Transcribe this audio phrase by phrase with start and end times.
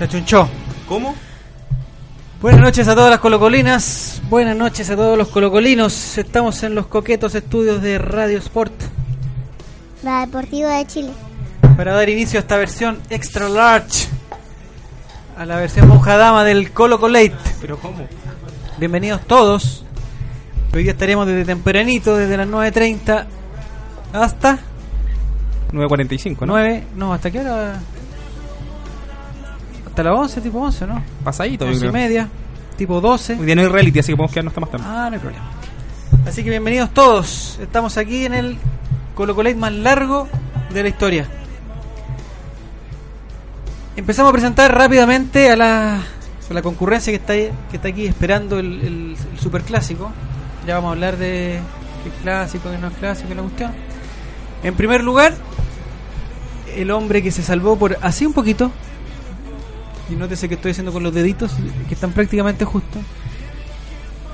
[0.00, 0.48] Se achunchó.
[0.88, 1.14] ¿Cómo?
[2.40, 6.16] Buenas noches a todas las colocolinas, buenas noches a todos los colocolinos.
[6.16, 8.72] Estamos en los coquetos estudios de Radio Sport
[10.02, 11.10] La Deportiva de Chile.
[11.76, 14.08] para dar inicio a esta versión extra large,
[15.36, 17.36] a la versión monja dama del Colocolate.
[17.60, 18.08] ¿Pero cómo?
[18.78, 19.84] Bienvenidos todos.
[20.72, 23.26] Hoy día estaremos desde tempranito, desde las 9.30
[24.14, 24.60] hasta
[25.72, 26.46] 9.45, ¿no?
[26.46, 27.78] 9, no, ¿hasta qué hora?
[30.00, 31.02] Hasta las 11, tipo 11, ¿no?
[31.22, 32.28] Pasadito, yo 11 y media,
[32.78, 33.36] tipo 12.
[33.38, 34.84] Hoy día no hay reality, así que podemos quedarnos hasta más tarde.
[34.88, 35.44] Ah, no hay problema.
[36.26, 37.58] Así que bienvenidos todos.
[37.60, 38.56] Estamos aquí en el
[39.14, 40.26] Colocolate más largo
[40.72, 41.26] de la historia.
[43.94, 48.58] Empezamos a presentar rápidamente a la, a la concurrencia que está, que está aquí esperando
[48.58, 50.10] el, el, el superclásico.
[50.66, 51.60] Ya vamos a hablar de
[52.02, 53.72] qué es clásico, qué no es clásico, la cuestión.
[54.62, 55.34] En primer lugar,
[56.74, 58.72] el hombre que se salvó por así un poquito.
[60.10, 61.52] Y nótese que estoy haciendo con los deditos,
[61.88, 63.02] que están prácticamente justos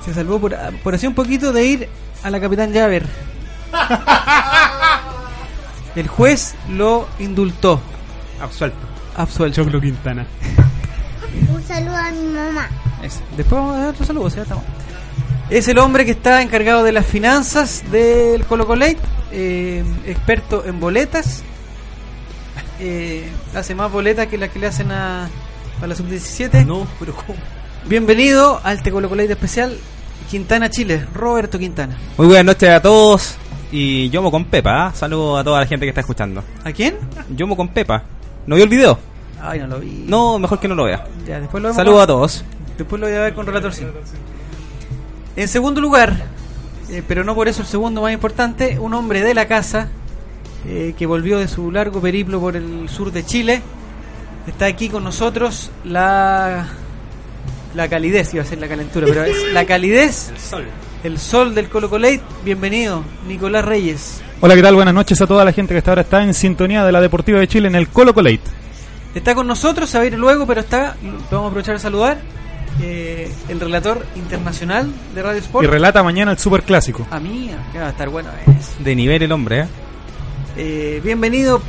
[0.07, 1.89] se salvó por, por así un poquito de ir
[2.23, 3.05] a la Capitán Javer.
[5.97, 7.81] El juez lo indultó,
[8.41, 8.77] Absuelto.
[9.17, 9.63] absuelto.
[9.63, 10.25] Choclo Quintana.
[11.53, 12.69] Un saludo a mi mamá.
[13.03, 13.19] Eso.
[13.35, 14.63] Después vamos a dar otro saludo, ya estamos.
[15.49, 18.99] Es el hombre que está encargado de las finanzas del Colo Colate,
[19.33, 21.43] eh, experto en boletas.
[22.79, 25.27] Eh, hace más boletas que las que le hacen a,
[25.81, 26.65] a la sub-17.
[26.65, 27.37] No, pero ¿cómo?
[27.85, 29.77] Bienvenido al Te Colo Colate especial
[30.29, 31.95] Quintana Chile, Roberto Quintana.
[32.17, 33.35] Muy buenas noches a todos.
[33.71, 34.91] Y Yomo con Pepa, ¿ah?
[34.95, 36.41] Saludos a toda la gente que está escuchando.
[36.63, 36.95] ¿A quién?
[37.35, 38.03] Yomo con Pepa.
[38.45, 38.97] ¿No vio el video?
[39.41, 40.05] Ay, no lo vi.
[40.07, 41.05] No, mejor que no lo vea.
[41.27, 42.45] Ya, después lo vemos Saludos con- a todos.
[42.77, 43.91] Después lo voy a ver con Relator 5.
[45.35, 46.15] En segundo lugar,
[46.89, 49.89] eh, pero no por eso el segundo más importante, un hombre de la casa
[50.65, 53.61] eh, que volvió de su largo periplo por el sur de Chile.
[54.47, 56.67] Está aquí con nosotros la
[57.75, 60.65] la calidez, iba a ser la calentura, pero es la calidez, sol.
[61.03, 62.21] el sol del Colo Colate.
[62.43, 64.21] Bienvenido, Nicolás Reyes.
[64.39, 64.75] Hola, ¿qué tal?
[64.75, 67.39] Buenas noches a toda la gente que hasta ahora está en sintonía de la Deportiva
[67.39, 68.41] de Chile en el Colo Colate.
[69.13, 71.79] Está con nosotros, se va a ir luego, pero está, lo vamos a aprovechar a
[71.79, 72.17] saludar,
[72.81, 75.65] eh, el relator internacional de Radio Sport.
[75.65, 77.05] Y relata mañana el Super Clásico.
[77.11, 78.71] A mí, que va a estar bueno eso.
[78.79, 79.67] De nivel el hombre, ¿eh?
[80.55, 81.61] Eh, bienvenido,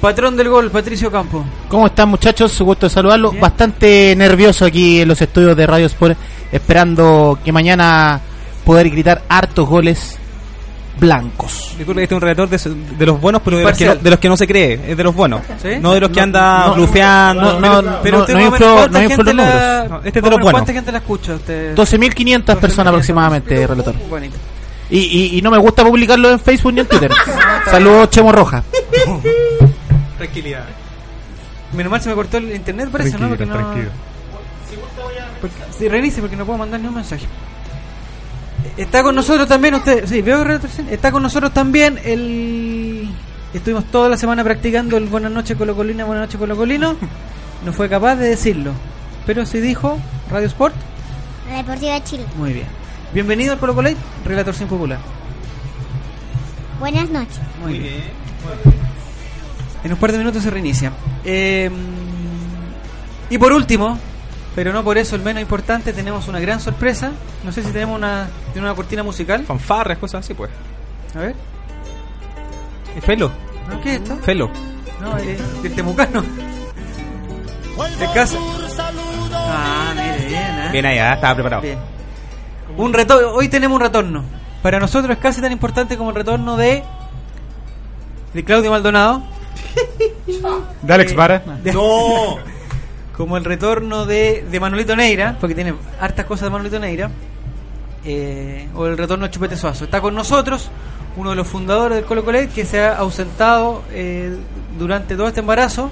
[0.00, 1.44] patrón del gol, Patricio Campo.
[1.68, 2.58] ¿Cómo están muchachos?
[2.60, 3.32] Gusto de saludarlos.
[3.32, 3.42] Bien.
[3.42, 6.16] Bastante nervioso aquí en los estudios de Radio Sport,
[6.52, 8.20] esperando que mañana
[8.64, 10.18] poder gritar hartos goles
[10.98, 11.74] blancos.
[11.76, 13.90] Disculpe que este es un relator de, de los buenos, pero de los, que no,
[13.90, 14.04] Imparcial.
[14.04, 14.80] de los que no se cree.
[14.88, 15.40] Es de los buenos.
[15.60, 15.70] ¿Sí?
[15.80, 17.60] No de los que anda no, blufeando.
[17.60, 19.44] no, no, pero- usted no más o menos, inflo- ¿cuánta no inflo gente los la-
[19.82, 19.90] números.
[19.90, 20.52] No, este es de los buenos.
[20.52, 21.74] ¿Cuánta gente la escucha usted?
[21.74, 23.94] 12.500 personas aproximadamente, relator.
[24.08, 24.36] Bonito.
[24.90, 27.10] Y, y, y no me gusta publicarlo en Facebook ni en Twitter.
[27.70, 28.62] Saludos, Chemo Roja.
[30.18, 30.64] Tranquilidad.
[31.72, 33.28] Menos mal se me cortó el internet, parece, ¿no?
[33.28, 33.54] Porque no...
[35.40, 37.26] Porque, sí, reinicie porque no puedo mandar ni un mensaje.
[38.76, 40.44] Está con nosotros también usted, sí, veo
[40.90, 43.08] está con nosotros también el
[43.52, 46.96] estuvimos toda la semana practicando el Buenas noches Colocolina, Buenas noches Colocolino.
[47.64, 48.72] No fue capaz de decirlo,
[49.26, 49.98] pero sí dijo
[50.30, 50.74] Radio Sport.
[51.48, 52.24] La Deportiva de Chile.
[52.36, 52.66] Muy bien.
[53.12, 54.98] Bienvenido al Colo Colate, relator sin popular.
[56.80, 57.40] Buenas noches.
[57.62, 58.73] Muy bien.
[59.84, 60.92] En un par de minutos se reinicia.
[61.24, 61.70] Eh,
[63.30, 63.98] y por último,
[64.54, 67.12] pero no por eso el menos importante, tenemos una gran sorpresa.
[67.44, 69.44] No sé si tenemos una, una cortina musical.
[69.44, 70.50] Fanfarras, cosas así, pues.
[71.14, 71.34] A ver.
[72.96, 73.30] ¿Y Felo?
[73.68, 73.80] ¿No?
[73.80, 74.16] ¿Qué es esto?
[74.18, 74.50] Felo.
[75.00, 76.22] No, es del Temucano.
[77.98, 78.38] De casa.
[79.32, 80.68] Ah, mire, bien, ¿eh?
[80.72, 81.62] Bien allá, estaba preparado.
[81.62, 81.78] Bien.
[82.76, 83.32] Un retorno.
[83.32, 84.24] Hoy tenemos un retorno.
[84.62, 86.84] Para nosotros es casi tan importante como el retorno de.
[88.32, 89.22] de Claudio Maldonado.
[90.82, 91.42] De Alex Eh, Vara.
[91.62, 92.38] de- ¡No!
[93.16, 97.10] como el retorno de, de Manolito Neira, porque tiene hartas cosas de Manolito Neira,
[98.04, 99.84] eh, o el retorno de Chupete Suazo.
[99.84, 100.68] Está con nosotros
[101.16, 104.36] uno de los fundadores del Colo Colet que se ha ausentado eh,
[104.78, 105.90] durante todo este embarazo,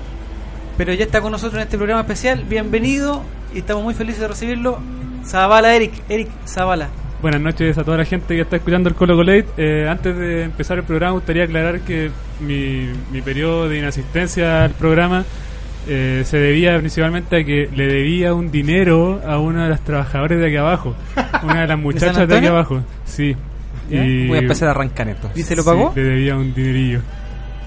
[0.77, 2.43] pero ya está con nosotros en este programa especial.
[2.43, 3.23] Bienvenido
[3.55, 4.79] y estamos muy felices de recibirlo.
[5.25, 6.89] Zavala Eric, Eric Zavala.
[7.23, 9.47] Buenas noches a toda la gente que está escuchando el Colo Colate.
[9.57, 12.11] Eh, antes de empezar el programa, gustaría aclarar que
[12.41, 15.25] mi, mi periodo de inasistencia al programa
[15.89, 20.41] eh, se debía principalmente a que le debía un dinero a uno de los trabajadores
[20.41, 20.97] de aquí abajo,
[21.45, 22.83] una de las muchachas de aquí abajo.
[23.05, 23.37] Sí.
[23.89, 24.05] ¿Ya?
[24.05, 25.31] Y- Voy a empezar a arrancar esto.
[25.37, 25.93] ¿Y se lo pagó?
[25.95, 27.01] Sí, le debía un dinerillo.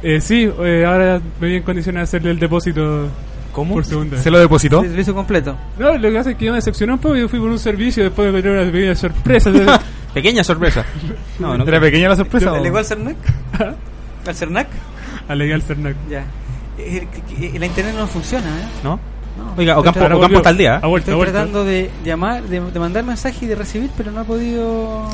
[0.03, 3.07] Eh, sí, eh, ahora me vi en condiciones de hacerle el depósito
[3.55, 3.73] ¿Cómo?
[3.75, 4.17] por segunda.
[4.17, 4.81] ¿Se lo depositó?
[4.81, 5.55] Se lo hizo completo.
[5.79, 7.15] No, lo que hace es que yo me decepcioné un poco.
[7.15, 9.51] Yo fui por un servicio después de tener una pequeña sorpresa.
[10.13, 10.85] Pequeña sorpresa.
[11.39, 11.63] No, no.
[11.65, 12.51] ¿Era pequeña la sorpresa?
[12.51, 13.15] ¿Le o- llegó al Cernac?
[14.27, 14.67] ¿Al Cernac?
[15.27, 15.95] a legal Cernac.
[16.09, 16.25] Ya.
[16.77, 18.65] Eh, que- La internet no funciona, ¿eh?
[18.83, 18.99] ¿No?
[19.37, 19.53] No.
[19.57, 20.75] Oiga, Ocampo, tratando- Ocampo está al día.
[20.75, 20.79] ¿eh?
[20.83, 24.11] Ha vuelto, ha Estoy tratando de llamar, de, de mandar mensaje y de recibir, pero
[24.11, 25.09] no ha podido.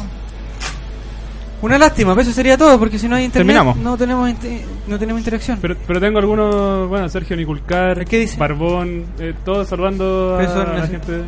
[1.61, 3.77] Una lástima, pero eso sería todo, porque si no hay internet, Terminamos.
[3.77, 5.59] no tenemos inte- no tenemos interacción.
[5.61, 8.37] Pero, pero tengo algunos, bueno, Sergio Niculcar, ¿Qué dice?
[8.37, 11.21] Barbón, eh, todos saludando a la gente.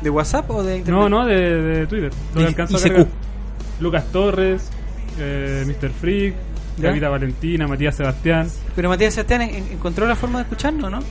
[0.00, 1.00] ¿De WhatsApp o de internet?
[1.02, 2.10] No, no, de, de Twitter.
[2.34, 3.06] Lo alcanzo a.
[3.80, 4.70] Lucas Torres,
[5.18, 5.90] eh, Mr.
[5.90, 6.34] Freak,
[6.78, 6.88] ¿Ya?
[6.88, 8.48] Gavita Valentina, Matías Sebastián.
[8.76, 10.98] Pero Matías Sebastián en- en- encontró la forma de escucharnos, ¿no?
[11.00, 11.04] No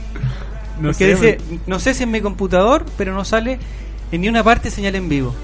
[0.88, 3.58] Porque sé, dice, no sé si en mi computador, pero no sale
[4.10, 5.34] en ni una parte señal en vivo.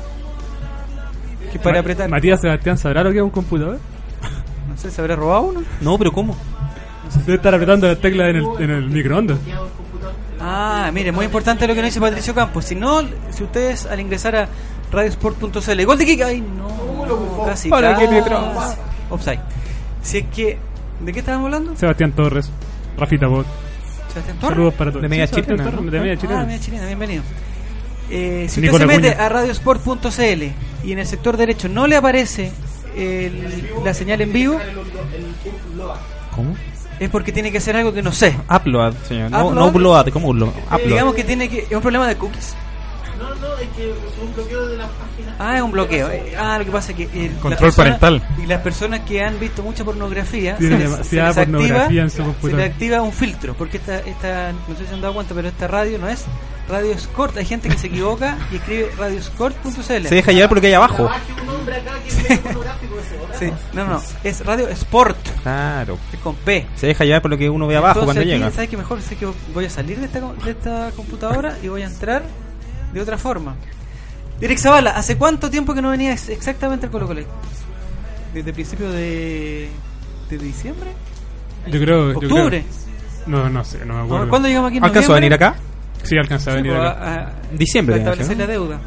[1.53, 2.09] Que para Ma- apretar.
[2.09, 3.79] Matías Sebastián sabrá lo que es un computador.
[4.69, 5.63] No sé, ¿se habrá robado uno?
[5.81, 6.37] No, pero ¿cómo?
[7.27, 9.39] Debe estar apretando las teclas en el, en el microondas.
[10.41, 12.65] Ah, mire, muy importante lo que nos dice Patricio Campos.
[12.65, 14.49] Si no, si ustedes al ingresar a
[14.93, 18.77] radiosport.cl, gol de kick, ay no, casi, Para que te casi.
[19.11, 19.41] Offside.
[20.03, 20.59] Si es que,
[21.01, 21.77] ¿de qué estábamos hablando?
[21.77, 22.51] Sebastián Torres,
[22.97, 23.45] Rafita Bot.
[24.13, 24.55] Sebastián Torres.
[24.57, 25.03] Saludos para todos.
[25.03, 25.83] De media Sí, chilena, ¿no?
[25.91, 26.45] De media Ah, chilena.
[26.45, 27.23] media chilena, bienvenido.
[28.11, 30.43] Eh, si usted se mete a radiosport.cl
[30.85, 32.51] y en el sector derecho no le aparece
[32.97, 34.59] el- la señal en vivo,
[36.35, 36.57] ¿Cómo?
[36.99, 38.35] es porque tiene que hacer algo que no sé.
[38.49, 39.31] Upload, señor.
[39.31, 39.55] No, Upload.
[39.55, 40.49] no upload, ¿cómo upload?
[40.67, 40.87] Upload.
[40.89, 42.55] Digamos que tiene que es un problema de cookies.
[45.39, 46.09] Ah, es un bloqueo.
[46.11, 48.29] Eh, Ah, lo que pasa es que eh, las Control personas- parental.
[48.43, 51.83] Y las personas que han visto mucha pornografía Tiene se les- demasiada se les pornografía
[51.85, 52.59] activa, en su se computador.
[52.59, 55.49] le activa un filtro, porque esta, esta, no sé si se han dado cuenta, pero
[55.49, 56.25] esta radio no es
[56.69, 57.37] Radio Escort.
[57.37, 59.83] Hay gente que se equivoca y escribe radioscort.cl.
[60.07, 61.11] Se deja llevar por lo que hay abajo.
[63.39, 65.99] Sí, no, no, es Radio Sport, Claro.
[66.13, 66.67] es con P.
[66.77, 68.51] Se deja llevar por lo que uno ve abajo Entonces cuando aquí, llega.
[68.55, 69.01] ¿Sabes qué mejor?
[69.03, 72.23] Sé que voy a salir de esta, de esta computadora y voy a entrar
[72.93, 73.55] de otra forma.
[74.41, 77.21] Direk Zavala, ¿hace cuánto tiempo que no venía ex- exactamente al Colo Colo?
[78.33, 79.69] ¿Desde principio de,
[80.31, 80.91] de diciembre?
[81.67, 82.13] Yo creo.
[82.13, 82.65] yo ¿Octubre?
[82.65, 84.29] creo- No, no sé, no me acuerdo.
[84.29, 85.55] ¿Cuándo llegamos aquí en ¿Alcanzó a venir acá?
[86.05, 87.05] Sí, alcanza a venir pues, acá.
[87.05, 88.81] a- a- Diciembre, para establecer ser, la deuda.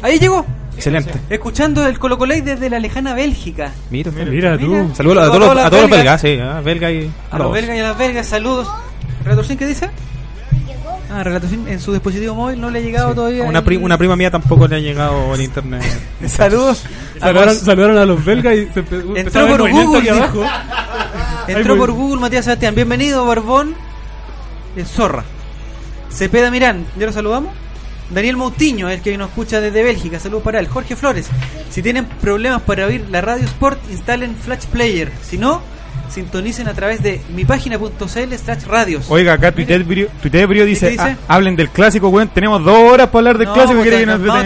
[0.00, 1.12] Ahí llegó, Excelente.
[1.28, 3.72] escuchando el Colo Colo desde la lejana Bélgica.
[3.90, 4.68] Mira, Mira tú.
[4.68, 4.94] Mira.
[4.94, 6.20] Saludos a todos a todos los belgas.
[6.20, 6.38] sí.
[6.42, 7.10] ah, belga y.
[7.30, 8.68] A los belgas y a las belgas, saludos.
[9.24, 9.90] ¿Relatorcín qué dice?
[11.14, 13.44] Ah, Relatorcín en su dispositivo móvil no le ha llegado todavía.
[13.44, 15.82] Una, el- pri- una prima mía tampoco le ha llegado el internet.
[16.26, 16.84] Saludos.
[17.20, 20.42] Saludaron, a los belgas y se Entró por Google, aquí abajo.
[21.48, 22.74] Entró Ay, por Google Matías Sebastián.
[22.74, 23.74] Bienvenido, Barbón.
[24.74, 25.22] El Zorra.
[26.10, 27.52] Cepeda Mirán, ¿ya lo saludamos?
[28.10, 30.18] Daniel Moutinho, el que nos escucha desde Bélgica.
[30.18, 30.68] Saludos para él.
[30.68, 31.28] Jorge Flores.
[31.70, 35.10] Si tienen problemas para oír la radio Sport, instalen Flash Player.
[35.22, 35.60] Si no,
[36.12, 39.06] sintonicen a través de mi página.cl slash radios.
[39.08, 41.02] Oiga, acá Tuitebrio, Tuitebrio dice, dice?
[41.02, 42.28] "Ah, hablen del clásico, weón.
[42.28, 43.76] Tenemos dos horas para hablar del No, clásico.
[43.78, 44.44] porque ¿quiere que a tenemos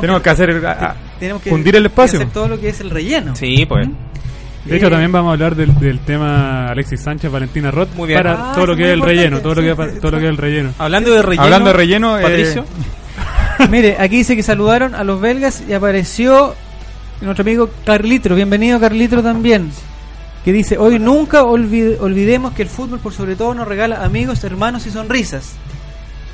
[0.00, 2.18] tenemos que- que hacer, ah, ah, Tenemos que fundir el que espacio.
[2.20, 3.34] hacer todo lo que es el relleno.
[3.36, 3.88] Sí, pues.
[4.64, 7.94] De hecho, Eh, también vamos a hablar del, del tema Alexis Sánchez, Valentina Roth.
[7.96, 8.18] Muy bien.
[8.22, 9.40] Para Ah, todo lo que es el relleno.
[9.40, 10.74] Todo lo que, sí, todo lo que es el relleno.
[10.78, 11.42] Hablando de relleno.
[11.42, 12.64] Hablando de relleno, eh, Patricio.
[13.70, 16.54] Mire, aquí dice que saludaron a los belgas y apareció
[17.22, 18.34] nuestro amigo Carlitro.
[18.36, 19.70] Bienvenido Carlitro también.
[20.44, 24.42] Que dice, hoy nunca olvid- olvidemos que el fútbol por sobre todo nos regala amigos,
[24.44, 25.52] hermanos y sonrisas.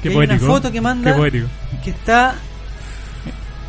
[0.02, 0.46] Qué Y hay una poético.
[0.52, 1.46] foto que manda Qué poético.
[1.82, 2.34] que está...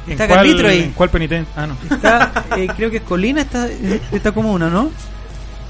[0.06, 0.84] ¿en Está cuál- Carlitro ahí.
[0.84, 1.52] ¿En cuál penitencia?
[1.56, 1.76] Ah, no.
[1.96, 3.68] Está, eh, creo que es Colina esta,
[4.12, 4.92] esta comuna, ¿no?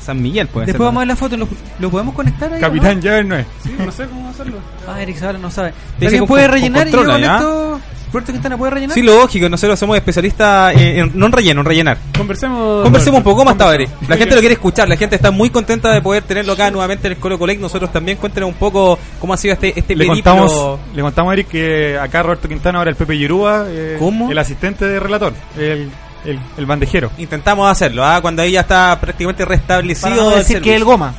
[0.02, 0.86] San Miguel puede Después ser.
[0.86, 1.38] vamos a ver la foto.
[1.38, 1.48] ¿Lo,
[1.80, 2.60] lo podemos conectar ahí?
[2.60, 2.68] o no?
[2.68, 3.46] Capitán Llaver no es.
[3.64, 4.58] Sí, no sé cómo hacerlo.
[4.88, 5.74] Ah, Eric no sabe.
[6.02, 6.82] ¿Alguien puede con- rellenar?
[6.84, 7.80] con y yo controla,
[8.12, 8.94] Puerto Quintana puede rellenar?
[8.94, 11.98] Sí, lógico, nosotros somos especialistas en, en- no en relleno, en rellenar.
[12.18, 12.84] Conversemos.
[12.84, 13.90] Conversemos un poco, ¿cómo está, Eric?
[14.08, 17.08] La gente lo quiere escuchar, la gente está muy contenta de poder tenerlo acá nuevamente
[17.08, 17.60] en el Colo Colec.
[17.60, 20.32] Nosotros también cuéntenos un poco cómo ha sido este, este Le periplo.
[20.36, 24.32] contamos, le contamos a Eric que acá Roberto Quintana ahora el Pepe Yerúa, eh, ¿Cómo?
[24.32, 25.90] el asistente de relator, el,
[26.26, 27.12] el, el bandejero.
[27.18, 28.20] Intentamos hacerlo, ¿ah?
[28.22, 31.14] cuando ahí ya está prácticamente Para restablecido no el decir que el goma.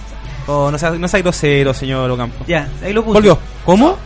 [0.46, 2.44] Oh, no sea, no sea grosero, señor Ocampo.
[2.48, 3.12] Ya, ahí lo puse.
[3.14, 3.38] Volvió.
[3.66, 3.98] ¿Cómo?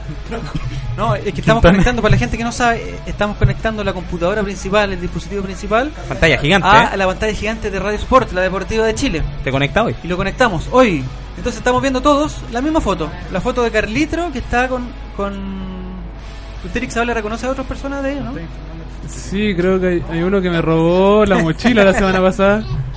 [0.97, 1.61] No, es que estamos Quintana.
[1.61, 5.43] conectando, para la gente que no sabe, eh, estamos conectando la computadora principal, el dispositivo
[5.43, 6.97] principal, Pantalla gigante, a ¿eh?
[6.97, 9.23] la pantalla gigante de Radio Sport, la deportiva de Chile.
[9.43, 9.97] ¿Te conecta hoy?
[10.03, 11.05] Y lo conectamos hoy.
[11.37, 13.11] Entonces estamos viendo todos la misma foto.
[13.33, 14.87] La foto de Carlitro que está con...
[15.17, 15.73] con...
[16.65, 18.35] ¿Usted, Ixabel, reconoce a otras personas de ellos, no?
[19.09, 22.63] Sí, creo que hay, hay uno que me robó la mochila la semana pasada.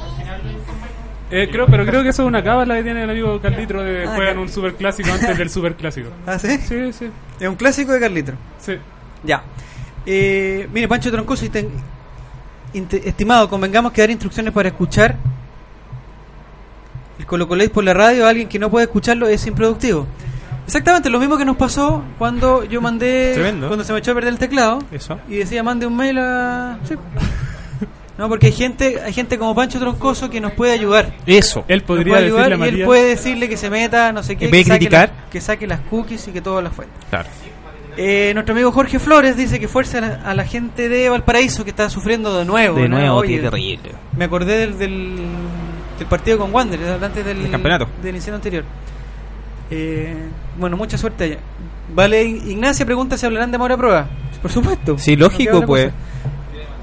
[1.32, 4.04] Eh, creo, pero creo que eso es una cábala que tiene el amigo Carlitro de
[4.06, 6.10] Ah, juegan Car- un superclásico antes del superclásico.
[6.28, 6.58] ¿Ah, sí?
[6.60, 8.36] Sí, sí, Es un clásico de Carlitro.
[8.60, 8.74] sí.
[9.24, 9.42] Ya.
[10.06, 15.16] Eh, mire, Pancho Troncoso, inte- estimado, convengamos que dar instrucciones para escuchar
[17.18, 20.06] el Colo Colés por la radio a alguien que no puede escucharlo es improductivo.
[20.68, 23.68] Exactamente lo mismo que nos pasó cuando yo mandé, Tremendo.
[23.68, 25.20] cuando se me echó a perder el teclado Eso.
[25.30, 26.78] y decía mande un mail a...
[26.88, 26.96] sí.
[28.18, 31.12] No, porque hay gente, hay gente como Pancho Troncoso que nos puede ayudar.
[31.26, 31.66] Eso.
[31.68, 34.38] Él podría puede ayudar decirle a y él puede decirle que se meta, no sé
[34.38, 36.94] qué, que saque, que saque las cookies y que todo las fuente.
[37.10, 37.28] Claro.
[37.98, 41.64] Eh, nuestro amigo Jorge Flores dice que fuerza a la, a la gente de Valparaíso
[41.64, 42.78] que está sufriendo de nuevo.
[42.78, 42.98] De ¿no?
[43.00, 43.92] nuevo, Oye, qué terrible.
[44.18, 45.16] Me acordé del, del,
[46.00, 47.88] del partido con Wander, antes del, Del campeonato.
[48.02, 48.64] del incendio anterior.
[49.72, 50.14] Eh,
[50.58, 51.38] bueno, mucha suerte allá.
[51.94, 54.08] Vale, Ignacia pregunta si hablarán de Maura Prueba.
[54.42, 54.98] Por supuesto.
[54.98, 55.86] Sí, No lógico, pues.
[55.86, 55.96] cosa.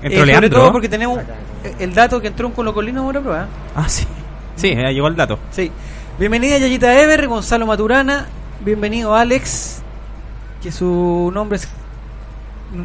[0.02, 0.50] Entró Eh, sobre Leandro.
[0.60, 1.18] todo porque tenemos
[1.64, 3.46] eh, el dato que entró un colocolino Maura Prueba.
[3.76, 4.04] Ah, sí.
[4.56, 5.38] Sí, eh, llegó el dato.
[5.50, 5.70] Sí.
[6.18, 8.26] Bienvenida Yayita Ever, Gonzalo Maturana.
[8.64, 9.82] Bienvenido Alex.
[10.62, 11.68] Que su nombre es.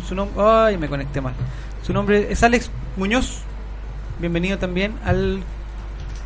[0.07, 0.43] Su nombre.
[0.43, 1.33] Ay, me conecté mal.
[1.83, 3.41] Su nombre es Alex Muñoz.
[4.19, 5.41] Bienvenido también al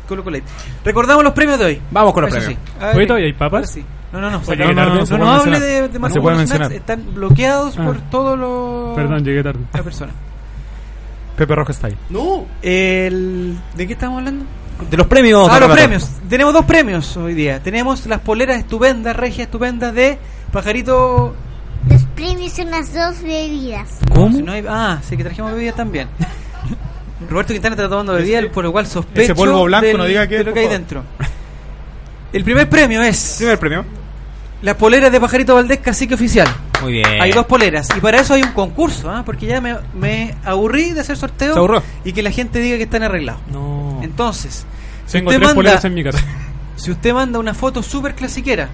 [0.08, 0.44] Colo Colate.
[0.84, 1.82] Recordamos los premios de hoy.
[1.90, 2.62] Vamos con los Eso premios.
[2.78, 2.84] sí.
[2.84, 3.60] A ver, ¿todavía hay papas?
[3.60, 3.84] ahora sí.
[4.12, 4.42] No, no, no.
[4.46, 6.50] Oye, no, no, tarde, no, no hable de, de No se Marco puede Snacks.
[6.50, 6.72] mencionar.
[6.72, 7.84] Están bloqueados Ah.
[7.84, 8.94] por todos los.
[8.96, 9.60] Perdón, llegué tarde.
[9.72, 10.12] La persona.
[11.36, 11.96] Pepe Rojo está ahí.
[12.62, 14.44] El, ¿De qué estamos hablando?
[14.90, 15.48] De los premios.
[15.50, 16.08] Ah, los premios.
[16.28, 17.60] Tenemos dos premios hoy día.
[17.62, 20.18] Tenemos las poleras estupendas, regias estupendas de
[20.52, 21.34] Pajarito.
[21.88, 23.98] Los premios son las dos bebidas.
[24.12, 24.36] ¿Cómo?
[24.36, 26.08] Si no hay- ah, sí que trajimos bebidas también.
[27.30, 30.26] Roberto Quintana está tomando bebidas, por lo cual sospecho Ese polvo blanco del- no diga
[30.26, 30.78] de es, lo que hay favor.
[30.78, 31.04] dentro.
[32.32, 33.84] El primer premio es Primer premio.
[34.62, 36.48] Las poleras de Pajarito Valdés Cacique Oficial.
[36.82, 37.06] Muy bien.
[37.20, 39.22] Hay dos poleras y para eso hay un concurso, ¿ah?
[39.24, 41.54] porque ya me, me aburrí de hacer sorteo
[42.04, 43.40] y que la gente diga que están arreglados.
[43.50, 44.00] No.
[44.02, 44.64] Entonces,
[45.06, 46.18] si Tengo usted, tres manda, poleras en mi casa.
[46.76, 48.68] si usted manda una foto súper clasiquera,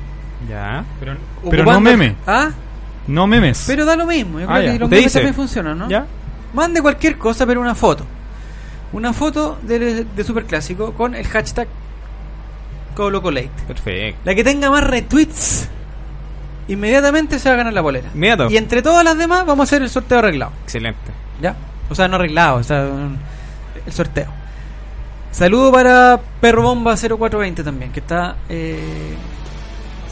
[0.48, 0.84] Ya.
[1.00, 2.14] Pero no meme.
[2.26, 2.50] ¿Ah?
[3.06, 3.64] No memes.
[3.66, 4.72] Pero da lo mismo, yo Ah, creo ya.
[4.74, 5.18] que los Usted memes dice.
[5.18, 5.88] también funcionan, ¿no?
[5.88, 6.06] Ya.
[6.54, 8.04] Mande cualquier cosa, pero una foto.
[8.92, 11.68] Una foto de, de Superclásico con el hashtag
[12.94, 13.50] ColoColate.
[13.66, 14.20] Perfecto.
[14.24, 15.68] La que tenga más retweets,
[16.68, 18.10] inmediatamente se va a ganar la polera.
[18.14, 18.50] Inmediato.
[18.50, 20.52] Y entre todas las demás vamos a hacer el sorteo arreglado.
[20.64, 21.12] Excelente.
[21.40, 21.54] ¿Ya?
[21.90, 22.86] O sea, no arreglado, o sea,
[23.86, 24.26] el sorteo.
[25.30, 28.36] Saludo para Perro Bomba 0420 también, que está...
[28.48, 29.14] Eh,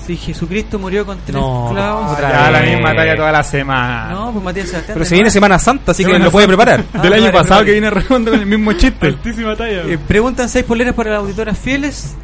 [0.06, 2.12] si Jesucristo murió con tres No, clavos...
[2.12, 2.74] otra Ya la vez.
[2.74, 4.08] misma talla toda la semana.
[4.12, 4.94] No, pues Matías Sebastián.
[4.94, 5.30] Pero se viene.
[5.32, 6.84] Semana Santa, así que Semana lo puede preparar.
[6.94, 9.08] Ah, Del año vale, pasado que viene redondo con el mismo chiste.
[9.08, 9.82] Altísima talla.
[9.82, 12.14] Eh, preguntan seis poleras para las auditoras fieles.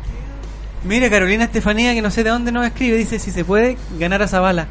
[0.84, 4.22] Mira, Carolina Estefanía, que no sé de dónde nos escribe, dice si se puede ganar
[4.22, 4.66] a Zavala.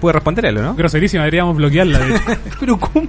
[0.00, 0.74] Puede responder él, ¿no?
[0.74, 1.98] Groserísima, deberíamos bloquearla.
[1.98, 2.22] de hecho.
[2.60, 3.08] Pero ¿cómo?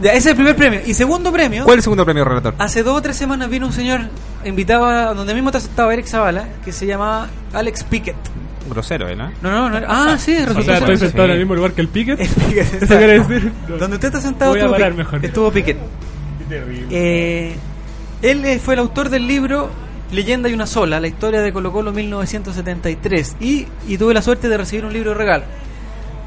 [0.00, 0.80] Ya, ese es el primer premio.
[0.84, 2.54] Y segundo premio, ¿Cuál es el segundo premio, relator?
[2.58, 4.00] hace dos o tres semanas vino un señor
[4.44, 8.16] invitado a donde mismo estaba Eric Zavala, que se llamaba Alex Pickett.
[8.68, 9.14] Grosero, ¿eh?
[9.16, 9.30] ¿no?
[9.42, 9.86] No, no, no.
[9.88, 12.18] Ah, sí, o resultó sea, estoy sentado en el mismo lugar que el Piquet.
[12.20, 13.52] El Pickett, Eso quiere decir.
[13.68, 13.76] No.
[13.76, 15.24] Donde usted está sentado Voy a estuvo, parar Pic- mejor.
[15.24, 15.76] estuvo Pickett.
[16.90, 17.54] Eh,
[18.22, 19.70] él eh, fue el autor del libro
[20.12, 23.36] Leyenda y una sola, la historia de Colo Colo 1973.
[23.40, 25.44] Y, y tuve la suerte de recibir un libro de regalo.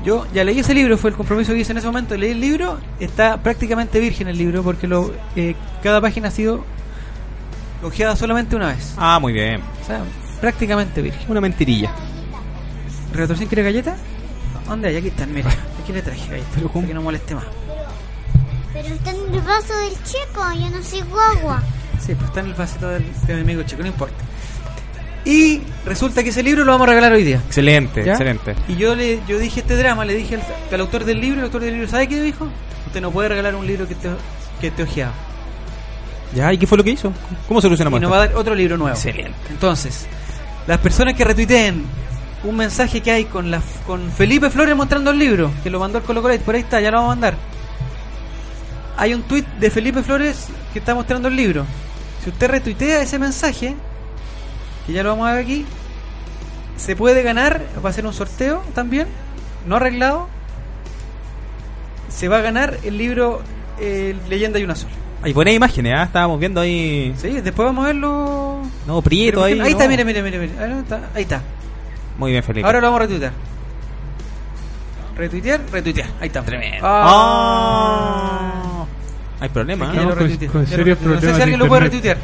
[0.04, 2.18] Yo ya leí ese libro, fue el compromiso que hice en ese momento.
[2.18, 6.66] Leí el libro, está prácticamente virgen el libro porque lo, eh, cada página ha sido
[7.84, 8.94] hojeada solamente una vez.
[8.98, 9.62] Ah, muy bien.
[9.82, 10.04] O sea,
[10.42, 11.30] prácticamente virgen.
[11.30, 11.92] Una mentirilla.
[13.14, 13.96] ¿Retorcín quiere galleta?
[14.68, 14.98] ¿Dónde hay?
[14.98, 15.50] Aquí están, mira.
[15.82, 16.52] Aquí le traje galletas.
[16.56, 16.70] Pero.
[16.70, 17.46] Para que no moleste más.
[18.74, 21.64] Pero está en el vaso del chico, yo no soy guagua.
[22.00, 24.16] Sí, pues está en el vasito del, de mi amigo chico, no importa.
[25.26, 27.42] Y resulta que ese libro lo vamos a regalar hoy día.
[27.48, 28.12] Excelente, ¿ya?
[28.12, 28.56] excelente.
[28.68, 31.46] Y yo le yo dije este drama, le dije al, al autor del libro, el
[31.46, 32.48] autor del libro, ¿sabe qué dijo?
[32.86, 34.10] Usted no puede regalar un libro que esté,
[34.62, 35.14] que esté ojeado.
[36.36, 37.12] Ya, ¿y qué fue lo que hizo?
[37.48, 38.96] ¿Cómo solucionamos Y nos va a dar otro libro nuevo.
[38.96, 39.34] Excelente.
[39.50, 40.06] Entonces,
[40.68, 41.86] las personas que retuiteen
[42.44, 45.98] un mensaje que hay con la con Felipe Flores mostrando el libro, que lo mandó
[45.98, 47.36] el Colo Colo, por ahí está, ya lo vamos a mandar.
[48.98, 51.66] Hay un tweet de Felipe Flores que está mostrando el libro.
[52.26, 53.76] Si usted retuitea ese mensaje,
[54.88, 55.64] que ya lo vamos a ver aquí,
[56.76, 59.06] se puede ganar, va a ser un sorteo también,
[59.68, 60.28] no arreglado.
[62.10, 63.44] Se va a ganar el libro
[63.80, 64.96] eh, Leyenda y una sola.
[65.22, 66.04] Hay buenas imágenes, ¿ah?
[66.06, 67.14] Estábamos viendo ahí.
[67.16, 68.62] Sí, después vamos a verlo.
[68.88, 69.54] No, Prieto ahí.
[69.54, 69.66] ahí no.
[69.68, 70.54] está, mire, mire, mire, mire.
[70.60, 71.02] Ahí está.
[71.14, 71.44] Ahí está.
[72.18, 72.66] Muy bien, Felipe.
[72.66, 73.34] Ahora lo vamos a retuitar.
[75.16, 76.10] retuitear, retuitear.
[76.20, 76.42] Ahí está.
[76.42, 76.80] Tremendo.
[76.82, 78.75] Ah.
[79.40, 79.88] Hay problema.
[79.90, 80.06] Aquí ya ¿eh?
[80.06, 81.02] lo con- con serios.
[81.02, 82.18] No sé problemas si alguien lo puede retuitear.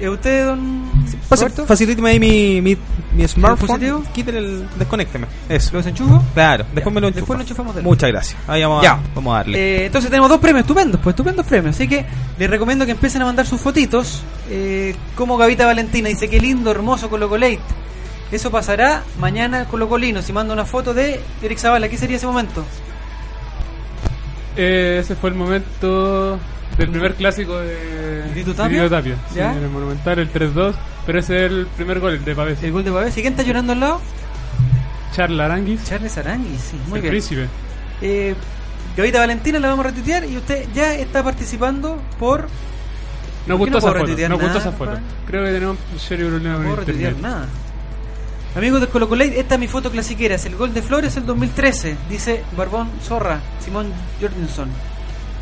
[0.00, 0.90] Eh, ¿Usted, don
[1.30, 1.66] Roberto?
[1.66, 2.76] Facilíteme ahí mi, mi,
[3.16, 4.04] mi smartphone.
[4.12, 4.68] Quítale el.
[4.76, 5.26] Desconécteme.
[5.48, 5.70] Eso.
[5.72, 6.20] ¿Lo desenchufo?
[6.34, 7.84] Claro, después Ya, me lo después lo enchufamos de él.
[7.86, 8.40] Muchas gracias.
[8.48, 8.94] Ahí vamos, Ya.
[8.94, 9.58] A, vamos a darle.
[9.58, 11.76] Eh, entonces tenemos dos premios estupendos, pues estupendos premios.
[11.76, 12.04] Así que
[12.38, 14.22] les recomiendo que empiecen a mandar sus fotitos.
[14.50, 17.60] Eh, como Gavita Valentina dice, qué lindo, hermoso Colo Colate.
[18.32, 20.22] Eso pasará mañana con Colino.
[20.22, 22.64] Si manda una foto de Eric Zavala, ¿qué sería ese momento?
[24.56, 26.38] Eh, ese fue el momento
[26.78, 28.84] del primer clásico de ¿Tito Tapia?
[29.36, 30.74] En el Monumental, el 3-2.
[31.06, 32.62] Pero ese es el primer gol, de Pavés.
[32.62, 33.16] El gol de Pavés.
[33.16, 34.00] ¿Y quién está llorando al lado?
[35.12, 37.12] Charles Aranguis, Charles Arangui, sí, muy el bien.
[37.12, 37.46] príncipe.
[38.02, 38.34] Eh,
[38.96, 42.48] Gavita Valentina la vamos a retuitear y usted ya está participando por...
[43.46, 43.98] No ¿Por qué gustó no esa foto.
[44.00, 44.98] retuitear No gustó esa foto.
[45.26, 47.46] Creo que tenemos un serio problema No con puedo retuitear nada.
[48.56, 50.36] Amigos de Colo Colate, esta es mi foto clasiquera.
[50.36, 51.96] Es el gol de Flores el 2013.
[52.08, 54.68] Dice Barbón Zorra, Simón Jorgensen.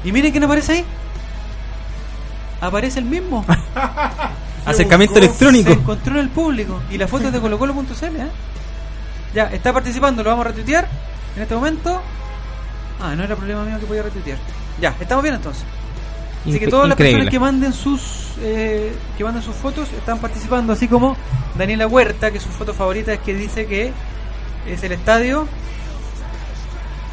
[0.04, 0.84] ¿Y miren quién aparece ahí?
[2.62, 3.44] Aparece el mismo.
[4.64, 5.72] Acercamiento Se electrónico.
[5.72, 6.80] encontró en el público.
[6.90, 8.30] Y la foto es de colocolo.cl, ¿eh?
[9.34, 10.88] Ya, está participando, lo vamos a retuitear
[11.36, 12.00] en este momento.
[13.00, 14.38] Ah, no era problema mío que podía retuitear.
[14.80, 15.64] Ya, estamos bien entonces.
[16.46, 20.72] Así que todas las personas que manden sus eh, que manden sus fotos están participando,
[20.72, 21.16] así como
[21.56, 23.92] Daniela Huerta, que su foto favorita es que dice que
[24.66, 25.46] es el estadio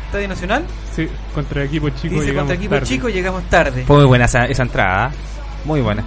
[0.07, 0.65] Estadio Nacional.
[0.95, 2.88] Sí, contra equipo chico dice llegamos contra equipo tarde.
[2.88, 3.83] chico llegamos tarde.
[3.86, 5.09] Fue muy buena esa, esa entrada.
[5.09, 5.12] ¿eh?
[5.65, 6.03] Muy buena.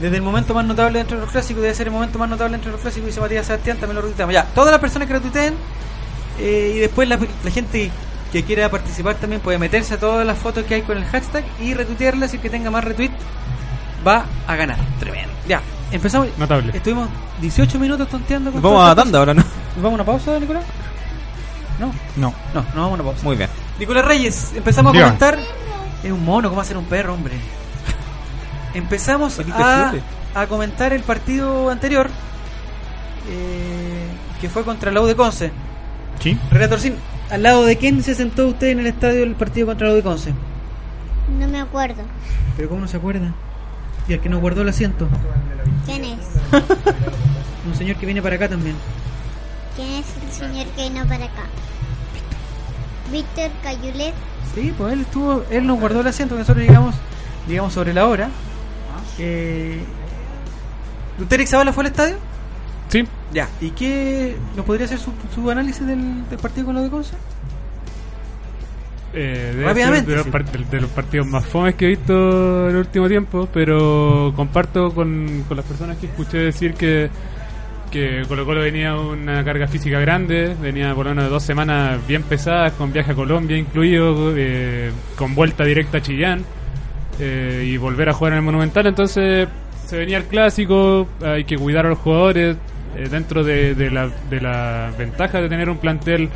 [0.00, 2.70] Desde el momento más notable entre los clásicos, debe ser el momento más notable entre
[2.70, 4.32] los clásicos, dice Matías Sebastián, también lo retuiteamos.
[4.32, 5.54] Ya, todas las personas que retuiteen,
[6.38, 7.90] eh, y después la, la gente
[8.36, 11.42] que quiera participar también puede meterse a todas las fotos que hay con el hashtag
[11.58, 13.10] y retuitearlas y el que tenga más retweet
[14.06, 14.76] va a ganar.
[15.00, 15.32] Tremendo.
[15.48, 16.28] Ya, empezamos.
[16.36, 16.70] Notable.
[16.76, 17.08] Estuvimos
[17.40, 19.40] 18 minutos tonteando con vamos a tanda ahora, ¿no?
[19.42, 19.56] cosas.
[19.76, 20.64] ¿Nos vamos a una pausa, Nicolás?
[21.80, 22.34] No, No.
[22.52, 23.22] no, no vamos a una pausa.
[23.24, 23.48] Muy bien.
[23.78, 25.38] Nicolás Reyes, empezamos a comentar.
[26.04, 27.36] Es un mono, ¿cómo hacer un perro, hombre?
[28.74, 29.92] Empezamos a,
[30.34, 32.10] a comentar el partido anterior,
[33.30, 34.06] eh,
[34.42, 35.50] que fue contra la U de Conce.
[36.20, 36.38] ¿Sí?
[36.50, 36.96] Relator Sin,
[37.30, 40.32] ¿al lado de quién se sentó usted en el estadio del partido contra de Conce?
[41.38, 42.02] No me acuerdo.
[42.56, 43.32] ¿Pero cómo no se acuerda?
[44.08, 45.08] Y el que nos guardó el asiento.
[45.84, 46.18] ¿Quién es?
[47.66, 48.76] Un señor que viene para acá también.
[49.74, 51.42] ¿Quién es el señor que vino para acá?
[53.10, 54.14] Víctor Cayulet.
[54.54, 56.94] Sí, pues él estuvo, él nos guardó el asiento, nosotros llegamos,
[57.46, 58.30] llegamos sobre la hora.
[59.18, 59.82] Eh,
[61.18, 62.16] ¿Usted Zavala fue al estadio?
[63.32, 63.48] Ya.
[63.60, 67.14] ¿Y qué nos podría hacer su, su análisis del, del partido con lo de Conce?
[69.14, 70.30] Eh, Rápidamente, de los, sí.
[70.30, 74.92] de- de los partidos más fomes que he visto en el último tiempo, pero comparto
[74.92, 77.08] con, con las personas que escuché decir que,
[77.90, 82.24] que Colo Colo venía una carga física grande, venía por lo menos dos semanas bien
[82.24, 86.44] pesadas, con viaje a Colombia incluido, eh, con vuelta directa a Chillán,
[87.18, 89.48] eh, y volver a jugar en el Monumental, entonces
[89.86, 92.56] se venía el clásico, hay que cuidar a los jugadores,
[92.96, 96.30] eh, dentro de, de la, de la ventaja de tener un plantel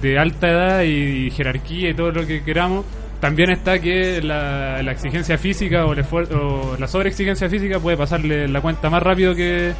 [0.00, 2.84] de alta edad y, jerarquía y todo lo que queramos,
[3.20, 8.46] también está que la, la exigencia física o, el o la sobreexigencia física puede pasarle
[8.48, 9.72] la cuenta más rápido que,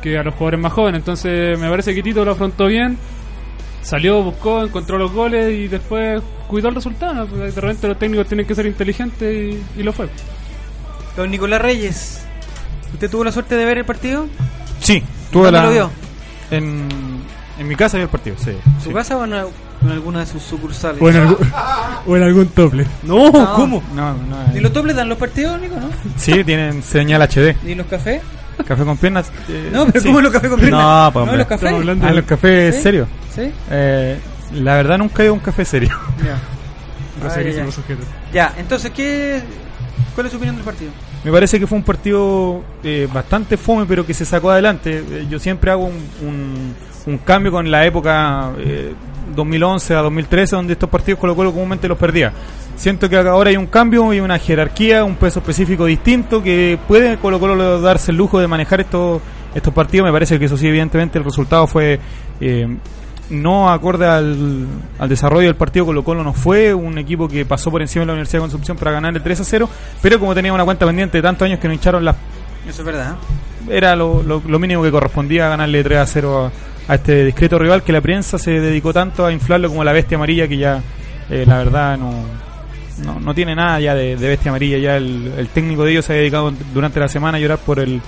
[0.00, 1.00] que a los jugadores más jóvenes.
[1.00, 2.96] Entonces me parece que Tito lo afrontó bien,
[3.82, 7.26] salió, buscó, encontró los goles y después cuidó el resultado.
[7.26, 10.08] De repente los técnicos tienen que ser inteligentes y, y lo fue.
[11.16, 12.26] Don Nicolás Reyes,
[12.94, 14.26] ¿usted tuvo la suerte de ver el partido?
[14.80, 15.64] Sí, tuve ¿Dónde la.
[15.64, 15.90] lo vio?
[16.50, 16.88] En,
[17.58, 18.50] en mi casa vi el partido, sí.
[18.50, 18.94] ¿En su sí.
[18.94, 19.48] casa o en, al-
[19.82, 21.00] en alguna de sus sucursales?
[21.02, 21.36] O en, algún,
[22.06, 22.86] o en algún tople.
[23.02, 23.54] No, No.
[23.54, 23.82] ¿cómo?
[23.94, 25.88] No, no, ¿Y los dobles dan los partidos, Nico, no?
[26.16, 27.56] Sí, tienen señal HD.
[27.66, 28.20] ¿Y los cafés?
[28.68, 29.32] Café con piernas.
[29.48, 30.06] eh, No, pero sí.
[30.08, 30.80] ¿cómo los cafés con piernas?
[30.82, 31.62] No, pues, ¿No los cafés?
[31.64, 32.82] Estamos hablando Ah, los cafés ¿Sí?
[32.82, 33.08] serios.
[33.34, 33.50] ¿Sí?
[33.70, 34.20] Eh,
[34.52, 35.88] la verdad nunca he ido a un café serio.
[36.22, 36.38] Ya.
[37.34, 37.72] Ay.
[37.72, 38.02] sujeto.
[38.32, 39.40] Ya, entonces, ¿qué,
[40.14, 40.90] ¿cuál es su opinión del partido?
[41.24, 45.04] Me parece que fue un partido eh, bastante fome, pero que se sacó adelante.
[45.08, 46.74] Eh, yo siempre hago un, un,
[47.06, 48.92] un cambio con la época eh,
[49.34, 52.32] 2011 a 2013, donde estos partidos Colo Colo comúnmente los perdía.
[52.74, 57.16] Siento que ahora hay un cambio y una jerarquía, un peso específico distinto que puede
[57.18, 59.20] Colo Colo darse el lujo de manejar estos
[59.54, 60.06] estos partidos.
[60.06, 61.98] Me parece que eso sí, evidentemente el resultado fue
[62.40, 62.76] eh,
[63.30, 64.66] no acorde al,
[64.98, 65.86] al desarrollo del partido.
[65.86, 68.76] Colo Colo no fue un equipo que pasó por encima de la Universidad de Concepción
[68.76, 69.68] para ganar el 3 a 0,
[70.02, 72.16] pero como tenía una cuenta pendiente de tantos años que no hincharon las
[72.68, 73.14] Eso es verdad.
[73.70, 76.50] era lo, lo- lo mínimo que correspondía ganarle 3 a 0
[76.88, 79.92] a, a este discreto rival que la prensa se dedicó tanto a inflarlo como la
[79.92, 80.82] bestia amarilla que ya
[81.30, 82.12] eh, la verdad no,
[83.04, 86.04] no, no tiene nada ya de, de bestia amarilla ya el, el técnico de ellos
[86.04, 88.02] se ha dedicado durante la semana a llorar por el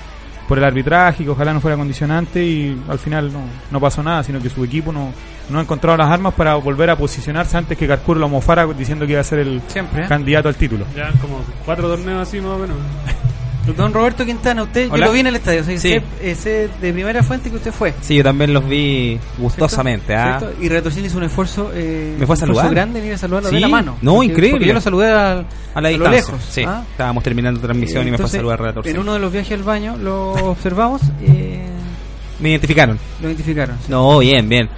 [0.48, 4.22] por el arbitraje, que ojalá no fuera condicionante y al final no, no pasó nada,
[4.22, 5.12] sino que su equipo no,
[5.50, 9.06] no ha encontrado las armas para volver a posicionarse antes que Carcuro lo mofara diciendo
[9.06, 10.08] que iba a ser el Siempre, ¿eh?
[10.08, 10.84] candidato al título.
[10.94, 12.76] Ya como cuatro torneos así más o menos.
[13.76, 15.96] Don Roberto Quintana, usted, yo lo vi en el estadio, o sea, Sí.
[15.96, 17.94] usted, ese de primera fuente que usted fue.
[18.02, 20.14] Sí, yo también los vi gustosamente.
[20.14, 20.38] ¿ah?
[20.38, 20.62] ¿Cierto?
[20.62, 22.70] Y Retorcín hizo un esfuerzo, eh, Me fue a saludar.
[22.70, 23.54] grande en ir a saludarlo Sí.
[23.54, 23.96] de la mano.
[24.02, 24.50] No, Porque- increíble.
[24.58, 26.10] Porque yo lo saludé al- A la lo distancia.
[26.10, 26.40] lejos.
[26.50, 26.84] Sí, ¿ah?
[26.90, 28.86] estábamos terminando transmisión y me fue a saludar Relator.
[28.86, 31.62] En uno de los viajes al baño lo observamos, eh,
[32.40, 32.98] Me identificaron.
[33.22, 33.76] lo identificaron.
[33.78, 33.86] sí.
[33.88, 34.68] No, bien, bien.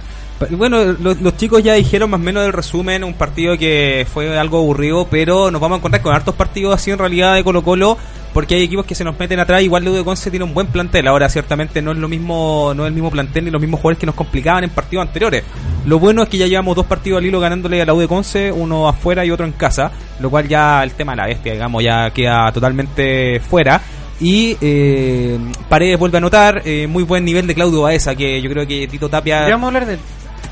[0.51, 4.59] Bueno, los, chicos ya dijeron más o menos el resumen, un partido que fue algo
[4.59, 7.97] aburrido, pero nos vamos a encontrar con hartos partidos así en realidad de Colo Colo,
[8.33, 11.07] porque hay equipos que se nos meten atrás, igual Leudo Conce tiene un buen plantel,
[11.07, 13.99] ahora ciertamente no es lo mismo, no es el mismo plantel ni los mismos jugadores
[13.99, 15.43] que nos complicaban en partidos anteriores.
[15.87, 18.07] Lo bueno es que ya llevamos dos partidos al hilo ganándole a la U de
[18.07, 21.53] Conce, uno afuera y otro en casa, lo cual ya el tema de la bestia,
[21.53, 23.81] digamos, ya queda totalmente fuera.
[24.19, 25.37] Y eh,
[25.69, 28.87] Paredes vuelve a anotar, eh, muy buen nivel de Claudio Baeza, que yo creo que
[28.87, 29.45] Tito Tapia.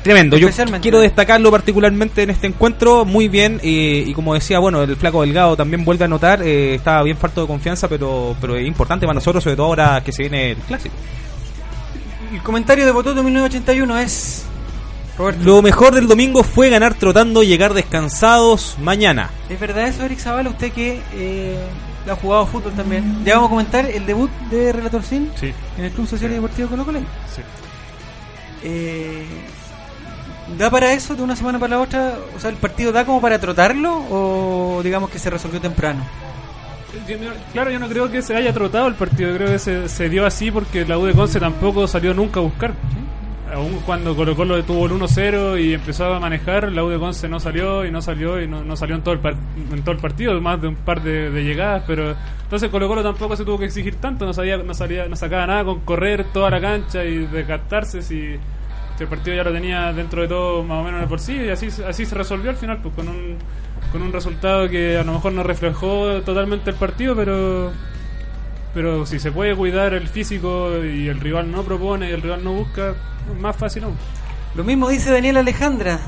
[0.06, 0.48] Tremendo, yo
[0.80, 5.22] quiero destacarlo particularmente en este encuentro, muy bien, eh, y como decía, bueno, el flaco
[5.22, 9.04] delgado también vuelve a anotar, eh, estaba bien falto de confianza, pero, pero es importante
[9.04, 10.94] para nosotros, sobre todo ahora que se viene el clásico.
[12.32, 14.44] El comentario de Bototo 1981 es...
[15.18, 19.30] Roberto, Lo mejor del domingo fue ganar trotando y llegar descansados mañana.
[19.48, 20.50] ¿es verdad eso, Eric Zavala?
[20.50, 21.58] Usted que eh,
[22.08, 23.24] ha jugado fútbol también.
[23.24, 26.34] Ya vamos a comentar el debut de Relator Sin Sí, en el Club Social y
[26.34, 27.00] Deportivo Colo Colo.
[27.34, 27.42] sí.
[28.62, 29.24] Eh,
[30.58, 32.14] ¿Da para eso de una semana para la otra?
[32.36, 36.04] O sea, ¿el partido da como para trotarlo o digamos que se resolvió temprano?
[37.52, 40.24] Claro, yo no creo que se haya trotado el partido, creo que se, se dio
[40.24, 42.74] así porque la U de Conce tampoco salió nunca a buscar.
[43.52, 47.28] Aún cuando Colo Colo tuvo el 1-0 y empezó a manejar, la U de Conce
[47.28, 49.20] no salió y no salió y no, no salió en todo, el
[49.72, 53.02] en todo el partido, más de un par de, de llegadas, pero entonces Colo Colo
[53.02, 56.24] tampoco se tuvo que exigir tanto, no, sabía, no, salía, no sacaba nada con correr
[56.32, 58.36] toda la cancha y desgastarse si,
[58.96, 61.34] si el partido ya lo tenía dentro de todo más o menos de por sí
[61.34, 63.36] y así, así se resolvió al final, pues con un,
[63.92, 67.72] con un resultado que a lo mejor no reflejó totalmente el partido, pero
[68.76, 72.44] pero si se puede cuidar el físico y el rival no propone y el rival
[72.44, 72.94] no busca,
[73.40, 73.96] más fácil aún.
[74.54, 75.98] Lo mismo dice Daniel Alejandra,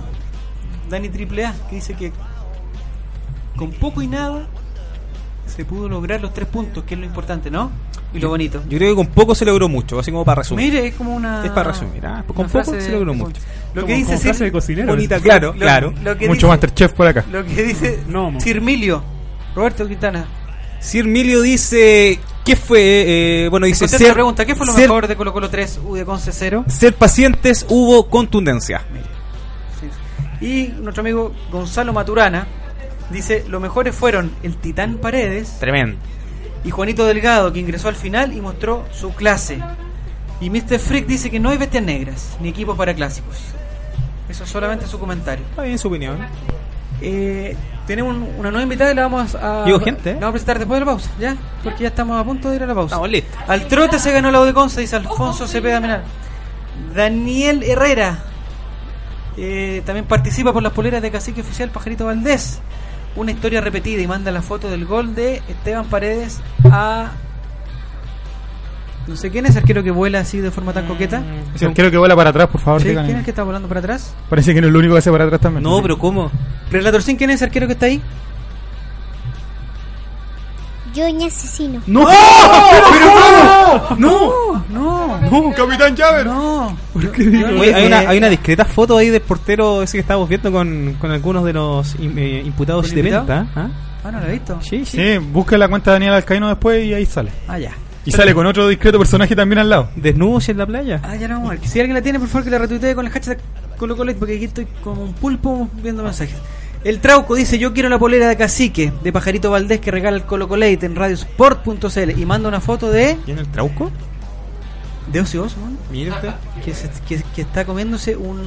[0.91, 2.13] Dani AAA, que dice que
[3.57, 4.47] con poco y nada
[5.47, 7.71] se pudo lograr los tres puntos, que es lo importante, ¿no?
[8.15, 8.63] Y lo bonito.
[8.69, 10.73] Yo creo que con poco se logró mucho, así como para resumir.
[10.73, 11.45] Mire, es como una.
[11.45, 12.25] Es para resumir, ¿ah?
[12.27, 13.41] Con poco se logró de- mucho.
[13.75, 14.89] Lo que dice Sir- de cocinero.
[14.89, 15.93] Bonita, claro, lo- claro.
[16.03, 17.25] lo que Mucho dice- Masterchef por acá.
[17.31, 18.41] Lo que dice No, mo.
[18.41, 19.03] Sirmilio,
[19.55, 20.27] Roberto Quintana.
[20.81, 22.81] Sir Milio dice, ¿qué fue?
[23.45, 25.97] Eh, bueno, dice, la pregunta, ¿qué fue lo ser- mejor de Colo Colo 3, U
[25.97, 26.65] de Conce 0?
[26.69, 28.83] ser pacientes hubo contundencia.
[30.41, 32.47] Y nuestro amigo Gonzalo Maturana
[33.11, 35.99] dice, los mejores fueron el Titán Paredes Tremendo.
[36.69, 39.59] Y Juanito Delgado, que ingresó al final y mostró su clase.
[40.41, 40.79] Y Mr.
[40.79, 43.37] Freak dice que no hay bestias negras, ni equipos para clásicos.
[44.29, 45.45] Eso es solamente su comentario.
[45.51, 46.19] Está bien su opinión.
[47.01, 50.33] Eh, tenemos un- una nueva invitada y la vamos a, Digo, gente, la vamos a
[50.33, 51.37] presentar después de la pausa, ¿ya?
[51.65, 52.95] Porque ya estamos a punto de ir a la pausa.
[52.97, 53.37] Estamos listos.
[53.49, 56.03] Al trote se ganó la U de Conce, dice Alfonso Cepeda Menal.
[56.95, 58.19] Daniel Herrera
[59.37, 62.61] eh, también participa por las poleras de Cacique Oficial Pajarito Valdés.
[63.17, 66.41] Una historia repetida y manda la foto del gol de Esteban Paredes
[66.71, 67.13] a.
[69.07, 71.23] No sé quién es el arquero que vuela así de forma tan coqueta.
[71.55, 72.89] Si quiero que vuela para atrás, por favor, Sí.
[72.89, 74.15] ¿Quién es el que está volando para atrás?
[74.29, 75.63] Parece que no es lo único que hace para atrás también.
[75.63, 76.31] No, pero ¿cómo?
[76.71, 78.03] Relator Sin, ¿quién es el arquero que está ahí?
[80.95, 81.83] Yoña asesino.
[81.87, 82.07] ¡No!
[83.97, 85.53] No, no, ¡No!
[85.57, 86.27] ¡Capitán Llaver!
[86.27, 86.77] no.
[86.95, 90.97] Oye, hay, una, hay una discreta foto ahí del portero ese que estábamos viendo con,
[91.01, 93.47] con algunos de los eh, imputados ¿Con de venta.
[93.55, 93.69] ¿ah?
[94.05, 94.59] Ah, no lo he visto.
[94.63, 94.97] Sí, sí.
[94.97, 97.31] Sí, busca la cuenta de Daniel Alcaíno después y ahí sale.
[97.47, 97.73] Ah, ya.
[98.05, 99.91] Y sale con otro discreto personaje también al lado.
[99.97, 101.01] Desnudos en la playa.
[101.03, 101.67] Ah, ya no vamos a ver.
[101.69, 103.39] Si alguien la tiene, por favor, que la retuitee con el hashtag
[103.77, 106.37] ColoColet, porque aquí estoy como un pulpo viendo mensajes.
[106.85, 110.23] El Trauco dice, yo quiero la polera de cacique de Pajarito Valdés que regala el
[110.25, 113.19] ColoColet en radiosport.cl y manda una foto de...
[113.27, 113.91] ¿Y en el trauco?
[115.13, 116.31] De Ozzy Osbourne, Mira usted.
[116.65, 118.41] que, se- que, que está comiéndose un,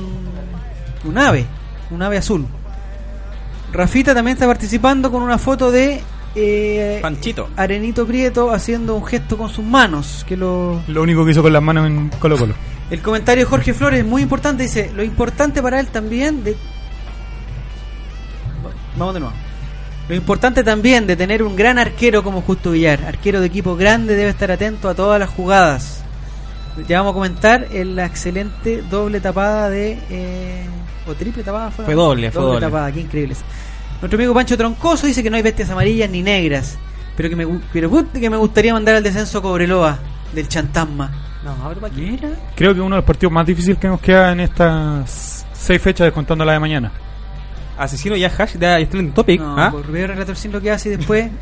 [1.04, 1.46] un ave,
[1.90, 2.46] un ave azul.
[3.74, 6.02] Rafita también está participando con una foto de...
[6.36, 7.50] eh, Panchito.
[7.58, 11.52] Arenito Prieto haciendo un gesto con sus manos, que lo, Lo único que hizo con
[11.54, 12.54] las manos en Colo Colo.
[12.90, 14.64] El comentario de Jorge Flores es muy importante.
[14.64, 16.58] Dice: Lo importante para él también de.
[18.98, 19.36] Vamos de nuevo.
[20.10, 24.16] Lo importante también de tener un gran arquero como Justo Villar, arquero de equipo grande,
[24.16, 26.04] debe estar atento a todas las jugadas.
[26.88, 30.00] Ya vamos a comentar en la excelente doble tapada de.
[30.10, 30.66] eh,
[31.08, 31.86] o triple tapada fue.
[31.86, 32.62] Fue doble, fue doble.
[32.62, 33.42] tapada, qué increíbles.
[34.02, 36.78] Nuestro amigo Pancho Troncoso dice que no hay bestias amarillas ni negras,
[37.16, 40.00] pero que me, pero que me gustaría mandar al descenso a Cobreloa.
[40.34, 41.12] del chantasma.
[41.44, 41.56] No.
[41.96, 42.30] Mira.
[42.56, 46.06] Creo que uno de los partidos más difíciles que nos queda en estas seis fechas,
[46.06, 46.92] descontando la de mañana.
[47.84, 49.42] Asesino ya hash, está en topic.
[49.42, 49.72] No, ¿ah?
[49.72, 51.30] por ver Relator Sin lo que hace y después.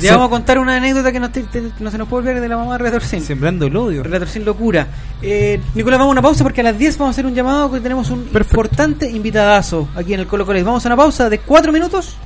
[0.00, 2.40] Le vamos a contar una anécdota que no, te- te- no se nos puede olvidar
[2.40, 3.20] de la mamá de Relator Sin.
[3.20, 4.02] Sembrando el odio.
[4.02, 4.86] Relator Sin locura.
[5.20, 7.70] Eh, Nicolás, vamos a una pausa porque a las 10 vamos a hacer un llamado
[7.70, 8.54] que tenemos un Perfecto.
[8.54, 10.64] importante invitadazo aquí en el Colo Colo.
[10.64, 12.16] Vamos a una pausa de 4 minutos.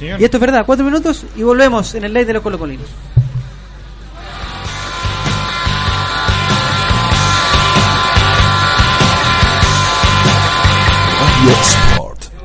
[0.00, 2.86] Y esto es verdad, 4 minutos y volvemos en el live de los Colo Colinos.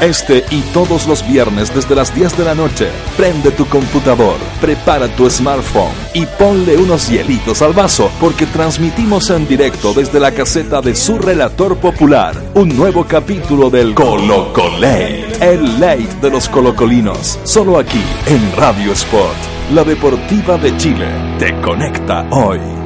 [0.00, 5.08] Este y todos los viernes desde las 10 de la noche, prende tu computador, prepara
[5.08, 10.80] tu smartphone y ponle unos hielitos al vaso porque transmitimos en directo desde la caseta
[10.80, 17.38] de su relator popular un nuevo capítulo del Colo Colate, el late de los colocolinos,
[17.44, 19.36] solo aquí en Radio Sport,
[19.72, 22.85] la deportiva de Chile, te conecta hoy.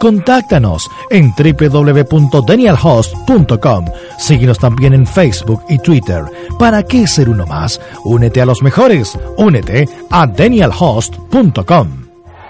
[0.00, 3.84] Contáctanos en www.danielhost.com.
[4.18, 6.24] Síguenos también en Facebook y Twitter.
[6.58, 7.80] ¿Para qué ser uno más?
[8.04, 9.16] Únete a los mejores.
[9.36, 12.00] Únete a danielhost.com.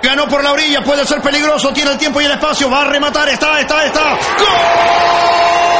[0.02, 2.84] Ganó por la orilla, puede ser peligroso, tiene el tiempo y el espacio, va a
[2.86, 4.18] rematar, está, está, está.
[4.38, 5.79] ¡Gol!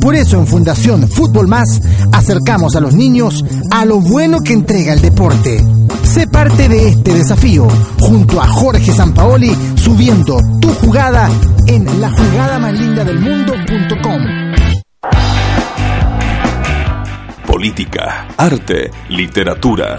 [0.00, 1.80] Por eso en Fundación Fútbol Más
[2.12, 5.64] acercamos a los niños a lo bueno que entrega el deporte.
[6.02, 11.28] Sé parte de este desafío junto a Jorge Sampaoli subiendo tu jugada
[11.66, 14.40] en la jugada más linda del mundo.com.
[17.60, 19.98] política, arte, literatura,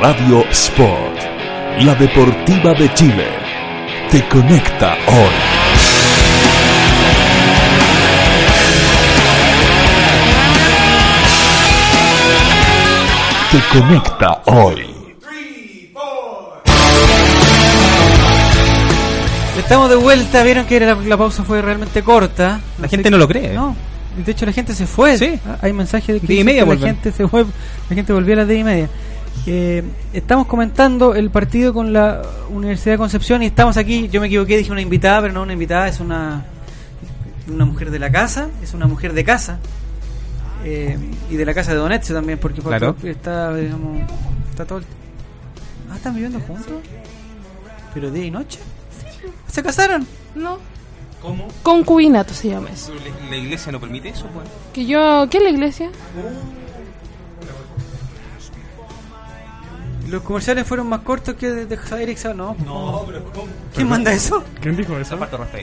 [0.00, 1.18] Radio Sport,
[1.80, 3.26] la deportiva de Chile,
[4.12, 5.58] te conecta hoy.
[13.50, 14.86] te conecta hoy.
[19.58, 22.60] Estamos de vuelta, vieron que la, pausa fue realmente corta.
[22.80, 23.52] La gente no lo cree.
[23.52, 23.74] No,
[24.24, 25.18] de hecho la gente se fue.
[25.18, 25.40] Sí.
[25.44, 27.44] Ah, hay mensajes de media que la gente se fue,
[27.90, 28.88] la gente volvió a las 10 y media.
[29.46, 34.26] Eh, estamos comentando el partido con la Universidad de Concepción y estamos aquí, yo me
[34.26, 36.44] equivoqué, dije una invitada, pero no una invitada, es una
[37.50, 39.58] una mujer de la casa, es una mujer de casa.
[40.64, 40.98] eh,
[41.30, 42.94] y de la casa de Donetsk también, porque Claro.
[43.04, 44.02] está, digamos,
[44.50, 44.84] está todo el...
[45.90, 46.72] Ah, ¿están viviendo juntos?
[47.94, 48.58] ¿Pero día y noche?
[49.46, 50.04] ¿Se casaron?
[50.34, 50.58] No.
[51.22, 51.46] ¿Cómo?
[51.62, 52.92] Concubinato se llama eso.
[53.30, 54.46] La iglesia no permite eso, pues.
[54.74, 55.90] Que yo, ¿qué es la iglesia?
[60.08, 62.56] Los comerciales fueron más cortos que de, de Javier ¿no?
[62.64, 63.22] No, pero
[63.74, 64.42] ¿Quién manda eso?
[64.60, 65.16] ¿Quién dijo eso?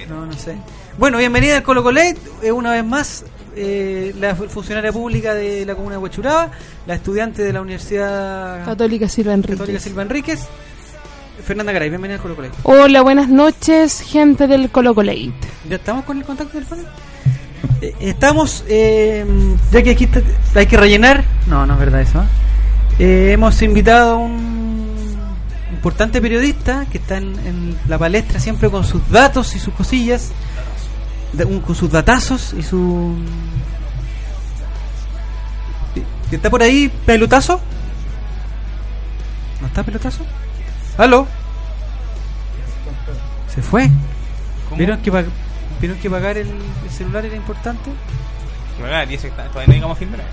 [0.10, 0.56] No, no sé.
[0.98, 5.66] Bueno, bienvenida al Colo Colet, eh, una vez más, eh, la fu- funcionaria pública de
[5.66, 6.52] la comuna de Huachuraba,
[6.86, 9.58] la estudiante de la Universidad Católica Silva Enríquez.
[9.58, 10.40] Católica Silva Enríquez,
[11.44, 12.52] Fernanda Garay, bienvenida al Colo Colet.
[12.64, 15.34] Hola, buenas noches, gente del Colo Colate.
[15.68, 16.90] ¿Ya estamos con el contacto telefónico?
[17.82, 19.26] Eh, estamos, eh,
[19.72, 20.22] ya que aquí está-
[20.54, 22.24] hay que rellenar, no, no es verdad eso,
[23.00, 23.32] ¿eh?
[23.34, 24.86] Hemos invitado a un
[25.72, 30.32] importante periodista que está en, en la palestra siempre con sus datos y sus cosillas,
[31.34, 33.16] de- un- con sus datazos y su...
[35.96, 37.60] ¿Y- ¿Está por ahí pelotazo?
[39.62, 40.26] ¿No está pelotazo?
[40.98, 41.28] ¿Aló?
[43.54, 43.90] ¿Se fue?
[44.78, 45.12] ¿Vieron que,
[45.80, 47.90] ¿Vieron que pagar el, el celular era importante?
[48.82, 50.26] Pagar, y eso está- todavía no llegamos a fin de mes.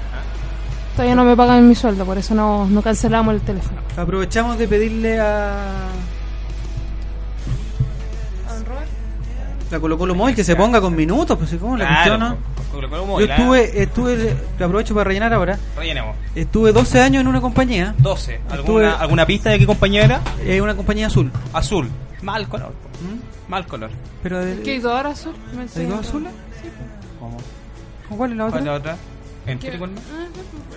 [0.92, 3.80] Todavía no me pagan mi sueldo, por eso no, no cancelamos el teléfono.
[3.96, 5.86] Aprovechamos de pedirle a.
[9.70, 12.52] La Colo Colo Móvil que se ponga con minutos, pues ¿cómo la Claro, cuestión, no?
[12.98, 13.36] Yo móvil, ¿ah?
[13.36, 15.58] estuve, estuve, te aprovecho para rellenar ahora.
[15.76, 16.14] Rellenemos.
[16.34, 18.34] Estuve 12 años en una compañía, 12.
[18.50, 20.20] ¿Alguna, Estuve- ¿Alguna pista de qué compañía era?
[20.44, 21.30] eh, una compañía azul.
[21.54, 21.88] Azul.
[22.20, 22.72] Mal color.
[23.48, 23.90] Mal color.
[24.22, 25.34] Pero de, ¿Qué hay dos horas azul?
[25.52, 25.90] Me ¿Hay enseñan.
[25.96, 26.32] dos azules?
[27.18, 27.36] ¿Cómo?
[28.10, 28.52] ¿Con cuál es la otra?
[28.60, 28.96] ¿Cuál es la otra?
[29.46, 29.74] ¿En ¿Qué?
[29.74, 30.00] igual no?
[30.12, 30.26] Ah,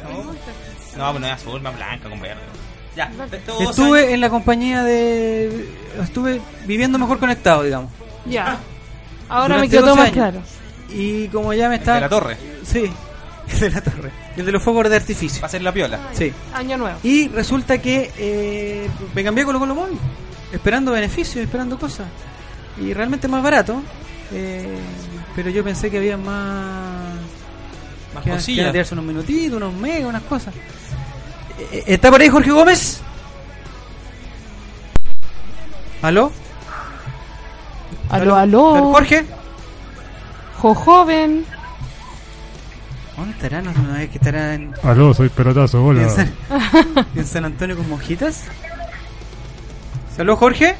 [0.03, 1.05] no, no.
[1.05, 2.41] No, pues no es azul, más blanca con verde.
[2.95, 3.11] Ya,
[3.59, 4.13] Estuve años.
[4.13, 5.67] en la compañía de.
[6.01, 7.91] Estuve viviendo mejor conectado, digamos.
[8.25, 8.57] Ya.
[9.27, 10.15] Ahora Durante me quedó todo 12 más años.
[10.15, 10.41] claro.
[10.89, 11.95] Y como ya me está.
[11.95, 12.37] de la torre.
[12.63, 12.89] Sí,
[13.51, 14.11] el de la torre.
[14.37, 15.41] El de los fuegos de artificio.
[15.41, 15.99] Va a ser la piola.
[16.13, 16.31] Sí.
[16.53, 16.97] Año nuevo.
[17.03, 19.97] Y resulta que eh, me cambié Colo Colo Móvil,
[20.53, 22.07] esperando beneficios, esperando cosas.
[22.79, 23.81] Y realmente más barato.
[24.31, 24.77] eh,
[25.35, 26.94] pero yo pensé que había más.
[28.15, 28.71] Más que, cosillas.
[28.71, 30.53] tirarse unos minutitos, unos megas, unas cosas.
[31.59, 33.01] Eh, ¿Está por ahí Jorge Gómez?
[36.01, 36.31] ¿Aló?
[38.09, 38.91] Aló, aló.
[38.91, 39.25] ¿Jorge?
[40.57, 41.45] Jo joven.
[43.17, 43.61] ¿Dónde estará?
[43.61, 46.09] No, no es que estará en, Aló, soy pelotazo, en, hola.
[46.09, 46.33] San,
[47.15, 48.45] en San Antonio con monjitas.
[50.17, 50.75] ¿Aló Jorge?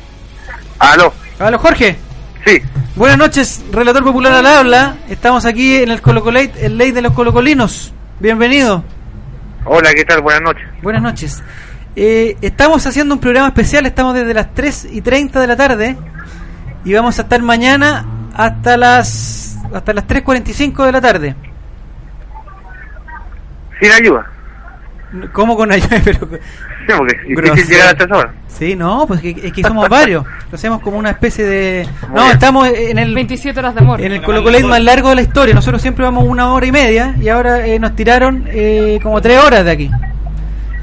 [0.80, 1.14] Aló.
[1.40, 1.98] ¿Aló Jorge?
[2.46, 2.62] Sí.
[2.96, 4.98] Buenas noches, relator popular al habla.
[5.10, 7.92] Estamos aquí en el Colocolate, el ley de los colocolinos.
[8.20, 8.84] Bienvenido.
[9.66, 10.22] Hola, ¿qué tal?
[10.22, 10.64] Buenas noches.
[10.84, 11.44] Buenas noches.
[11.96, 15.98] Eh, estamos haciendo un programa especial, estamos desde las 3 y 30 de la tarde
[16.84, 18.06] y vamos a estar mañana
[18.36, 21.36] hasta las hasta las 3.45 de la tarde.
[23.80, 24.35] Sin ayuda.
[25.32, 26.02] ¿Cómo con ayuda?
[26.06, 28.34] Pero, Sí, porque es difícil llegar a estas horas.
[28.48, 30.24] sí, no, pues que- es que somos varios.
[30.52, 31.88] Lo hacemos como una especie de...
[32.04, 32.34] Muy No, bien.
[32.34, 34.02] estamos en el 27 horas de amor.
[34.02, 35.54] en el Colocolate más largo de la historia.
[35.56, 39.40] Nosotros siempre vamos una hora y media y ahora eh, nos tiraron eh, como tres
[39.40, 39.92] horas de aquí.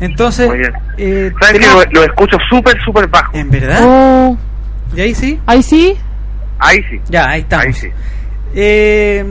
[0.01, 0.73] Entonces, Muy bien.
[0.99, 3.37] eh, ¿Sabes que tenemos- lo, lo escucho súper, súper bajo?
[3.37, 3.79] ¿En verdad?
[3.83, 4.37] Oh,
[4.97, 5.39] ¿Y ahí sí?
[5.47, 5.97] ahí sí.
[6.59, 7.01] Ahí sí.
[7.09, 7.67] Ya, ahí estamos.
[7.67, 7.89] Ahí sí.
[8.55, 9.25] Eh,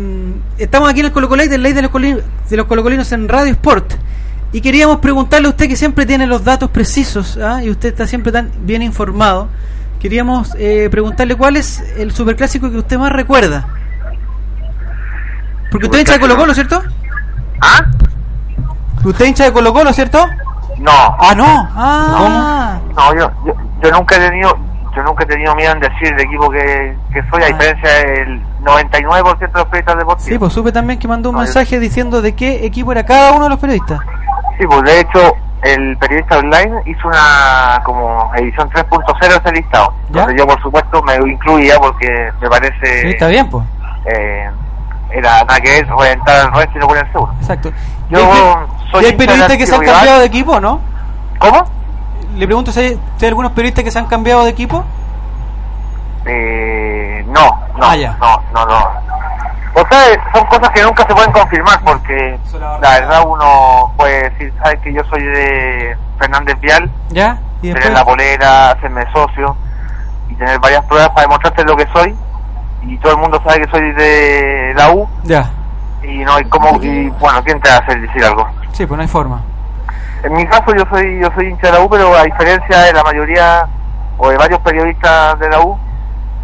[0.58, 3.52] estamos aquí en el Colocolate, del ley de los, coli- de los colocolinos en Radio
[3.52, 3.94] Sport.
[4.54, 7.64] Y queríamos preguntarle a usted que siempre tiene los datos precisos ¿ah?
[7.64, 9.48] y usted está siempre tan bien informado.
[10.00, 13.66] Queríamos eh, preguntarle cuál es el superclásico que usted más recuerda.
[15.70, 16.82] Porque usted hincha de Colo Colo, ¿cierto?
[17.62, 17.86] ¿Ah?
[19.04, 20.28] ¿Usted hincha de Colo Colo, ¿cierto?
[20.80, 20.92] No.
[20.92, 21.70] Ah, no.
[21.76, 22.80] Ah.
[22.96, 23.54] No, yo, yo,
[23.84, 24.58] yo nunca he tenido
[24.96, 28.42] yo nunca he tenido miedo en decir el equipo que, que soy, a diferencia del
[28.62, 30.24] 99% de los periodistas deportivos.
[30.24, 33.32] Sí, pues supe también que mandó un Ah, mensaje diciendo de qué equipo era cada
[33.32, 34.02] uno de los periodistas.
[34.62, 39.92] Sí, pues de hecho el periodista online hizo una como edición 3.0 de ese listado.
[40.10, 43.66] Donde yo por supuesto me incluía porque me parece Sí, está bien, pues.
[44.06, 44.48] eh,
[45.14, 47.34] era nada que ver reventar al resto y no poner seguro.
[47.42, 47.72] Exacto.
[48.12, 50.80] Yo ¿Y hay, soy y hay periodistas que se han cambiado de equipo, no?
[51.40, 51.66] ¿Cómo?
[52.36, 54.86] Le pregunto si hay, si hay algunos periodistas que se han cambiado de equipo.
[56.26, 58.88] Eh, no, no, Ah, no, no, no.
[59.74, 60.00] O sea,
[60.34, 62.38] son cosas que nunca se pueden confirmar porque
[62.82, 67.38] la verdad uno puede decir, sabes que yo soy de Fernández Vial, ¿Ya?
[67.62, 69.56] ¿Y tener la polera, hacerme socio
[70.30, 72.14] y tener varias pruebas para demostrarte lo que soy
[72.84, 75.50] y todo el mundo sabe que soy de la U Ya.
[76.04, 78.48] y no hay como y bueno, ¿quién te va a hacer decir algo?
[78.74, 79.42] Sí, pues no hay forma.
[80.24, 82.94] En mi caso yo soy yo soy hincha de la U, pero a diferencia de
[82.94, 83.66] la mayoría
[84.18, 85.80] o de varios periodistas de la U,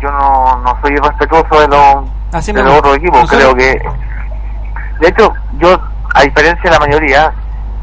[0.01, 3.29] yo no, no soy respetuoso de los Así de los otros equipos.
[3.29, 3.81] Creo que,
[4.99, 5.79] de hecho, yo
[6.13, 7.33] a diferencia de la mayoría,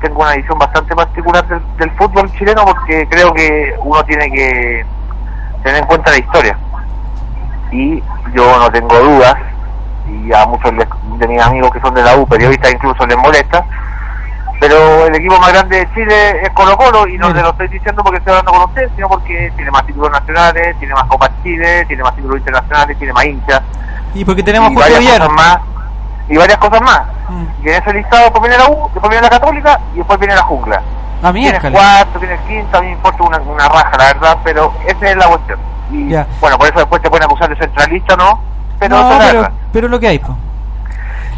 [0.00, 4.84] tengo una visión bastante particular del, del fútbol chileno porque creo que uno tiene que
[5.62, 6.58] tener en cuenta la historia.
[7.72, 8.02] Y
[8.34, 9.34] yo no tengo dudas,
[10.06, 10.72] y a muchos
[11.18, 13.64] de mis amigos que son de la U, periodistas incluso, les molesta,
[14.68, 17.68] pero el equipo más grande de Chile es Colo Colo y no te lo estoy
[17.68, 21.30] diciendo porque estoy hablando con ustedes, sino porque tiene más títulos nacionales, tiene más Copas
[21.42, 23.60] Chile, tiene más títulos internacionales, tiene más hinchas
[24.14, 25.58] Y porque tenemos y varias cosas más
[26.28, 27.44] y varias cosas más Mm.
[27.64, 30.34] y en ese listado después viene la U después viene la Católica y después viene
[30.34, 30.82] la Jungla
[31.22, 34.74] Ah, tienes cuarto tienes quinto a mí me importa una, una raja la verdad pero
[34.86, 35.58] esa es la cuestión
[35.90, 36.26] y Ya.
[36.40, 38.40] bueno por eso después te pueden acusar de centralista no
[38.78, 39.52] pero no, pero, verdad.
[39.72, 40.36] pero lo que hay, pues.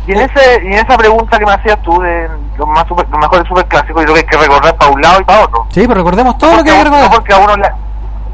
[0.07, 3.09] Y en ese y en esa pregunta que me hacías tú de los más super,
[3.09, 5.67] los mejores superclásicos yo creo que hay que recordar para un lado y para otro
[5.71, 7.69] Sí, pero recordemos todo lo que hay que no porque a uno le,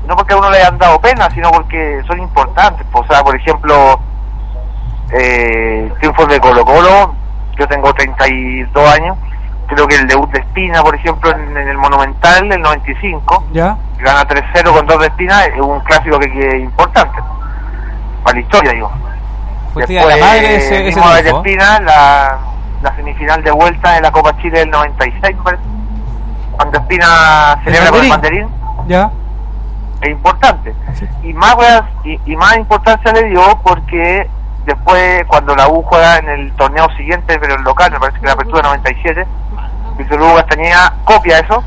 [0.07, 2.87] no porque a uno le hayan dado pena, sino porque son importantes.
[2.93, 4.01] O sea, por ejemplo,
[5.12, 7.14] eh, triunfos de Colo Colo,
[7.59, 9.16] yo tengo 32 años,
[9.68, 13.77] creo que el debut de Espina, por ejemplo, en, en el Monumental, el 95, ¿Ya?
[13.99, 17.18] gana 3-0 con dos de Espina, es un clásico que, que es importante,
[18.25, 18.91] para la historia, digo.
[19.73, 21.39] Fue Día de la Madre ese, ese triunfo.
[21.39, 22.39] Espina, la,
[22.83, 25.62] la semifinal de vuelta de la Copa Chile del 96, me parece,
[26.53, 28.49] cuando Espina celebra con el banderín
[28.87, 29.11] ¿Ya?
[30.03, 30.75] es importante.
[31.23, 31.57] Y más
[32.05, 34.29] y, y más importancia le dio porque
[34.66, 38.27] después cuando la U juega en el torneo siguiente, pero el local, me parece que
[38.27, 39.27] la apertura 97,
[39.97, 41.62] Víctor Hugo Castañeda copia eso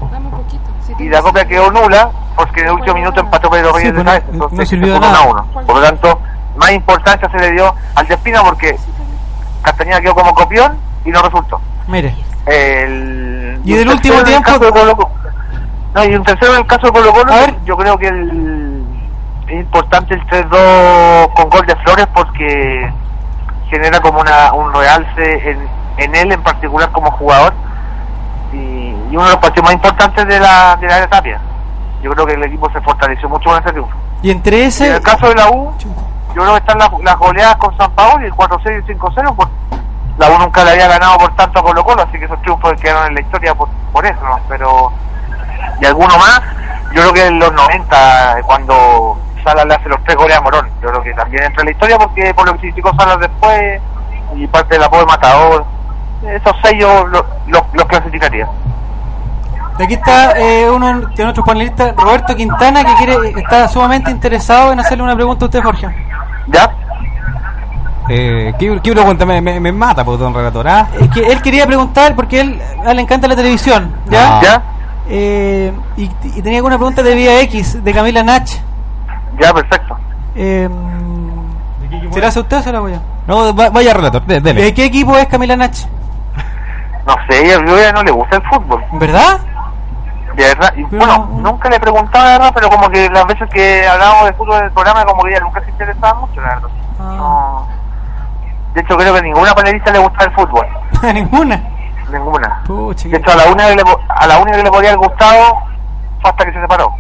[1.00, 3.98] y la copia quedó nula porque en el último minuto empató Pedro Sí, Reyes pues
[3.98, 5.22] de cabeza, entonces no sirvió de nada.
[5.22, 5.66] uno a uno.
[5.66, 6.20] Por lo tanto,
[6.58, 8.76] más importancia se le dio al de Espina porque
[9.62, 11.60] Castañeda quedó como copión y no resultó.
[11.88, 12.14] Mire.
[12.46, 15.10] El, Y del último el tiempo- de Colo Colo.
[15.94, 17.34] No, y un tercero en el caso de Colo Colo,
[17.66, 18.84] yo creo que el,
[19.48, 22.92] es importante el 3-2 con gol de Flores porque
[23.70, 27.54] genera como una, un realce en, en él en particular como jugador
[28.54, 31.40] y, y uno de los partidos más importantes de la, de la Tapia.
[32.04, 33.96] Yo creo que el equipo se fortaleció mucho con ese triunfo.
[34.22, 34.96] Y entre Y en ese.
[34.96, 35.74] el caso de la U,
[36.36, 39.36] yo creo que están las, goleadas con San Paolo y el 4-6 y el 5-0.
[39.36, 39.50] por-
[40.18, 42.74] La U nunca le había ganado por tanto a Colo Colo, así que esos triunfos
[42.82, 44.20] quedaron en la historia por, por eso.
[44.48, 44.92] Pero,
[45.82, 46.42] y alguno más,
[46.94, 50.70] yo creo que en los 90, cuando Salas le hace los tres goles a Morón,
[50.82, 53.82] yo creo que también entra en la historia porque por lo que significó Salas después
[54.36, 55.66] y parte del apoyo de Matador,
[56.24, 58.48] esos seis yo los los- los clasificaría.
[59.78, 64.72] De aquí está eh, uno de nuestros panelistas, Roberto Quintana, que quiere está sumamente interesado
[64.72, 65.88] en hacerle una pregunta a usted, Jorge.
[66.48, 66.72] ¿Ya?
[68.10, 70.68] Eh, ¿qué, qué pregunta me, me, me mata, pues, don relator?
[70.68, 70.88] ¿ah?
[71.00, 74.38] Es que él quería preguntar, porque él, a él le encanta la televisión, ¿ya?
[74.38, 74.42] Ah.
[74.44, 74.64] ¿Ya?
[75.08, 76.04] Eh, y,
[76.36, 78.48] y tenía alguna pregunta de Vía X, de Camila Nach.
[79.40, 79.98] Ya, perfecto.
[80.36, 80.70] Eh,
[82.12, 83.00] ¿Se la hace usted o se la voy yo?
[83.28, 84.62] No, va- vaya relator, de- dele.
[84.64, 85.76] ¿De qué equipo es Camila Nach?
[87.08, 88.84] No sé, a ella no le gusta el fútbol.
[88.94, 89.40] ¿Verdad?
[90.36, 93.88] De verdad, y bueno, nunca le preguntaba, la verdad, pero como que las veces que
[93.88, 96.70] hablábamos de fútbol en el programa, como que ella nunca se interesaba mucho, la verdad.
[97.00, 97.68] No.
[98.74, 100.68] De hecho, creo que a ninguna panelista le gusta el fútbol.
[101.14, 101.62] ¿Ninguna?
[102.12, 102.64] Ninguna.
[102.68, 105.08] Pucha, De hecho, a la única que le, a la única que le podría haber
[105.08, 105.56] gustado
[106.22, 106.92] fue hasta que se separó.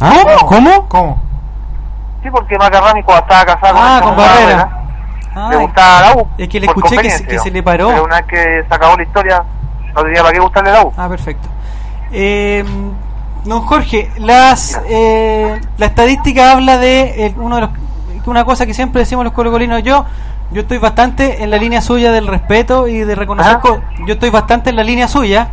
[0.00, 0.12] ¿Ah?
[0.46, 0.88] ¿Cómo?
[0.88, 1.22] ¿Cómo?
[2.22, 4.68] Sí, porque Macarrami cuando estaba casado Ah, con Barrera.
[5.50, 6.28] le gustaba la U.
[6.38, 7.88] Es que le escuché que se, que se le paró.
[7.88, 9.42] Pero una vez que se acabó la historia,
[9.94, 10.92] no tenía para qué gustarle la U.
[10.96, 11.48] Ah, perfecto.
[12.12, 12.64] Eh,
[13.44, 17.70] don Jorge, las eh, la estadística habla de eh, uno de los
[18.26, 20.04] una cosa que siempre decimos los colocolinos yo
[20.52, 24.30] yo estoy bastante en la línea suya del respeto y de reconocer co- yo estoy
[24.30, 25.48] bastante en la línea suya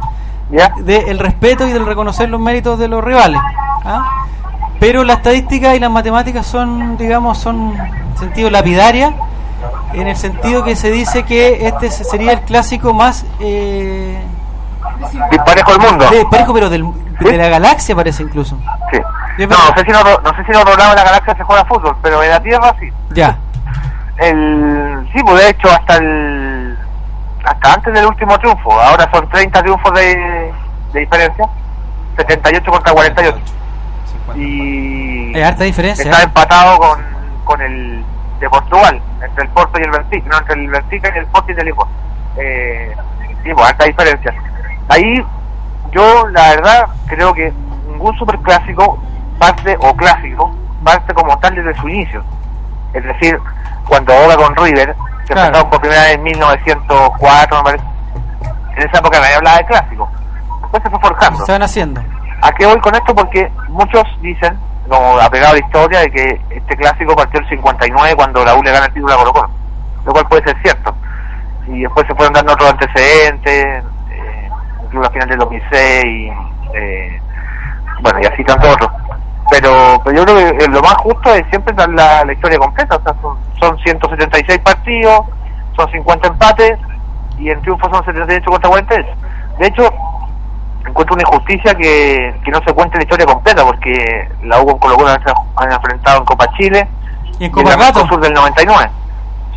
[0.83, 3.39] del respeto y del reconocer los méritos de los rivales
[3.85, 4.05] ¿ah?
[4.79, 9.13] pero la estadística y las matemáticas son digamos son en sentido lapidaria
[9.93, 14.19] en el sentido que se dice que este se- sería el clásico más eh,
[15.31, 16.09] Disparejo del mundo.
[16.09, 16.85] de, parejo, pero del,
[17.19, 18.57] de la galaxia parece incluso.
[18.91, 18.99] Sí.
[19.39, 21.35] No, no sé si en otro, no sé si en otro lado de la galaxia
[21.35, 22.89] se juega fútbol, pero en la Tierra sí.
[23.11, 23.37] Ya.
[24.17, 26.77] El, sí, pues de hecho hasta el
[27.43, 30.51] hasta antes del último triunfo, ahora son 30 triunfos de,
[30.93, 31.47] de diferencia,
[32.17, 33.37] 78 contra 48.
[34.35, 36.03] Y Hay harta diferencia.
[36.03, 36.23] está ¿eh?
[36.25, 36.99] empatado con,
[37.45, 38.03] con el
[38.39, 39.01] de Portugal.
[39.23, 41.65] entre el Porto y el Benfica, no, entre el Benfica y el Porto y el
[41.65, 41.87] Lisboa.
[42.37, 42.95] Eh,
[43.43, 44.33] sí, pues, alta diferencia.
[44.89, 45.25] Ahí,
[45.91, 47.51] yo, la verdad, creo que
[47.89, 48.99] ningún superclásico
[49.39, 52.23] parte, o clásico, parte como tal desde su inicio.
[52.93, 53.37] Es decir,
[53.87, 54.95] cuando ahora con River,
[55.27, 55.47] que Claro.
[55.47, 57.83] empezaron por primera vez en 1904, me parece.
[58.77, 60.09] En esa época nadie hablaba de clásico.
[60.61, 61.45] Después se fue forjando.
[61.45, 62.01] Se van haciendo.
[62.41, 63.13] ¿A qué voy con esto?
[63.15, 64.57] Porque muchos dicen,
[64.87, 68.63] como apegado a la historia, de que este clásico partió el 59 cuando la U
[68.63, 69.49] le gana el título a Colo Colo,
[70.05, 70.95] lo cual puede ser cierto.
[71.67, 73.83] Y después se fueron dando otros antecedentes,
[74.97, 76.31] incluso la final del 2006,
[76.73, 77.21] eh,
[78.01, 78.91] bueno, y así tantos otros.
[79.49, 82.59] Pero, pero yo creo que eh, lo más justo es siempre dar la, la historia
[82.59, 85.21] completa, o sea, son, son 176 partidos,
[85.75, 86.77] son 50 empates,
[87.37, 89.09] y en triunfo son 78 contra 48.
[89.59, 89.89] De hecho,
[90.85, 94.79] encuentro una injusticia que, que no se cuente la historia completa porque la U con
[94.79, 95.09] Colo Colo
[95.55, 96.87] han, enfrentado en Copa Chile
[97.39, 98.07] Y en y Copa.
[98.07, 98.89] Sur del 99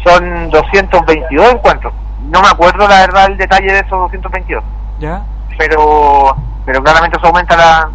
[0.04, 1.92] son 222 encuentros
[2.30, 4.62] no me acuerdo la verdad el detalle de esos 222
[5.00, 5.22] ¿Ya?
[5.58, 7.90] pero pero claramente eso aumenta la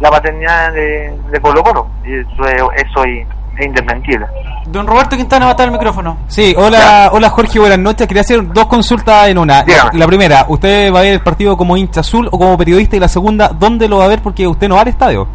[0.00, 3.26] la paternidad de, de Colo Colo y eso es, eso es,
[3.58, 4.26] es indesmentible
[4.66, 6.16] Don Roberto Quintana va a estar el micrófono.
[6.26, 8.06] Sí, hola, hola Jorge, buenas noches.
[8.06, 9.64] Quería hacer dos consultas en una.
[9.92, 12.96] La primera, ¿usted va a ver el partido como hincha azul o como periodista?
[12.96, 14.22] Y la segunda, ¿dónde lo va a ver?
[14.22, 15.28] Porque usted no va al estadio.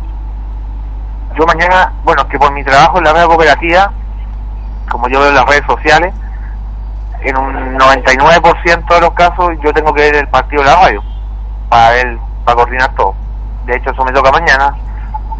[1.37, 3.91] yo mañana, bueno, que por mi trabajo en la red cooperativa,
[4.89, 6.13] como yo veo en las redes sociales,
[7.21, 11.03] en un 99% de los casos yo tengo que ver el partido de la radio
[11.69, 13.13] para ver, para coordinar todo.
[13.65, 14.73] De hecho, eso me toca mañana,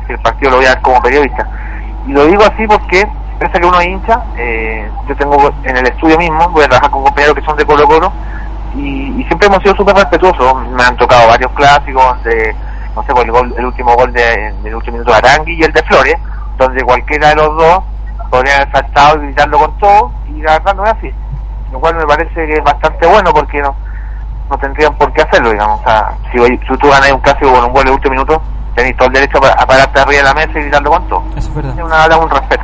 [0.06, 1.48] que el partido lo voy a ver como periodista.
[2.08, 3.08] Y lo digo así porque,
[3.40, 6.92] pese que uno es hincha, eh, yo tengo en el estudio mismo, voy a trabajar
[6.92, 8.12] con compañeros que son de Colo Colo,
[8.76, 10.68] y, y siempre hemos sido súper respetuosos.
[10.70, 12.56] Me han tocado varios clásicos de,
[12.96, 15.72] no sé, el, gol- el último gol de, del último minuto de Arangui y el
[15.74, 16.16] de Flores,
[16.58, 17.84] donde cualquiera de los dos
[18.30, 21.12] podría haber saltado y gritarlo con todo, y la verdad no es así.
[21.72, 23.76] Lo cual me parece que es bastante bueno porque no
[24.50, 25.80] no tendrían por qué hacerlo, digamos.
[25.80, 28.42] O sea, si, hoy- si tú ganas un clásico con un gol de último minuto,
[28.74, 31.24] tenés todo el derecho a, pa- a pararte arriba de la mesa y gritarlo todo.
[31.38, 31.78] Eso es verdad.
[31.78, 32.64] Es una, un respeto.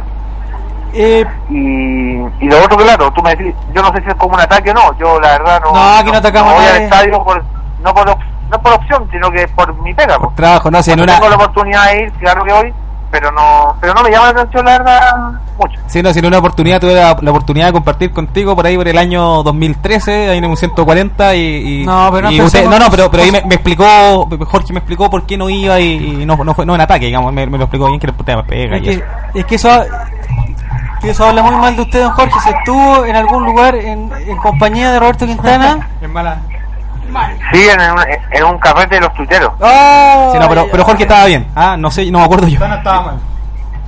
[0.93, 4.34] Eh, Y, y lo otro, claro, tú me decís, yo no sé si es como
[4.34, 6.74] un ataque o no, yo la verdad no, No, aquí no atacamos voy a al
[6.74, 6.84] nadie.
[6.86, 7.43] estadio por,
[7.84, 8.08] no, por,
[8.49, 10.18] no por opción, sino que por mi pega.
[10.18, 10.34] pues.
[10.36, 11.20] Trabajo, no sé, en Cuando una...
[11.22, 12.74] tengo la oportunidad de ir, claro que voy,
[13.16, 15.16] pero no pero no me llama la atención la verdad
[15.57, 15.80] mucho.
[15.88, 18.76] Sí, no, si en una oportunidad tuve la, la oportunidad de compartir contigo por ahí
[18.76, 21.82] por el año 2013, ahí en un 140 y...
[21.82, 24.74] y No, pero no y usted- no, no, pero, pero ahí me, me explicó, Jorge
[24.74, 27.32] me explicó por qué no iba y, y no, no fue no en ataque, digamos,
[27.32, 29.01] me, me lo explicó bien que era el tema pega es, y eso.
[29.34, 29.70] que, es que eso,
[31.01, 32.39] que eso habla muy mal de usted, don Jorge.
[32.43, 35.88] Se estuvo en algún lugar en, en compañía de Roberto Quintana.
[36.01, 36.41] Es mala.
[37.51, 37.99] Sí, en un,
[38.32, 39.51] en un carrete de los tuiteros.
[39.60, 40.30] ¡Oh!
[40.34, 42.60] Sí, no, pero, pero Jorge estaba bien, ah, no sé, no me acuerdo yo.
[42.60, 43.20] No estaba mal.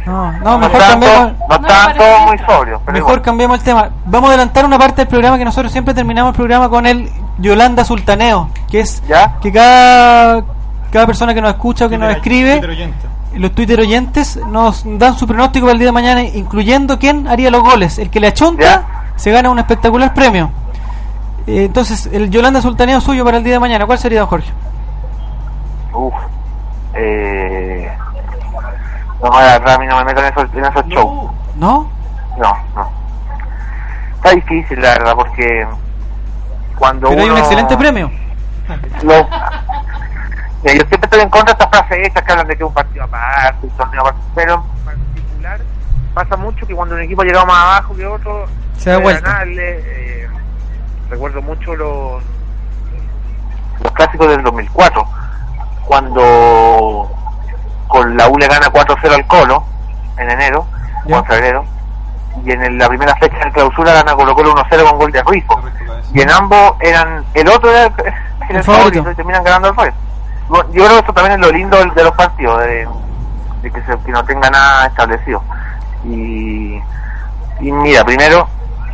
[0.06, 2.82] No, no, No mejor estaban cambiemos, no estaban todos muy sobrios.
[2.86, 3.22] Pero mejor igual.
[3.24, 3.90] cambiemos el tema.
[4.06, 7.10] Vamos a adelantar una parte del programa que nosotros siempre terminamos el programa con el
[7.40, 9.38] Yolanda Sultaneo, que es ¿Ya?
[9.42, 10.44] que cada,
[10.92, 12.94] cada persona que nos escucha o que nos escribe, Twitter
[13.36, 17.52] los Twitter oyentes nos dan su pronóstico para el día de mañana, incluyendo quién haría
[17.52, 18.00] los goles.
[18.00, 18.84] El que le achonta Ya.
[19.18, 20.50] se gana un espectacular premio.
[21.48, 24.52] Eh, entonces, el Yolanda Sultaneo suyo para el día de mañana, ¿cuál sería, don Jorge?
[25.94, 26.14] Uf.
[26.94, 27.90] Eh,
[29.24, 31.32] no, la verdad, a mí no me meto en esos, en esos shows.
[31.56, 31.90] ¿No?
[32.38, 32.92] No, no.
[34.18, 35.66] Está difícil, la verdad, porque
[36.78, 38.12] cuando Pero hay un excelente premio.
[39.04, 39.28] Lo-
[40.64, 42.74] Mira, yo siempre estoy en contra de estas frases hechas que hablan de que un
[42.74, 45.60] partido aparte, un torneo aparte, pero en particular
[46.16, 49.22] pasa mucho que cuando un equipo ha llegado más abajo que otro, Se da vuelta.
[49.30, 50.28] ganarle, eh,
[51.10, 52.22] recuerdo mucho los,
[53.84, 55.06] los clásicos del 2004,
[55.86, 57.10] cuando
[57.88, 59.64] con la U le gana 4-0 al Colo
[60.18, 60.66] en enero,
[61.06, 61.66] o en febrero,
[62.46, 65.24] y en el- la primera fecha de clausura gana Colo Colo 1-0 con gol de
[65.24, 65.60] Ruizo.
[66.14, 68.14] Y en ambos eran, el otro era, era
[68.50, 69.00] el, El favorito.
[69.00, 69.12] favorito.
[69.12, 69.96] y terminan ganando el Ruizo.
[70.50, 72.88] Bueno, yo creo que eso también es lo lindo de, de los partidos, de,
[73.62, 75.42] de que, se- que no tenga nada establecido.
[76.06, 76.76] Y,
[77.60, 78.48] y mira, primero,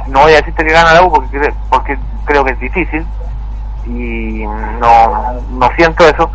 [0.07, 3.05] no voy a decirte que gana la U porque, porque creo que es difícil
[3.85, 4.45] y
[4.79, 6.29] no, no siento eso.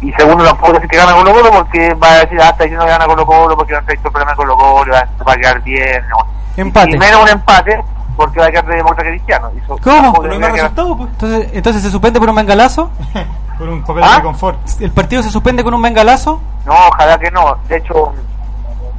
[0.00, 2.84] Y segundo, tampoco decir que gana Colo Colo porque va a decir, ah, está diciendo
[2.84, 5.32] que gana Colo Colo porque no está visto el problema de Colo Colo, va, va
[5.32, 6.02] a quedar bien.
[6.08, 6.16] no.
[6.56, 6.90] Empate.
[6.94, 7.82] Y menos un empate
[8.16, 9.50] porque va a quedar de demócrata cristiano.
[9.54, 10.12] Y eso ¿Cómo?
[10.12, 11.10] no más quedar- resultado, pues.
[11.10, 12.90] Entonces, entonces se suspende por un bengalazo.
[13.58, 14.16] Por un papel ¿Ah?
[14.16, 14.58] de confort.
[14.80, 16.40] El partido se suspende con un bengalazo.
[16.66, 17.56] No, ojalá que no.
[17.68, 18.12] De hecho,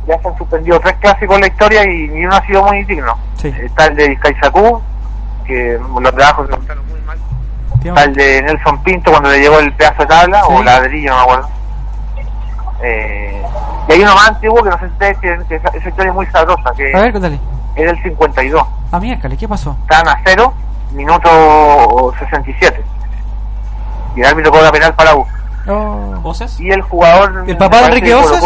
[0.08, 2.84] ya se han suspendido tres clásicos en la historia y ni uno ha sido muy
[2.86, 3.18] digno.
[3.38, 3.53] Sí.
[3.64, 4.82] Está el de Vizcaizacú,
[5.45, 7.18] que los trabajos se montaron muy mal.
[7.84, 10.47] Está el de Nelson Pinto cuando le llegó el pedazo de tabla, Sí.
[10.53, 11.49] o ladrillo, no me acuerdo.
[12.84, 13.41] Eh,
[13.88, 16.14] y hay uno más antiguo que no sé si ustedes tienen, que esa, historia es
[16.14, 17.39] muy sabrosa, que A ver, cuéntale.
[17.76, 18.64] era el 52.
[18.91, 19.78] Ah, miércoles, ¿qué pasó?
[19.84, 20.53] Estaban a cero,
[20.91, 22.84] minuto 67.
[24.16, 25.26] Y el árbitro cobra penal para U.
[26.24, 26.60] ¿Osas?
[26.60, 27.43] Y el jugador.
[27.47, 28.43] ¿El papá de Enrique Osas?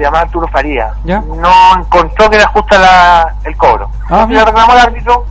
[0.00, 0.94] Se llama Arturo Faría.
[1.04, 1.20] ¿Ya?
[1.20, 3.90] No encontró que era justa la, el cobro.
[4.08, 4.40] Ah, y mira.
[4.40, 5.26] le reclamó al árbitro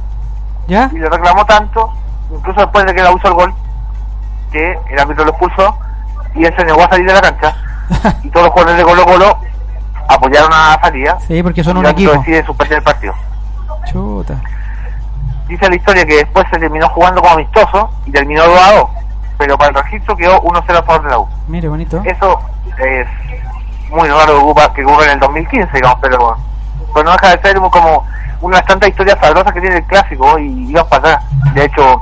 [0.68, 0.92] ¿Ya?
[0.94, 1.92] y le reclamó tanto,
[2.32, 3.54] incluso después de que la usó el gol,
[4.52, 5.76] que el árbitro lo expulsó
[6.36, 7.56] y él se negó a salir de la cancha.
[8.24, 9.40] y todos los jugadores de Colo Colo
[10.08, 11.18] apoyaron a Faría.
[11.22, 12.12] Sí, porque son y un equipo.
[12.12, 13.16] decide suspender el partido.
[13.88, 14.36] Chuta.
[15.48, 18.90] Dice la historia que después se terminó jugando como amistoso y terminó 2 a 2,
[19.40, 21.28] pero para el registro quedó 1-0 a favor de la U.
[21.48, 22.04] Mire, bonito.
[22.06, 22.40] Eso
[22.78, 23.08] es
[23.90, 26.38] muy raro que ocurra en el 2015, digamos, pero,
[26.94, 28.06] pero no deja de ser como
[28.42, 31.26] una de las tantas historias sabrosas que tiene el clásico y ibas para atrás.
[31.54, 32.02] De hecho,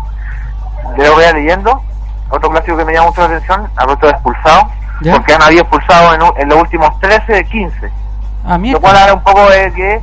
[0.95, 1.81] de lo voy a leyendo,
[2.29, 4.69] otro clásico que me llama mucho la atención, Alberto de expulsado,
[5.01, 5.13] ¿Ya?
[5.13, 7.91] porque han habido expulsado en, los últimos 13 de 15.
[8.45, 10.01] Ah, Lo cual habla un poco de que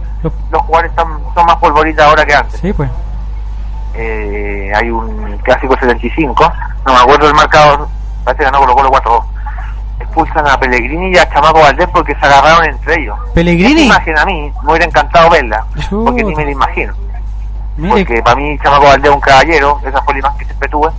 [0.51, 2.61] los jugadores están, son más polvoritas ahora que antes.
[2.61, 2.91] Sí, pues.
[3.95, 6.53] Eh, hay un clásico 75,
[6.85, 7.89] no me acuerdo el marcador,
[8.25, 9.25] parece que ganó Colo Colo 4-2.
[10.01, 13.17] Expulsan a Pellegrini y a Chamaco Valdés porque se agarraron entre ellos.
[13.35, 13.73] ¿Pellegrini?
[13.83, 16.93] Esa imagen a mí me hubiera encantado verla, porque ni me la imagino.
[17.77, 20.69] Mire, Porque para mí Chamaco Valdés es un caballero, esa fue la imagen que siempre
[20.69, 20.91] tuve.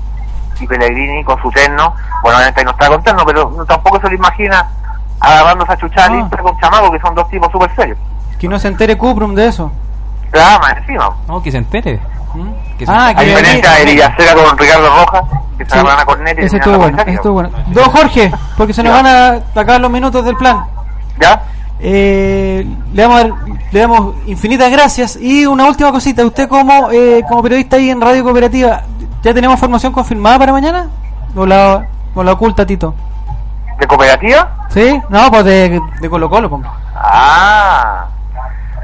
[0.60, 1.94] Y Pellegrini con su terno,
[2.24, 4.66] bueno, obviamente ahí no está con terno, pero no- tampoco se lo imagina
[5.20, 6.18] agarrándose a chuchar No.
[6.18, 7.98] limpia con Chamaco, que son dos tipos súper serios.
[8.40, 9.72] que no se entere Cuprum de eso.
[10.34, 11.10] Más encima.
[11.28, 12.00] No, que se entere.
[12.78, 15.22] Que Ah, que A diferencia de Villacera con Ricardo Rojas,
[15.58, 17.50] que se Sí, agarran a cornet y Ese estuvo bueno, ese estuvo bueno.
[17.68, 19.28] Don Jorge, porque se nos van a
[19.60, 20.66] acabar los minutos del plan.
[21.20, 21.42] ¿Ya?
[21.80, 23.24] Eh, le, damos,
[23.72, 25.18] le damos infinitas gracias.
[25.20, 28.82] Y una última cosita, usted como, eh, como periodista ahí en Radio Cooperativa,
[29.22, 30.88] ¿ya tenemos formación confirmada para mañana?
[31.36, 32.94] ¿O la, o la oculta, Tito?
[33.80, 34.68] ¿De cooperativa?
[34.70, 35.02] ¿Sí?
[35.10, 36.72] No, pues de, de Colo Colo, ponga.
[36.96, 38.06] Ah.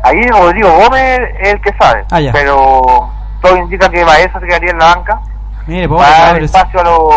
[0.04, 2.04] Ahí Rodrigo Gómez es el que sabe.
[2.12, 2.32] Ah, ya.
[2.34, 3.10] Pero
[3.42, 5.20] todo indica que Baeza se quedaría en la banca.
[5.68, 7.14] Mire, pobre, para dar espacio a los,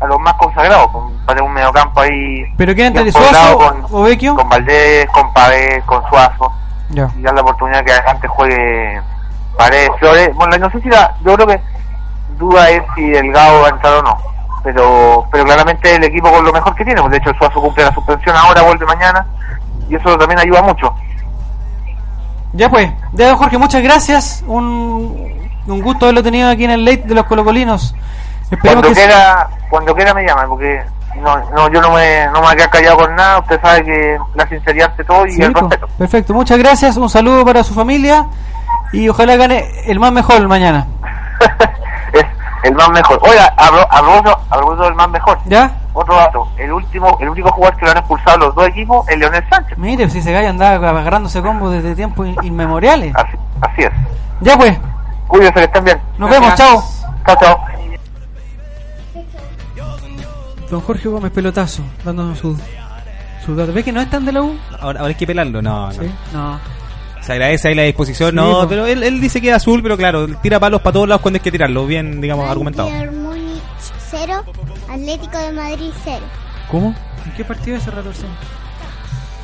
[0.00, 0.88] a los más consagrados.
[0.88, 2.44] con- Para tener un mediocampo ahí.
[2.56, 3.10] ¿Pero quién entra?
[3.12, 4.34] ¿Suazo poblado o Vecchio?
[4.36, 6.52] Con Valdés, con Pavés, con Suazo.
[6.90, 7.08] Ya.
[7.18, 9.00] Y dar la oportunidad que antes juegue
[9.56, 10.34] Paredes, Flores.
[10.34, 11.14] Bueno, no sé si la.
[11.24, 11.60] Yo creo que
[12.38, 14.16] duda es si Delgado va a entrar o no.
[14.62, 17.00] Pero pero claramente el equipo con lo mejor que tiene.
[17.00, 19.26] pues, De hecho, el Suazo cumple la suspensión ahora, vuelve mañana.
[19.88, 20.94] Y eso también ayuda mucho.
[22.52, 24.44] Ya pues, don Jorge, muchas gracias.
[24.46, 27.94] Un, un gusto haberlo tenido aquí en el late de los colocolinos.
[28.50, 30.82] Esperemos Cuando que quiera, cuando quiera me llaman, porque
[31.16, 33.38] no, no, yo no me, no me quedar callado con nada.
[33.38, 35.60] Usted sabe que la sinceridad ante todo y Sí, el po.
[35.60, 35.88] respeto.
[35.98, 36.96] Perfecto, muchas gracias.
[36.96, 38.26] Un saludo para su familia
[38.92, 40.86] y ojalá gane el más mejor mañana.
[42.12, 43.18] Es el más mejor.
[43.22, 43.52] Oiga,
[44.48, 45.38] propósito del más mejor.
[45.46, 45.70] ¿Ya?
[45.92, 49.18] Otro dato, el último, el único jugador que lo han expulsado los dos equipos es
[49.18, 49.76] Leonel Sánchez.
[49.76, 53.14] Mire, si se galla andaba agarrándose combo desde tiempos in- inmemoriales.
[53.16, 53.90] Así, así es.
[54.40, 54.78] Ya pues,
[55.34, 56.00] Cuídense, que estén bien.
[56.16, 56.84] nos vemos, chao.
[57.26, 57.58] Chao, chao.
[60.70, 62.56] Don Jorge Gómez Pelotazo, dándonos su,
[63.44, 63.72] su dato.
[63.72, 64.56] ¿Ves que no es tan de la U?
[64.80, 65.92] Ahora, ahora hay que pelarlo, no, no.
[65.92, 66.60] Sí, no.
[67.20, 68.68] Se agradece ahí la disposición, Sí, no, po.
[68.68, 71.38] pero él, él dice que es azul, pero claro, tira palos para todos lados cuando
[71.38, 72.88] hay que tirarlo, bien, digamos, argumentado.
[73.12, 73.60] Múnich
[74.10, 74.44] 0,
[74.88, 76.18] Atlético de Madrid 0.
[76.70, 76.94] ¿Cómo?
[77.26, 78.10] ¿En qué partido es ese rato?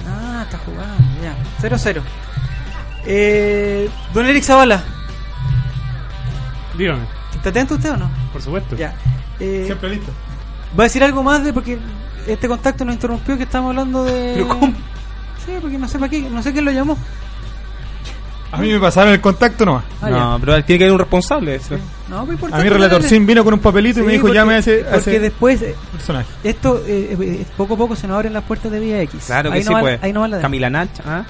[0.09, 1.34] Ah, está jugando, ya.
[1.68, 2.01] 0-0.
[3.07, 4.82] Eh, don Eric Zavala,
[6.81, 7.03] Dígame,
[7.35, 8.11] ¿está atento usted o no?
[8.33, 8.74] por supuesto.
[8.76, 8.95] Ya.
[9.39, 10.11] Eh, Siempre listo.
[10.78, 11.78] ¿Va a decir algo más de porque
[12.26, 14.33] este contacto nos interrumpió que estamos hablando de.
[14.35, 14.66] ¿Pero cómo?
[15.45, 16.97] Sí, porque no sé para qué, no sé quién lo llamó.
[18.53, 19.85] A mí me pasaron el contacto nomás.
[20.03, 21.55] Ah, no, pero tiene que haber un responsable.
[21.55, 21.76] eso.
[22.09, 24.35] No, pues A mí Relator darle- Sim vino con un papelito y me dijo porque-
[24.39, 26.26] llame a ese, a Porque ese después, eh, personaje.
[26.43, 29.22] esto, eh, eh, poco a poco se nos abren las puertas de Vía X.
[29.26, 30.03] Claro que ahí sí, no va- pues.
[30.03, 31.24] Ahí no va la de- Camila Nach, ¿ah?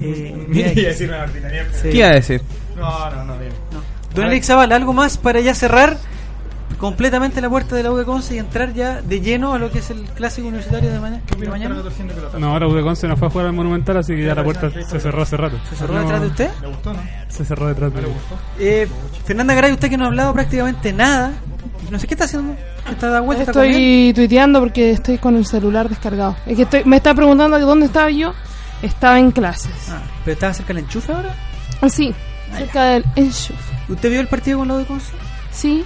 [0.00, 0.46] Eh.
[1.82, 2.40] ¿Qué iba a decir?
[2.76, 3.38] No, no, no.
[3.38, 3.52] bien.
[4.14, 5.96] Don Eric Zavala, ¿algo más para ya cerrar
[6.78, 9.70] completamente la puerta de la U de Conce y entrar ya de lleno a lo
[9.70, 11.22] que es el clásico universitario de, mañana?
[11.38, 11.76] de mañana?
[12.38, 15.00] No, ahora Udeconce no fue a jugar al Monumental, así que ya la puerta se
[15.00, 15.56] cerró hace rato.
[15.68, 16.50] ¿Se cerró detrás de usted?
[16.60, 17.00] ¿Le gustó, no?
[17.28, 18.02] Se cerró detrás de
[18.58, 18.88] Eh,
[19.24, 21.32] Fernanda Garay, usted que no ha hablado prácticamente nada.
[21.90, 22.54] No sé qué está haciendo.
[22.90, 23.44] ¿Está dando vuelta?
[23.44, 26.36] Estoy tuiteando porque estoy con el celular descargado.
[26.46, 28.32] Es que estoy, me está preguntando que dónde estaba yo.
[28.82, 29.72] Estaba en clases.
[29.90, 31.34] Ah, ¿Pero estaba cerca del enchufe ahora?
[31.80, 32.14] Ah, sí,
[32.52, 33.54] cerca del enchufe.
[33.88, 35.12] ¿Usted vio el partido con la U de Conce?
[35.50, 35.84] Sí,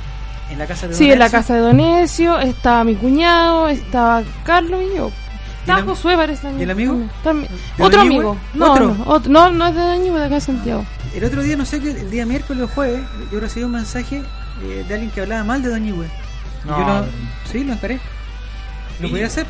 [0.50, 2.38] En la casa de sí, Don en la casa de Donesio.
[2.38, 5.10] Estaba mi cuñado, estaba Carlos y yo.
[5.60, 6.60] Estaba Josué, parece también.
[6.60, 6.96] y el amigo?
[7.22, 7.52] También.
[7.76, 8.36] ¿De Otro amigo.
[8.54, 8.94] No, ¿Otro?
[8.94, 10.84] No, otro- no, no es de Doñihue, de acá de Santiago.
[11.14, 14.22] El otro día, no sé qué, el día miércoles o jueves, yo recibí un mensaje
[14.62, 16.06] eh, de alguien que hablaba mal de Doñihue.
[16.64, 16.78] Y No.
[16.78, 17.04] Yo lo,
[17.52, 18.00] sí, lo encaré.
[19.00, 19.46] ¿Lo podía hacer?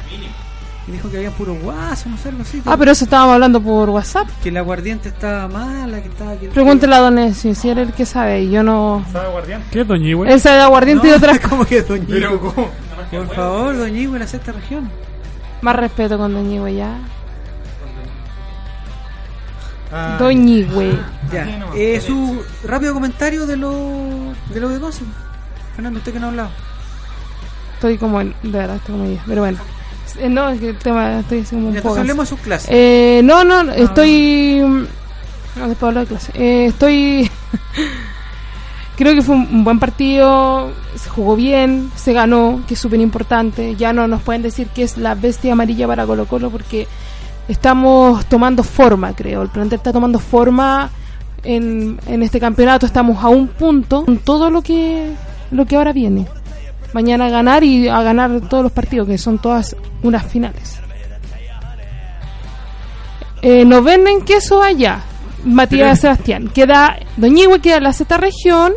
[0.89, 2.62] Y dijo que había puro guaso, no sé, algo así.
[2.64, 4.26] Ah, pero eso estábamos hablando por WhatsApp.
[4.43, 6.34] Que la aguardiente estaba mala, que estaba...
[6.36, 6.49] Que...
[6.49, 8.45] Pregúntele a Don Ezio, si era el que sabe.
[8.45, 9.05] y Yo no.
[9.70, 10.32] ¿Qué es Doñigüe?
[10.32, 12.53] Él sabe de aguardiente y otras ¿Cómo que Doña Pero, Igüe?
[12.55, 12.70] ¿cómo?
[13.11, 14.91] Por favor, Doña Igüe, la sexta región.
[15.61, 16.97] Más respeto con Doñigüe ya.
[19.93, 20.99] Ah, Doñigüe.
[21.30, 21.68] Ya.
[21.74, 23.74] Eh, su rápido comentario de lo
[24.55, 25.05] de lo de Conce.
[25.74, 26.51] Fernando, usted que no ha hablado.
[27.74, 28.34] Estoy como en.
[28.43, 29.22] De verdad, estoy como ella.
[29.26, 29.59] Pero bueno.
[30.17, 31.21] Eh, no, es que el tema.
[31.21, 31.95] Estoy así como un Ya, poco.
[31.97, 32.69] entonces hablemos de sus clases.
[32.73, 34.63] Eh, no, no, estoy.
[35.57, 36.33] No, después de clase.
[36.35, 37.31] Eh, estoy.
[38.97, 42.99] Creo que fue un un buen partido, se jugó bien, se ganó, que es súper
[43.01, 43.77] importante.
[43.77, 46.89] Ya no nos pueden decir que es la bestia amarilla para Colo Colo porque
[47.47, 49.43] estamos tomando forma, creo.
[49.43, 50.91] El plantel está tomando forma
[51.45, 52.87] en, en este campeonato.
[52.87, 55.13] Estamos a un punto con todo lo que,
[55.53, 56.27] lo que ahora viene.
[56.93, 60.80] Mañana a ganar y a ganar todos los partidos, que son todas unas finales.
[63.43, 65.01] Eh, nos venden queso allá,
[65.45, 66.49] Matías Sebastián.
[66.49, 68.72] Queda, Doñigüe queda en la sexta región,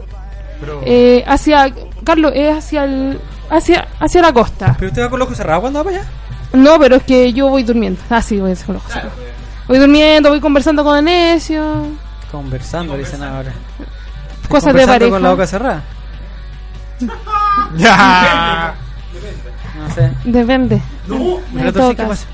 [0.86, 4.76] eh, hacia, Carlos, es hacia el, hacia, hacia la costa.
[4.78, 6.10] ¿Pero usted va con los ojos cerrados cuando va para allá?
[6.54, 8.00] No, pero es que yo voy durmiendo.
[8.10, 9.14] Ah, sí, voy con los ojos cerrados.
[9.68, 11.88] Voy durmiendo, voy conversando con Enesio.
[12.32, 13.54] Conversando, dicen ahora.
[14.48, 15.12] Cosas de pareja.
[15.12, 15.84] con la boca cerrada.
[17.78, 18.76] Ya.
[19.78, 20.12] No sé.
[20.26, 20.82] Depende.
[21.08, 21.38] No.
[21.40, 22.10] En Pero todo sí, ¿qué caso.
[22.10, 22.28] pasa?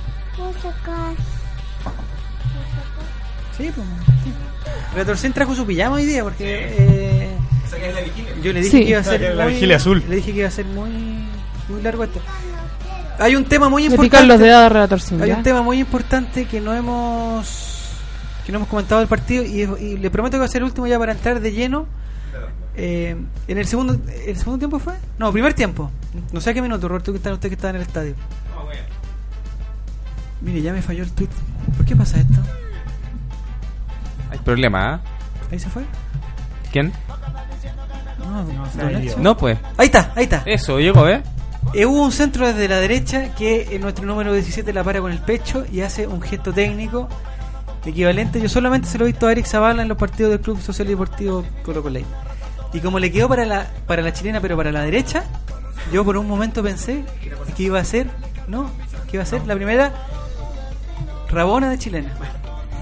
[3.58, 3.88] Sí, pues.
[4.24, 4.34] sí.
[4.96, 7.30] Retorcén trajo su pijama hoy día porque eh,
[8.44, 8.84] yo le dije Sí.
[8.84, 10.04] que iba a ser La muy, vigilia azul.
[10.08, 10.90] Le dije que iba a ser muy
[11.70, 12.20] muy largo esto.
[13.20, 14.28] Hay un tema muy importante.
[14.28, 15.38] los dedos de Retorcén, Hay ¿ya?
[15.38, 17.48] un tema muy importante que no hemos
[18.46, 20.66] que no hemos comentado del partido y, y le prometo que va a ser el
[20.66, 21.86] último ya para entrar de lleno.
[22.80, 23.16] Eh,
[23.48, 24.94] en el segundo el segundo tiempo fue?
[25.18, 25.90] No, primer tiempo.
[26.32, 28.16] No sé a qué minuto, Roberto, que está usted que está en el estadio.
[30.42, 31.30] Mire, ya me falló el tweet.
[31.76, 32.40] ¿Por qué pasa esto?
[34.30, 35.02] Hay problema, ¿ah?
[35.52, 35.84] Ahí se fue.
[36.72, 36.94] ¿Quién?
[38.20, 38.90] No.
[38.90, 39.24] Nelson.
[39.24, 39.58] No, pues.
[39.78, 40.44] Ahí está, ahí está.
[40.46, 41.24] Eso, llegó, ¿eh?
[41.74, 45.12] Eh, hubo un centro desde la derecha que eh, nuestro número 17 la para con
[45.12, 47.10] el pecho y hace un gesto técnico
[47.86, 48.40] equivalente.
[48.40, 50.88] Yo solamente se lo he visto a Eric Zavala en los partidos del Club Social
[50.88, 52.00] y Deportivo Colo Colo.
[52.74, 55.24] Y como le quedó para la, para la chilena, pero para la derecha,
[55.92, 57.04] yo por un momento pensé
[57.56, 58.08] que iba a ser,
[58.48, 58.70] no,
[59.10, 59.92] que iba a ser la primera
[61.30, 62.10] Rabona de chilena.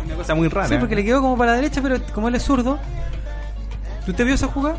[0.05, 0.67] Una cosa muy rara.
[0.67, 2.77] Sí, porque le quedó como para la derecha, pero como él es zurdo.
[4.07, 4.77] ¿Usted vio esa jugada?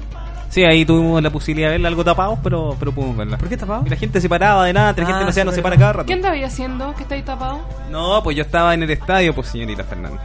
[0.50, 3.36] Sí, ahí tuvimos la posibilidad de verla algo tapados, pero, pero pudimos verla.
[3.36, 3.82] ¿Por qué tapado?
[3.84, 5.76] Y la gente se paraba de nada, la gente Ah, no, se- no se para
[5.76, 6.07] cada rato.
[6.07, 6.94] ¿Qué andaba haciendo?
[6.94, 7.59] ¿Que está ahí tapado?
[7.90, 10.20] No, pues yo estaba en el estadio, pues señorita Fernández.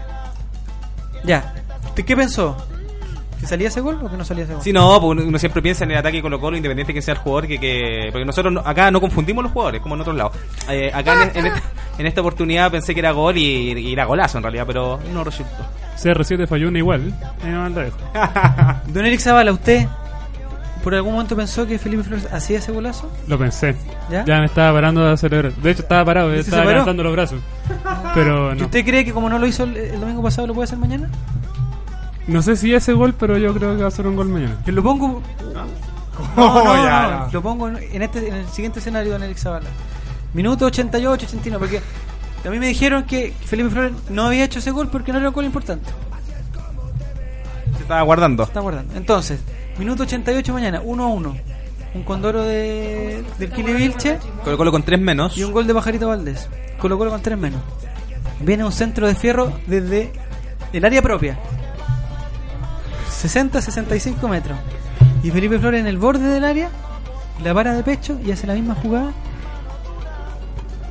[1.24, 1.54] Ya.
[1.86, 2.56] ¿Usted qué pensó?
[3.42, 4.64] ¿Que salía ese gol o que no salía ese gol?
[4.64, 7.20] Sí, no, porque uno- siempre piensa en el ataque Colo Colo, independiente que sea el
[7.20, 10.34] jugador, que, que porque nosotros no- acá no confundimos los jugadores, como en otros lados.
[10.70, 11.62] Eh, acá en, en esta,
[11.98, 15.24] en esta oportunidad pensé que era gol y, y era golazo en realidad, pero no
[15.24, 15.52] resultó.
[15.98, 17.14] CR7 falló una igual.
[17.44, 17.98] No eso.
[18.88, 19.88] Don Eric Zavala, ¿usted
[20.84, 23.12] por algún momento pensó que Felipe Flores hacía ese golazo?
[23.28, 23.76] Lo pensé.
[24.10, 24.24] ¿Ya?
[24.40, 25.54] me estaba parando de celebrar.
[25.54, 27.40] De hecho, estaba parado, ¿Y se estaba levantando los brazos.
[28.16, 28.66] Pero ¿Y no.
[28.66, 31.10] usted cree que como no lo hizo el, el domingo pasado lo puede hacer mañana?
[32.28, 34.58] No sé si ese gol, pero yo creo que va a ser un gol mañana.
[34.64, 35.22] Que lo pongo.
[35.54, 35.64] No,
[36.38, 37.28] Oh, no, ya.
[37.32, 39.70] Lo pongo en, en este, en el siguiente escenario, Don Eric Zavala.
[40.34, 44.72] Minuto 88, 89, porque a mí me dijeron que Felipe Flores no había hecho ese
[44.72, 45.90] gol porque no era un gol importante.
[47.76, 48.44] Se estaba guardando.
[48.44, 48.96] Está guardando.
[48.96, 49.40] Entonces,
[49.78, 51.36] minuto 88 mañana, 1 a 1.
[51.94, 55.38] Un condoro de, del Kili Vilche Colo Colo con tres menos.
[55.38, 56.48] y un gol de Pajarito Valdés.
[56.80, 57.60] Colo Colo con 3 menos.
[58.40, 60.12] Viene un centro de fierro desde
[60.72, 61.38] el área propia.
[63.24, 64.58] 60-65 metros.
[65.24, 66.70] Y Felipe Flores en el borde del área,
[67.44, 69.12] la para de pecho y hace la misma jugada.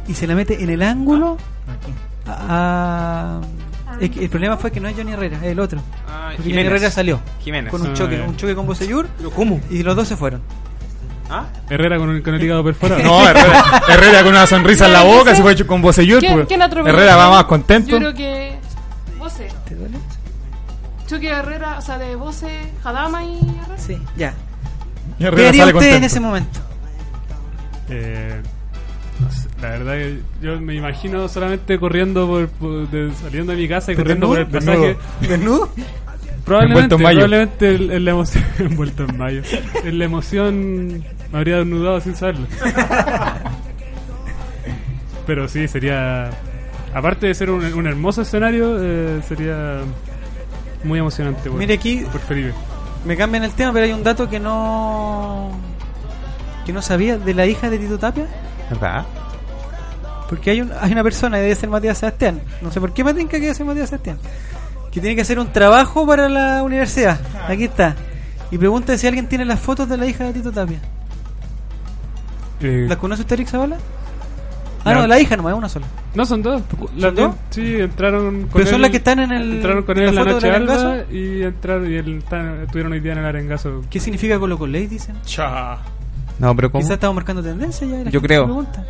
[0.09, 1.37] Y se la mete en el ángulo.
[2.27, 3.41] a-
[4.01, 5.81] es que el problema fue que no es Johnny Herrera, es el otro.
[6.09, 6.65] Ah, Porque Jiménez.
[6.65, 7.71] Johnny Herrera salió Jiménez.
[7.71, 9.09] con un Ah, choque, un choque con Bosellur.
[9.19, 9.61] ¿Pero cómo?
[9.69, 10.41] Y los dos se fueron.
[11.29, 11.45] ¿Ah?
[11.69, 13.03] Herrera con el, con el hígado perforado.
[13.05, 16.21] No, Herrera, Herrera con una sonrisa en la boca, se fue hecho con Bocellur.
[16.21, 16.87] ¿Quién, pues.
[16.87, 17.91] Herrera va más contento.
[17.91, 18.59] Yo creo que.
[19.69, 19.99] ¿Te duele?
[21.19, 23.79] De Herrera, o sea, de Voce, Hadama y Herrera.
[23.79, 24.35] Sí, ya.
[25.19, 26.07] Y ¿Qué Herrera haría sale usted en contento.
[26.07, 26.61] ese momento?
[27.89, 28.41] Eh,
[29.21, 33.59] no sé, la verdad que yo me imagino solamente corriendo por, por- de- saliendo de
[33.59, 34.97] mi casa y corriendo por el pasaje.
[35.21, 35.69] ¿Desnudo?
[36.45, 37.19] Probablemente, Envuelto en mayo.
[37.19, 39.43] probablemente el- el la emoción envuelto en mayo.
[39.85, 42.47] En la emoción me habría desnudado sin saberlo.
[45.27, 46.31] Pero sí, sería
[46.95, 49.81] aparte de ser un, un hermoso escenario, eh, sería
[50.85, 51.43] muy emocionante.
[51.49, 52.53] bueno, Mire aquí, por Felipe.
[53.05, 55.51] me cambian el tema, pero hay un dato que no
[56.65, 58.27] que no sabía de la hija de Tito Tapia.
[58.71, 59.05] ¿Verdad?
[60.29, 63.13] Porque hay, un, hay una persona, debe ser Matías Sebastián, no sé por qué me
[63.15, 64.19] tinca que debe ser Matías Sebastián,
[64.93, 67.19] que tiene que hacer un trabajo para la universidad.
[67.49, 67.97] Aquí está.
[68.53, 70.79] Y pregunta si alguien tiene las fotos de la hija de Tito Tapia.
[72.61, 73.79] Eh, ¿Las conoce usted, Eric Zavala?
[74.85, 75.87] Ah, no, la hija nomás, es una sola.
[76.15, 76.63] No, son dos.
[76.97, 77.35] Las dos?
[77.51, 80.15] Sí, entraron con Pero son las que están en el- Entraron con en él en
[80.15, 81.13] la noche del alba arengazo.
[81.13, 83.83] y entraron y el, están- estuvieron hoy día en el arengazo.
[83.91, 85.17] ¿Qué significa Colo Coley, dicen?
[86.39, 86.81] No, pero ¿cómo?
[86.83, 88.05] Quizás estamos marcando tendencia ya.
[88.05, 88.45] la Yo creo.
[88.45, 88.85] pregunta.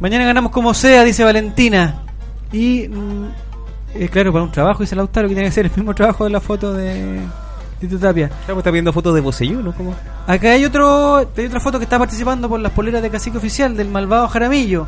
[0.00, 2.02] Mañana ganamos como sea, dice Valentina.
[2.52, 3.26] Y, mm,
[3.94, 6.30] eh, claro, para un trabajo, dice Lautaro, que tiene que ser el mismo trabajo de
[6.30, 7.20] la foto de
[7.88, 8.28] Tito Tapia.
[8.46, 9.72] Claro, está viendo fotos de Bocellú, ¿no?
[9.72, 9.94] ¿Cómo?
[10.26, 13.76] Acá hay otro hay otra foto que está participando por las poleras de cacique oficial
[13.76, 14.86] del malvado Jaramillo.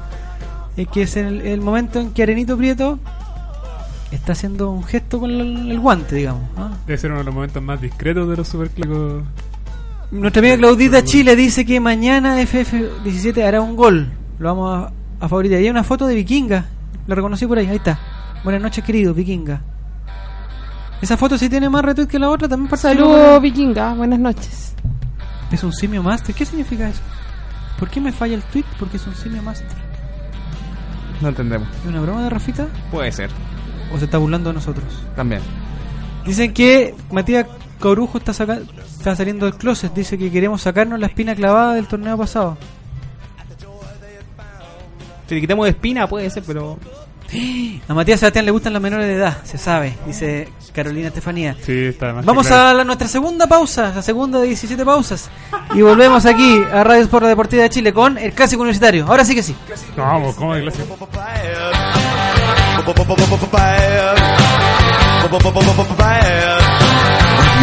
[0.76, 2.98] eh, que es el, el momento en que Arenito Prieto
[4.10, 6.42] está haciendo un gesto con el, el guante, digamos.
[6.56, 6.70] ¿ah?
[6.86, 9.22] Debe ser uno de los momentos más discretos de los superclásicos.
[10.10, 14.12] Nuestra amiga Claudita Chile dice que mañana FF17 hará un gol.
[14.38, 14.84] Lo vamos
[15.20, 15.58] a, a favoritar.
[15.60, 16.66] Y hay una foto de Vikinga.
[17.08, 17.66] Lo reconocí por ahí.
[17.66, 17.98] Ahí está.
[18.44, 19.60] Buenas noches, querido Vikinga.
[21.04, 22.48] Esa foto sí tiene más retweet que la otra.
[22.48, 23.92] También participó Saludos, con- Vikinga.
[23.92, 24.74] Buenas noches.
[25.52, 26.34] Es un simio master.
[26.34, 27.02] ¿Qué significa eso?
[27.78, 28.64] ¿Por qué me falla el tweet?
[28.78, 29.68] Porque es un simio master.
[31.20, 31.68] No entendemos.
[31.82, 32.66] ¿Es una broma de Rafita?
[32.90, 33.28] Puede ser.
[33.94, 34.86] ¿O se está burlando de nosotros?
[35.14, 35.42] También.
[36.24, 37.46] Dicen que Matías
[37.78, 38.60] Corujo está, saca-
[38.98, 39.92] está saliendo del closet.
[39.92, 42.56] Dice que queremos sacarnos la espina clavada del torneo pasado.
[45.28, 46.78] Si le quitamos espina, puede ser, pero.
[47.88, 51.56] A Matías Sebastián le gustan las menores de edad, se sabe, dice Carolina Estefanía.
[51.64, 52.68] Sí, está más que Vamos claro.
[52.68, 55.30] a la- nuestra segunda pausa, la segunda de 17 pausas.
[55.74, 59.06] Y volvemos aquí a Radio Sport Deportiva de Chile con el clásico universitario.
[59.08, 59.54] Ahora sí que sí.
[59.96, 60.36] No, vamos.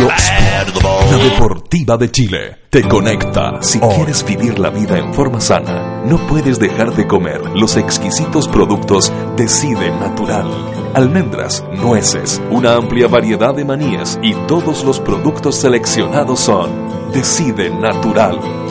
[0.07, 0.81] Radio
[1.11, 2.57] la deportiva de Chile.
[2.69, 3.61] Te conecta.
[3.61, 8.47] Si quieres vivir la vida en forma sana, no puedes dejar de comer los exquisitos
[8.47, 10.47] productos Decide Natural.
[10.93, 18.39] Almendras, nueces, una amplia variedad de manías y todos los productos seleccionados son Decide Natural.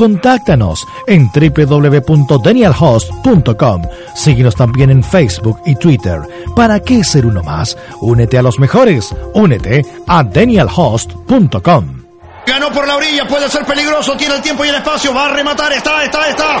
[0.00, 3.82] Contáctanos en www.danielhost.com.
[4.14, 6.22] Síguenos también en Facebook y Twitter.
[6.56, 7.76] ¿Para qué ser uno más?
[8.00, 9.14] Únete a los mejores.
[9.34, 12.02] Únete a danielhost.com.
[12.46, 15.34] Ganó por la orilla, puede ser peligroso, tiene el tiempo y el espacio, va a
[15.34, 16.54] rematar, está, está, está.
[16.54, 16.60] ¡Gol!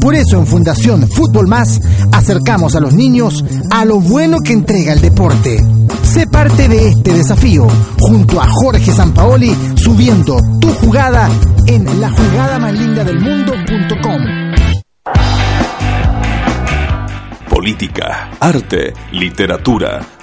[0.00, 1.80] Por eso en Fundación Fútbol Más
[2.12, 5.58] acercamos a los niños a lo bueno que entrega el deporte.
[6.02, 7.66] Sé parte de este desafío
[7.98, 11.28] junto a Jorge Sampaoli subiendo tu jugada
[11.66, 14.22] en la jugada más linda del mundo.com.
[17.48, 20.00] Política, arte, literatura,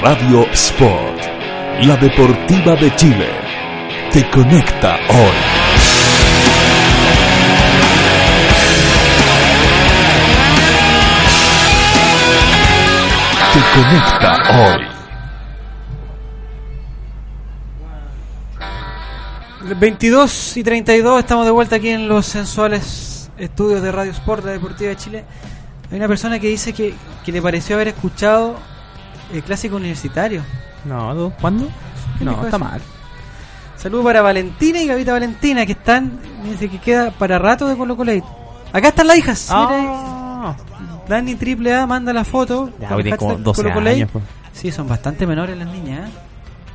[0.00, 1.20] Radio Sport,
[1.82, 3.26] la deportiva de Chile.
[4.12, 5.36] Te conecta hoy.
[13.52, 14.86] Te conecta hoy.
[19.80, 24.52] 22 y 32 estamos de vuelta aquí en los sensuales estudios de Radio Sport, la
[24.52, 25.24] Deportiva de Chile.
[25.90, 26.94] Hay una persona que dice que,
[27.24, 28.77] que le pareció haber escuchado
[29.32, 30.42] el clásico universitario.
[30.84, 31.32] No.
[31.40, 31.68] ¿cuándo?
[32.18, 32.58] ¿Qué No, está eso?
[32.58, 32.80] mal.
[33.76, 37.96] Saludos para Valentina y Gavita Valentina que están, dice que queda para rato de Colo
[37.96, 38.12] Colo.
[38.72, 39.48] Acá están las hijas.
[39.50, 40.54] mira ahí.
[41.08, 42.70] Dani Triple A manda la foto.
[42.80, 43.90] Ya, con como 12 Colo Colo.
[43.90, 44.24] años, pues.
[44.52, 46.08] Sí, son bastante menores las niñas.
[46.08, 46.12] ¿eh?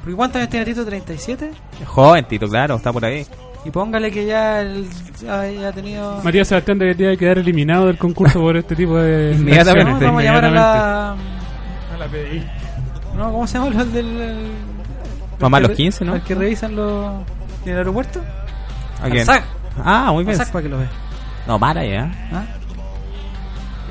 [0.02, 0.86] Porque ¿Cuántos años tiene Tito?
[0.86, 1.50] ¿37?
[1.86, 3.26] Joven, Tito, claro, está por ahí.
[3.66, 4.88] Y póngale que ya, el-
[5.22, 6.22] ya, ya ha tenido...
[6.24, 9.34] María Sebastián debería quedar eliminado del concurso por este tipo de.
[9.38, 9.92] Inmediatamente.
[9.92, 11.16] No, vamos a llamar a la...
[11.94, 12.44] A la PDI.
[13.16, 14.22] No, ¿cómo se llama el del...
[14.22, 14.52] el-
[15.40, 16.16] Mamá los que- 15, ¿no?
[16.16, 17.22] El que revisan los...
[17.66, 18.22] en el aeropuerto.
[19.02, 19.20] ¿A quién?
[19.20, 19.44] Al SAC.
[19.84, 20.38] Ah, muy bien.
[20.38, 20.90] Para que lo vea.
[21.48, 22.12] No, para ya.
[22.32, 22.44] ¿Ah?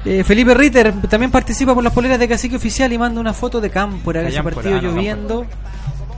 [0.04, 3.60] Eh, Felipe Ritter también participa por las poleras de Cacique Oficial y manda una foto
[3.60, 5.46] de Cámpora, ese partido no, lloviendo.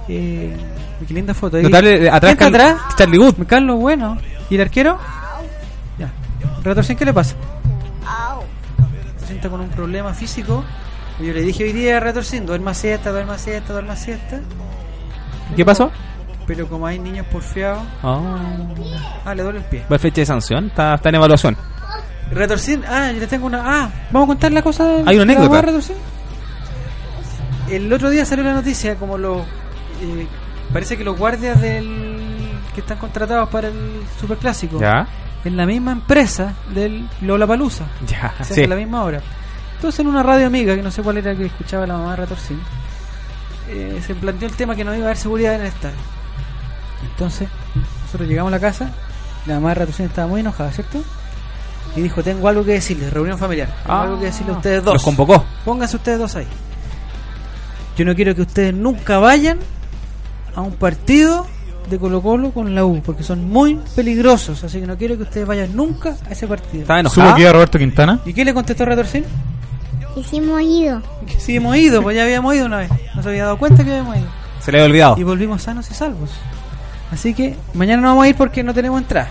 [0.09, 0.57] Eh,
[1.07, 1.61] qué linda foto.
[1.61, 2.97] Notable, atrás ¿Quién está Carl- atrás?
[2.97, 3.47] Charlie Wood.
[3.47, 4.17] Carlos Bueno.
[4.49, 4.99] ¿Y el arquero?
[5.99, 6.11] Ya.
[6.63, 7.35] Retorsión, ¿qué le pasa?
[9.21, 10.65] Se sienta con un problema físico.
[11.21, 14.41] Yo le dije hoy día a Retorsión, duerma siesta, duerma siesta, duerma siesta.
[15.55, 15.91] ¿Qué pasó?
[16.47, 18.37] Pero como hay niños porfiados, Oh.
[19.25, 19.85] ah, le duele el pie.
[19.91, 20.67] ¿Va fecha de sanción?
[20.67, 21.57] Está, está en evaluación.
[22.33, 23.63] Retorcín, ah, yo le tengo una.
[23.65, 24.85] Ah, vamos a contar la cosa.
[25.07, 25.63] Hay una anécdota.
[25.63, 25.97] Retorcín.
[27.71, 29.39] El otro día salió la noticia como los.
[30.03, 30.27] eh,
[30.73, 34.81] parece que los guardias del que están contratados para el superclásico.
[34.81, 35.07] Ya.
[35.45, 37.85] En la misma empresa del Lola Palusa.
[38.07, 38.63] Ya, O sea, sí.
[38.65, 39.21] a la misma hora.
[39.85, 42.17] Entonces en una radio amiga, que no sé cuál era que escuchaba la mamá de
[42.17, 42.59] Retorcín,
[43.69, 45.97] eh, se planteó el tema que no iba a haber seguridad en el estadio.
[47.03, 47.51] Entonces,
[48.07, 48.93] nosotros llegamos a la casa,
[49.45, 51.03] la mamá de Retorcín estaba muy enojada, ¿cierto?
[51.95, 53.69] Y dijo, tengo algo que decirles, reunión familiar.
[53.83, 54.03] Tengo Ah.
[54.05, 54.95] algo que decirles a ustedes dos.
[54.95, 55.45] Los convocó.
[55.67, 56.47] Pónganse ustedes dos ahí.
[57.99, 59.59] Yo no quiero que ustedes nunca vayan
[60.55, 61.47] a un partido
[61.91, 65.25] de Colo Colo con la U, porque son muy peligrosos, así que no quiero que
[65.25, 66.81] ustedes vayan nunca a ese partido.
[66.85, 67.37] ¿Estaba ¿Supo enojado?
[67.37, 68.21] que iba Roberto Quintana?
[68.25, 69.27] ¿Y qué le contestó Retorcín?
[70.17, 71.03] Y sí hemos ido.
[71.27, 72.91] Que sí hemos ido, pues ya habíamos ido una vez.
[73.15, 74.27] No se había dado cuenta que habíamos ido.
[74.61, 75.17] Se le había olvidado.
[75.19, 76.31] Y volvimos sanos y salvos.
[77.13, 79.29] Así que mañana no vamos a ir porque no tenemos entrada.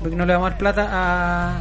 [0.00, 1.60] Porque no le vamos a dar plata a,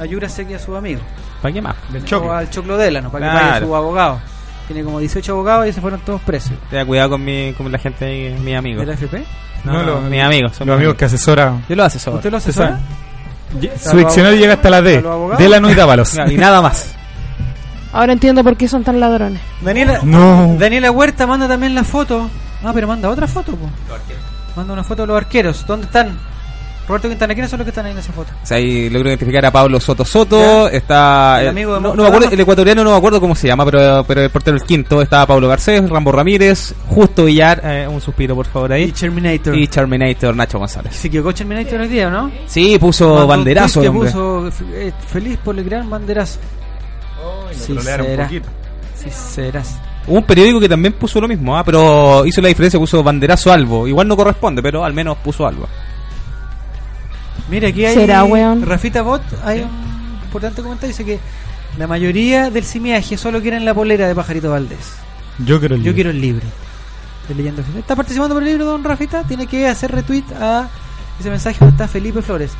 [0.00, 1.02] a Yurasek y a sus amigos.
[1.40, 1.74] ¿Para qué más?
[1.90, 3.48] Del O al Choclo Delano, para que Claro.
[3.54, 4.20] vaya su abogado.
[4.68, 6.52] Tiene como 18 abogados y se fueron todos presos.
[6.70, 8.80] Tenga cuidado con, mi, con la gente, ahí, mis amigos.
[8.80, 9.24] ¿De la FP?
[9.64, 10.56] No, No, no, los- mis amigos.
[10.56, 11.60] son Los mis amigos que asesora.
[11.68, 12.16] Yo lo asesoro.
[12.18, 12.78] ¿Usted lo asesora?
[13.82, 15.04] Su diccionario llega hasta la ¿A D.
[15.38, 16.16] Delano y Dávalos.
[16.28, 16.94] Y nada más.
[17.92, 19.40] Ahora entiendo por qué son tan ladrones.
[19.60, 20.56] Daniela, No.
[20.58, 22.30] Daniela Huerta manda también la foto.
[22.64, 23.68] Ah, pero manda otra foto, po.
[24.56, 25.66] Manda una foto de los arqueros.
[25.66, 26.18] ¿Dónde están?
[26.88, 28.32] Roberto Quintana, ¿quiénes son los que están ahí en esa foto?
[28.42, 30.68] O sea, ahí logro identificar a Pablo Soto Soto.
[30.68, 31.40] Está.
[31.40, 33.64] El amigo de no, no me acuerdo, el ecuatoriano no me acuerdo cómo se llama,
[33.64, 35.00] pero, pero el portero el quinto.
[35.00, 37.60] Estaba Pablo Garcés, Rambo Ramírez, Justo Villar.
[37.64, 38.84] eh, un suspiro, por favor, ahí.
[38.84, 39.56] Y Terminator.
[39.56, 40.94] Y Terminator, Nacho González.
[40.96, 42.32] Se equivocó Terminator hoy día, ¿no?
[42.46, 46.40] Sí, puso Mandó un banderazo, puso eh, feliz por el gran banderazo.
[47.52, 48.28] Sí, trolearon un será.
[48.28, 49.76] Sí, serás.
[50.06, 53.52] Hubo un periódico que también puso lo mismo, ah, pero hizo la diferencia, puso banderazo
[53.52, 53.86] albo.
[53.86, 55.68] Igual no corresponde, pero al menos puso algo.
[57.48, 57.94] Mira, aquí hay.
[57.94, 58.62] ¿Será, weón?
[58.62, 60.88] Rafita Bot, hay un importante comentario.
[60.88, 61.20] Dice que
[61.78, 64.94] la mayoría del simiaje solo quieren la polera de Pajarito Valdés.
[65.38, 65.94] Yo quiero el Yo libro.
[65.94, 66.46] quiero el libro.
[67.28, 67.62] De leyenda.
[67.78, 69.22] ¿Está participando por el libro, don Rafita?
[69.24, 70.68] Tiene que hacer retweet a
[71.22, 72.52] ese mensaje donde está Felipe Flores.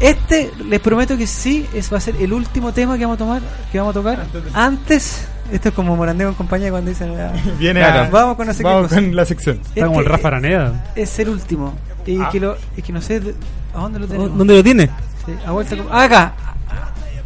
[0.00, 3.18] Este, les prometo que sí, es, va a ser el último tema que vamos a
[3.18, 5.26] tomar, que vamos a tocar antes.
[5.50, 7.14] Esto es como Morandeo en compañía cuando dicen.
[7.18, 7.80] ah, Viene
[8.10, 8.94] Vamos con no sé qué vamos cosa.
[8.96, 9.60] con la sección.
[9.74, 10.92] Está como el Este Rafa Araneda.
[10.94, 11.74] Es el último.
[12.06, 13.34] Y que, lo, y que no sé
[13.74, 14.36] a dónde lo tenemos.
[14.36, 14.86] ¿Dónde lo tiene?
[15.26, 16.32] Sí, a vuelta como- ah, acá.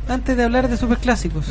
[0.09, 1.47] Antes de hablar de superclásicos.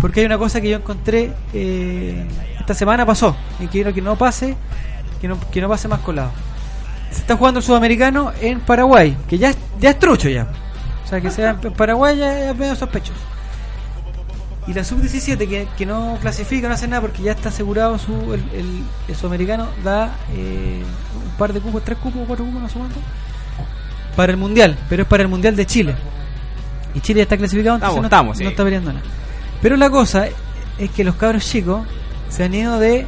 [0.00, 1.32] Porque hay una cosa que yo encontré.
[1.54, 2.26] Eh,
[2.60, 4.56] esta semana pasó y quiero que no pase,
[5.20, 6.30] que no, que no pase más colado.
[7.14, 10.48] Se está jugando el sudamericano en Paraguay, que ya, es- ya es trucho ya.
[11.04, 13.18] O sea, que sea en Paraguay ya es medio sospechoso.
[14.66, 18.12] Y la sub-17 que, que no clasifica, no hace nada porque ya está asegurado su
[18.32, 20.82] el, el, el sudamericano da eh,
[21.22, 22.96] un par de cupos, tres cupos, cuatro cupos, no sé cuánto,
[24.16, 25.94] para el mundial, pero es para el mundial de Chile.
[26.94, 28.46] Y Chile ya está clasificado, entonces Estamos, no, estamos, no sí.
[28.50, 29.04] está peleando nada.
[29.60, 30.26] Pero la cosa
[30.78, 31.86] es que los cabros chicos
[32.30, 33.06] se han ido de,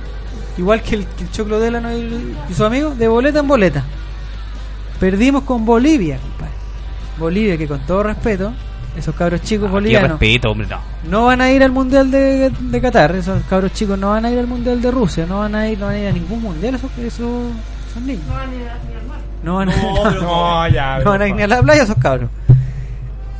[0.58, 3.84] igual que el, que el Choclo Delano y, y sus amigos, de boleta en boleta.
[5.00, 6.52] Perdimos con Bolivia, compadre.
[7.18, 8.52] Bolivia, que con todo respeto,
[8.96, 10.80] esos cabros chicos Qué bolivianos respeto, hombre, no.
[11.10, 14.30] no van a ir al mundial de, de Qatar, esos cabros chicos no van a
[14.30, 16.40] ir al mundial de Rusia, no van a ir, no van a, ir a ningún
[16.40, 17.52] mundial, esos, esos,
[17.90, 18.24] esos niños.
[19.42, 19.74] No van a,
[20.12, 22.30] No, ya, no van a ir ni a la playa esos cabros.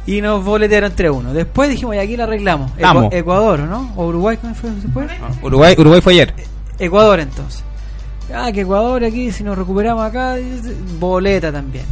[0.07, 1.33] Y nos boletearon 3-1.
[1.33, 2.71] Después dijimos, y aquí la arreglamos.
[3.11, 3.93] Ecuador, ¿no?
[3.97, 4.37] ¿O Uruguay?
[4.41, 5.11] ¿Cómo fue después?
[5.43, 6.35] Uruguay, Uruguay fue ayer.
[6.79, 7.62] Ecuador entonces.
[8.35, 10.37] Ah, que Ecuador aquí, si nos recuperamos acá,
[10.99, 11.85] boleta también.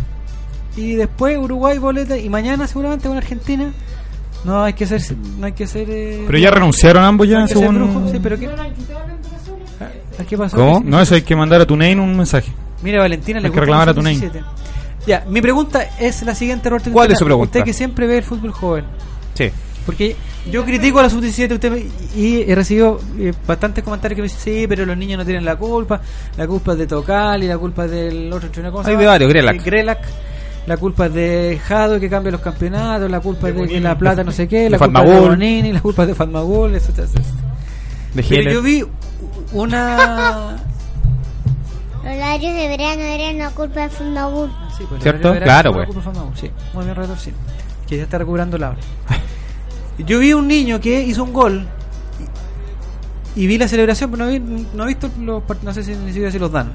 [0.77, 3.73] Y después Uruguay, boleta, y mañana seguramente con Argentina.
[4.45, 5.01] No hay que ser,
[5.39, 5.87] no hay que ser.
[5.89, 8.49] eh, Pero ya renunciaron ambos ya, no según- brujo, sí, pero ¿qué?
[10.19, 10.57] Ah, ¿Qué pasó?
[10.57, 10.81] ¿Cómo?
[10.85, 12.53] No, eso hay que mandar a tu name un mensaje.
[12.83, 14.17] Mira, Valentina le Hay que reclamar la a tu name.
[14.17, 14.43] sub-17.
[15.07, 16.91] Ya, mi pregunta es la siguiente, Roberto.
[16.93, 17.47] ¿Cuál es su pregunta?
[17.59, 18.85] Usted que siempre ve el fútbol joven.
[19.35, 19.51] Sí.
[19.87, 20.17] Porque
[20.51, 24.29] yo critico a la sub-17 usted me- y he recibido eh, bastantes comentarios que me
[24.29, 26.01] dicen, sí, pero los niños no tienen la culpa,
[26.37, 28.97] la culpa es de Tocal y la culpa es del otro entrenador, ¿cómo se Hay
[28.97, 29.57] de varios, Grelac.
[29.57, 29.99] Eh, Grelac.
[30.67, 34.25] La culpa es de Jado que cambia los campeonatos, la culpa es de la plata
[34.25, 35.29] no sé qué, De la culpa es de Fatmagul.
[35.37, 37.09] Bonini, la culpa es de Fatmagul, etcétera.
[38.15, 38.83] De Pero yo vi
[39.53, 40.57] una...
[42.05, 44.51] Los horarios de verano eran la culpa de Fundabur.
[44.77, 45.35] Sí, pues, ¿Cierto?
[45.35, 45.89] la Claro, que pues.
[45.97, 47.37] la culpa Sí, muy bien retorcido.
[47.89, 48.79] Que ya está recuperando la hora.
[49.99, 51.67] Yo vi un niño que hizo un gol
[53.37, 54.41] y, y vi la celebración, pero no, vi,
[54.75, 56.73] no he visto los no sé si ni siquiera si los dan.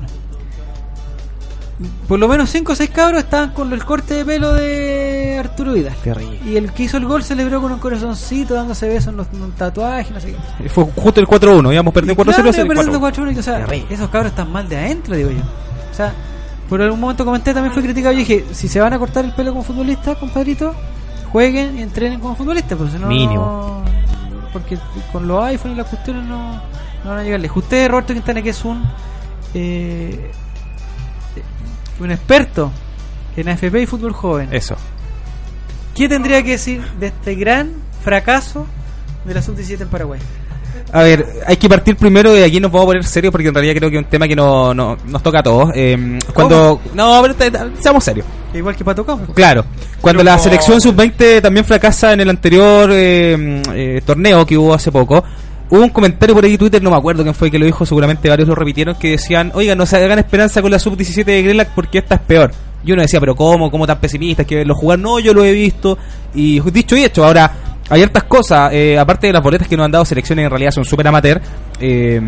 [2.10, 5.72] Por lo menos 5 o 6 cabros estaban con el corte de pelo de Arturo
[5.74, 5.96] Vidal.
[6.04, 6.40] Terrible.
[6.46, 9.44] Y el que hizo el gol celebró con un corazoncito, dándose besos en los en
[9.44, 10.70] un tatuaje, no sé qué.
[10.70, 12.34] Fue justo el 4-1, íbamos perdiendo 4-0.
[12.34, 13.14] Claro, perdiendo 4-1.
[13.14, 15.40] 4-1, y, o sea, esos cabros están mal de adentro, digo yo.
[15.40, 16.14] O sea,
[16.68, 18.12] por algún momento comenté, también fue criticado.
[18.12, 20.76] Yo dije, si se van a cortar el pelo como futbolistas, compadrito,
[21.32, 23.08] jueguen y entrenen como futbolistas, si no.
[23.08, 23.84] Mínimo.
[24.52, 24.78] Porque
[25.12, 26.54] con los iPhones y las cuestiones no,
[27.04, 27.64] no van a llegar lejos.
[27.64, 28.84] Usted, Roberto Quintana, que es un.
[29.54, 30.32] Eh,
[32.00, 32.72] un experto
[33.36, 34.50] en AFP y fútbol joven.
[34.52, 34.76] Eso.
[35.96, 38.66] ¿Qué tendría que decir de este gran fracaso
[39.26, 40.20] de la sub-17 en Paraguay?
[40.92, 43.54] A ver, hay que partir primero y aquí nos vamos a poner serios porque en
[43.54, 45.70] realidad creo que es un tema que no, no- nos toca a todos.
[45.76, 48.26] Eh, cuando No, pero te- te- seamos serios.
[48.54, 49.32] Igual que Pato Campo.
[49.34, 49.64] Claro,
[50.02, 54.74] cuando Pero la selección sub-20 también fracasa en el anterior eh, eh, torneo que hubo
[54.74, 55.24] hace poco,
[55.70, 57.86] hubo un comentario por ahí en Twitter, no me acuerdo quién fue que lo dijo,
[57.86, 61.44] seguramente varios lo repitieron, que decían, oigan, no se hagan esperanza con la sub-17 de
[61.44, 62.52] Grelac porque esta es peor.
[62.84, 63.70] Y uno decía, pero ¿cómo?
[63.70, 64.46] ¿Cómo tan pesimistas?
[64.48, 65.98] Que verlo jugar, no, yo lo he visto.
[66.34, 67.52] Y dicho y hecho, ahora
[67.90, 70.72] hay hartas cosas, eh, aparte de las boletas que nos han dado selecciones en realidad
[70.72, 71.42] son súper amateur,
[71.82, 72.22] eh,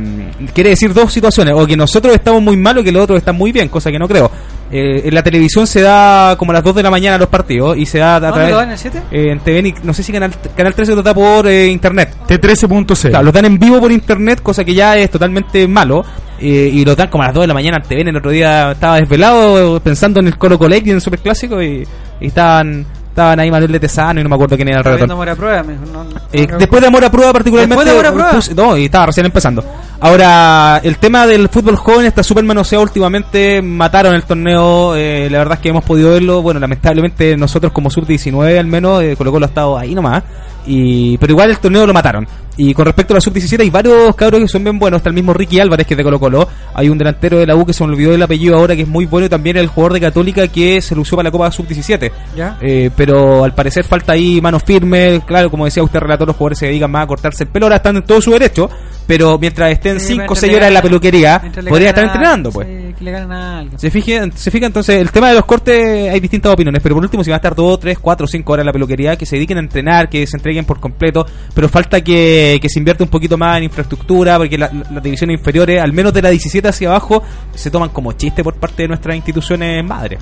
[0.53, 3.35] quiere decir dos situaciones, o que nosotros estamos muy mal o que los otros están
[3.35, 4.31] muy bien, cosa que no creo.
[4.73, 7.77] Eh, en la televisión se da como a las 2 de la mañana los partidos
[7.77, 9.01] y se da a ¿Dónde través lo dan, en el 7?
[9.11, 12.15] eh, en no sé si Canal, Canal 13 lo da por eh, internet.
[12.25, 13.09] T13.c.
[13.09, 16.05] Claro, los dan en vivo por internet, cosa que ya es totalmente malo.
[16.39, 18.01] eh, y lo dan como a las 2 de la mañana en TV.
[18.09, 21.85] El otro día estaba desvelado pensando en el Colo Colo y en el Superclásico y,
[22.21, 25.15] y estaban, estaban ahí Manuel de Tesano y no me acuerdo quién era el relator.
[25.15, 28.01] Mora Prueba, me dijo, no, no, Eh, no, después de Amor a Prueba particularmente Después
[28.03, 28.31] de Amor a Prueba.
[28.39, 29.63] puse- no, y estaba recién empezando
[29.99, 35.37] ahora el tema del fútbol joven está súper manoseado últimamente mataron el torneo eh, la
[35.37, 39.13] verdad es que hemos podido verlo bueno lamentablemente nosotros como sub 19 al menos eh,
[39.15, 40.23] Colo Colo ha estado ahí nomás
[40.65, 42.27] y pero igual el torneo lo mataron
[42.69, 45.09] y con respecto a la sub 17 hay varios cabros que son bien buenos está
[45.09, 47.65] el mismo Ricky Álvarez que es de Colo Colo hay un delantero de la U
[47.65, 49.93] que se me olvidó el apellido ahora que es muy bueno y también el jugador
[49.93, 52.57] de Católica que se lució para la Copa sub 17 ¿Ya?
[52.61, 55.23] eh, pero al parecer falta ahí manos firmes.
[55.25, 57.65] Claro, como decía usted, relator, los jugadores se dedican más a cortarse el pelo.
[57.65, 58.69] Ahora están en todo su derecho,
[59.07, 62.05] pero mientras estén Sí, 5 o mientras 6 le horas en la peluquería, podría estar
[62.05, 62.67] entrenando, pues.
[62.67, 63.79] sí, que le ganan a alguien.
[63.79, 67.03] Se fija, se fija entonces, el tema de los cortes hay distintas opiniones, pero por
[67.03, 69.35] último, si van a estar 2, 3, 4, 5 horas en la peluquería, que se
[69.35, 73.09] dediquen a entrenar, que se entreguen por completo, pero falta que, que se invierta un
[73.09, 76.67] poquito más en infraestructura, porque la- la- las divisiones inferiores, al menos de la 17
[76.67, 77.23] hacia abajo,
[77.53, 80.19] se toman como chiste por parte de nuestras instituciones madres.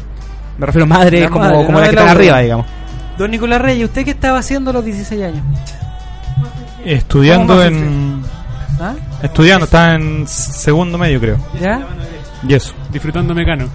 [0.57, 2.65] Me refiero a madres La como, madre, como no las que la están arriba, digamos.
[3.18, 5.43] Don Nicolás Reyes, ¿usted qué estaba haciendo a los 16 años?
[6.85, 8.22] Estudiando ¿Cómo más en.
[8.80, 8.93] ¿Ah?
[9.22, 11.38] Estudiando, está en segundo medio, creo.
[11.61, 11.85] ¿Ya?
[12.47, 12.73] Y eso.
[12.91, 13.65] Disfrutando Mecano.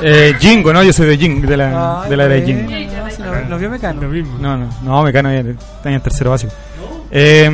[0.00, 0.82] Eh, Jingo, ¿no?
[0.82, 2.70] Yo soy de Jingo, de la, Ay, de la era de Jingo.
[3.18, 4.00] no, no, lo vio Mecano.
[4.02, 4.38] Lo mismo.
[4.40, 6.52] No, no, no, Mecano ya está en el tercero básico.
[7.16, 7.48] Eh,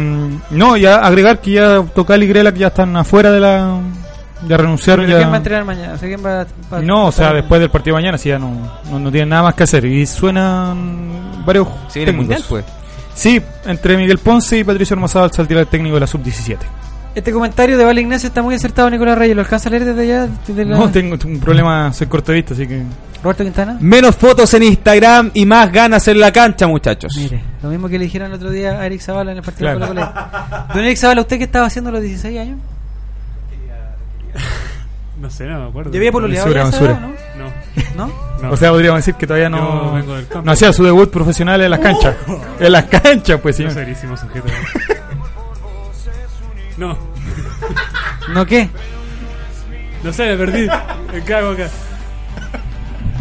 [0.51, 3.79] no, ya agregar que ya Tocal y Grela que ya están afuera de la.
[4.49, 5.05] Ya renunciaron.
[5.05, 5.93] ¿Pero Ya, ¿Quién va a entrenar mañana?
[5.93, 8.39] O sea, ¿quién va, va- no, o sea, después del partido de mañana, sí, ya
[8.39, 8.55] no,
[8.91, 9.85] no, no tienen nada más que hacer.
[9.85, 11.69] Y suenan varios.
[11.89, 12.65] Sí, mundial, pues.
[13.13, 16.57] Sí, entre Miguel Ponce y Patricio Hermosado al saltar el técnico de la sub-17.
[17.15, 19.35] Este comentario de Vale Ignacio está muy acertado, Nicolás Reyes.
[19.35, 20.29] ¿Lo alcanza a leer desde allá?
[20.47, 22.83] Desde la- No, tengo un problema, soy corto de vista, así que.
[23.23, 23.77] Roberto Quintana.
[23.81, 27.13] Menos fotos en Instagram y más ganas en la cancha, muchachos.
[27.17, 29.71] Mire, lo mismo que le dijeron el otro día a Eric Zavala en el partido
[29.77, 29.81] Claro.
[29.81, 30.67] de Colo Colo.
[30.75, 32.59] Don Eric Zavala, ¿usted qué estaba haciendo a los 16 años?
[35.21, 35.91] No sé, no me acuerdo.
[35.91, 36.73] ¿Ya había pololeado edad,
[37.37, 37.53] No.
[37.97, 38.13] ¿No?
[38.43, 38.51] No.
[38.53, 39.93] O sea, podríamos decir que todavía no.
[39.95, 40.47] vengo del campo.
[40.47, 42.15] No hacía su debut profesional en las canchas.
[42.27, 42.41] Oh.
[42.59, 43.69] En las canchas, pues sí.
[43.71, 44.47] Serísimo sujeto.
[46.81, 46.97] No.
[48.33, 48.71] ¿No qué?
[50.03, 50.67] No sé, me perdí.
[51.13, 51.69] Me cago acá.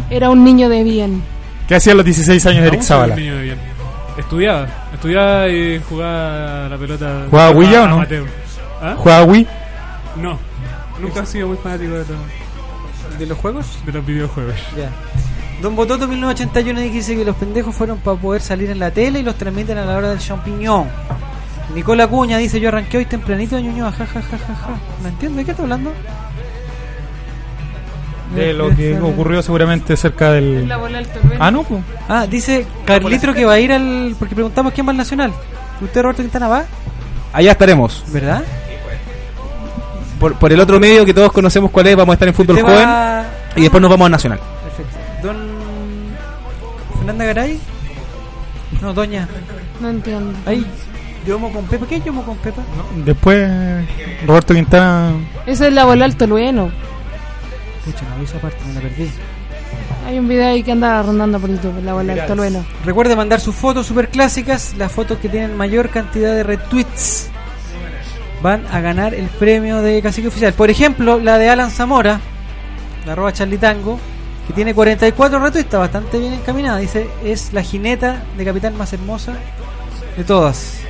[0.08, 1.22] Era un niño de bien.
[1.68, 3.14] ¿Qué hacía a los 16 años Eric un Zavala?
[3.14, 3.58] niño de bien.
[4.16, 4.66] Estudiaba.
[4.94, 7.26] Estudiaba y jugaba la pelota.
[7.30, 8.06] ¿Jugaba Wii ya o no?
[8.82, 8.94] ¿Ah?
[8.96, 9.46] ¿Jugaba Wii?
[10.16, 10.38] No.
[11.00, 13.78] Nunca he sido muy fanático de, todo- ¿De los juegos?
[13.84, 14.54] de los videojuegos.
[14.76, 14.88] Ya.
[15.62, 19.22] Don Bototo 1981 dice que los pendejos fueron para poder salir en la tele y
[19.22, 20.88] los transmiten a la hora del champiñón.
[21.74, 24.70] Nicola Cuña dice yo arranqué hoy tempranito de Ñuñoa, ja ja ja ja ja.
[25.02, 25.92] No entiendo, ¿de qué está hablando?
[28.34, 30.68] De lo que ocurrió seguramente cerca del.
[30.68, 31.36] La bola del Tolueno.
[31.44, 31.82] Ah, no, pues.
[32.08, 34.14] Ah, dice Carlitro que va a ir al...
[34.18, 35.32] Porque preguntamos quién va al Nacional.
[35.80, 36.64] ¿Usted, Roberto Quintana, va?
[37.32, 38.04] Allá estaremos.
[38.12, 38.44] ¿Verdad?
[40.20, 42.60] Por, por el otro medio que todos conocemos cuál es, vamos a estar en fútbol
[42.60, 43.24] joven va-
[43.56, 44.38] y después nos vamos al Nacional.
[44.64, 45.26] Perfecto.
[45.26, 45.36] Don...
[46.98, 47.60] Fernanda Garay.
[48.80, 49.26] No, doña.
[49.80, 50.38] No entiendo.
[50.46, 50.64] Ahí,
[51.26, 51.86] yomo con pepa.
[51.86, 52.62] ¿Qué es yomo con pepa?
[53.04, 53.48] Después,
[54.26, 55.12] Roberto Quintana.
[55.46, 56.70] Esa es la bola del Tolueno.
[57.84, 59.10] Pucha, no vi esa parte, me la perdí.
[60.06, 62.64] Hay un video ahí que anda rondando por YouTube, la bola del Tolueno.
[62.84, 67.30] Recuerde mandar sus fotos super clásicas, las fotos que tienen mayor cantidad de retweets
[68.42, 70.52] van a ganar el premio de Cacique Oficial.
[70.54, 72.20] Por ejemplo, la de Alan Zamora,
[73.06, 73.98] la arroba Charlitango,
[74.46, 76.78] que tiene 44 retweets, está bastante bien encaminada.
[76.78, 79.34] Dice, es la jineta de capitán más hermosa
[80.16, 80.80] de todas.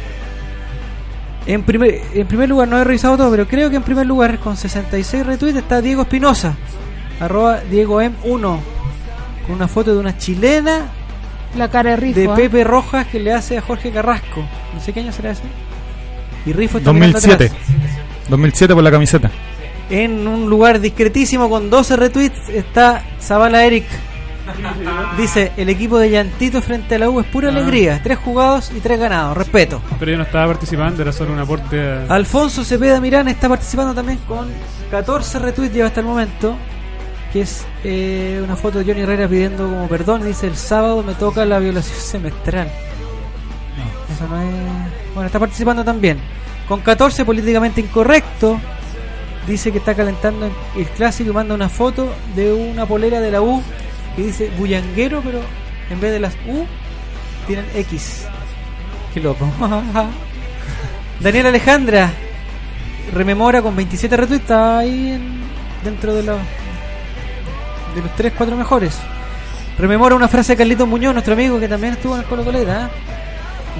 [1.51, 4.39] En primer, en primer lugar, no he revisado todo, pero creo que en primer lugar,
[4.39, 6.57] con 66 retweets, está Diego Espinosa,
[7.19, 8.41] arroba Diego M1,
[9.47, 10.87] con una foto de una chilena
[11.57, 12.21] La cara de Rifo.
[12.21, 12.35] de ¿ah?
[12.37, 14.45] Pepe Rojas que le hace a Jorge Carrasco.
[14.73, 15.43] No sé qué año será ese.
[16.47, 17.47] Y Rifo está mirando 2007.
[17.47, 17.77] atrás.
[18.29, 19.31] 2007 por la camiseta.
[19.91, 23.87] En un lugar discretísimo con 12 retweets está Zavala Eric.
[25.17, 27.53] Dice, el equipo de Llantito frente a la U es pura Ah.
[27.53, 28.01] alegría.
[28.03, 29.37] Tres jugados y tres ganados.
[29.37, 29.81] Respeto.
[29.99, 32.15] Pero yo no estaba participando, era solo un aporte a...
[32.15, 34.49] Alfonso Cepeda Mirán está participando también con
[34.91, 36.57] 14 retweets lleva hasta el momento.
[37.33, 40.25] Que es eh, una foto de Johnny Herrera pidiendo como perdón.
[40.25, 42.67] Dice, el sábado me toca la violación semestral.
[43.77, 45.15] No, eso no es...
[45.15, 46.19] Bueno, está participando también.
[46.67, 48.59] Con 14 políticamente incorrecto.
[49.47, 53.41] Dice que está calentando el clásico y manda una foto de una polera de la
[53.43, 53.63] U
[54.17, 55.41] que dice bullanguero, pero
[55.91, 56.67] en vez de las U
[57.47, 58.25] tienen X.
[59.15, 59.49] Qué loco.
[61.21, 62.11] Daniel Alejandra
[63.15, 65.41] rememora con 27 retweets, ahí en-
[65.85, 66.39] dentro de los
[67.95, 68.97] de los 3 4 mejores.
[69.79, 72.87] Rememora una frase de Carlito Muñoz, nuestro amigo que también estuvo en el Colo Coleta.
[72.87, 72.89] ¿eh?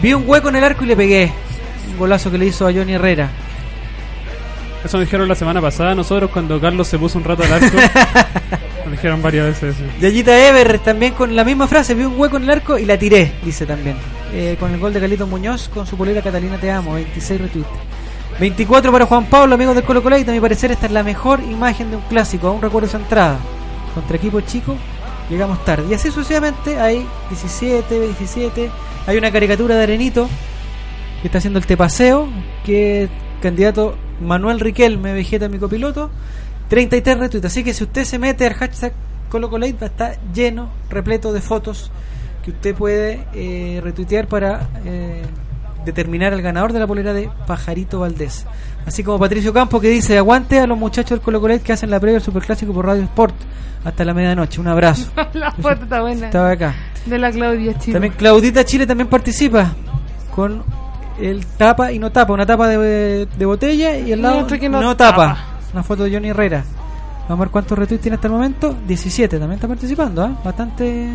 [0.03, 1.33] Vi un hueco en el arco y le pegué.
[1.93, 3.29] Un golazo que le hizo a Johnny Herrera.
[4.85, 7.77] Eso nos dijeron la semana pasada nosotros cuando Carlos se puso un rato al arco.
[8.85, 9.85] nos dijeron varias veces eso.
[10.01, 12.99] Yayita Ever también con la misma frase, vi un hueco en el arco y la
[12.99, 13.97] tiré, dice también.
[14.33, 17.69] Eh, con el gol de Carlito Muñoz, con su polera Catalina Te Amo, 26 retweets.
[18.41, 20.31] 24 para Juan Pablo, amigo del Colo Coleta.
[20.31, 22.49] A mi parecer esta es la mejor imagen de un clásico.
[22.49, 23.39] Aún recuerdo esa entrada.
[23.95, 24.77] Contra equipo chico,
[25.29, 25.85] llegamos tarde.
[25.91, 28.71] Y así sucesivamente hay 17, 17.
[29.07, 30.27] Hay una caricatura de Arenito
[31.21, 32.29] que está haciendo el tepaseo,
[32.65, 33.11] que
[33.43, 36.11] candidato Manuel Riquelme, Vegeta, mi copiloto.
[36.69, 37.47] 33 retweets.
[37.47, 38.93] Así que si usted se mete al hashtag
[39.29, 41.91] ColoColate, va a estar lleno, repleto de fotos
[42.45, 45.23] que usted puede eh, retuitear para eh,
[45.85, 48.47] determinar al ganador de la polera de Pajarito Valdés.
[48.87, 52.01] Así como Patricio Campo que dice, aguante a los muchachos del Colo que hacen la
[52.01, 53.35] previa del Superclásico por Radio Sport
[53.85, 54.61] hasta la medianoche.
[54.61, 55.11] Un abrazo.
[55.33, 56.27] la foto está buena.
[56.27, 56.75] Estaba acá.
[57.07, 57.93] De la Claudia Chile.
[57.95, 59.75] También Claudita Chile también participa
[60.35, 60.63] con
[61.21, 64.69] el tapa y no tapa, una tapa de, de botella y el Y lado que
[64.69, 65.17] no, no tapa.
[65.17, 65.39] tapa.
[65.73, 66.65] Una foto de Johnny Herrera.
[67.29, 68.75] Vamos a ver cuántos retweets tiene hasta el momento.
[68.87, 70.33] 17, también está participando, ¿ah?
[70.45, 71.09] Bastante...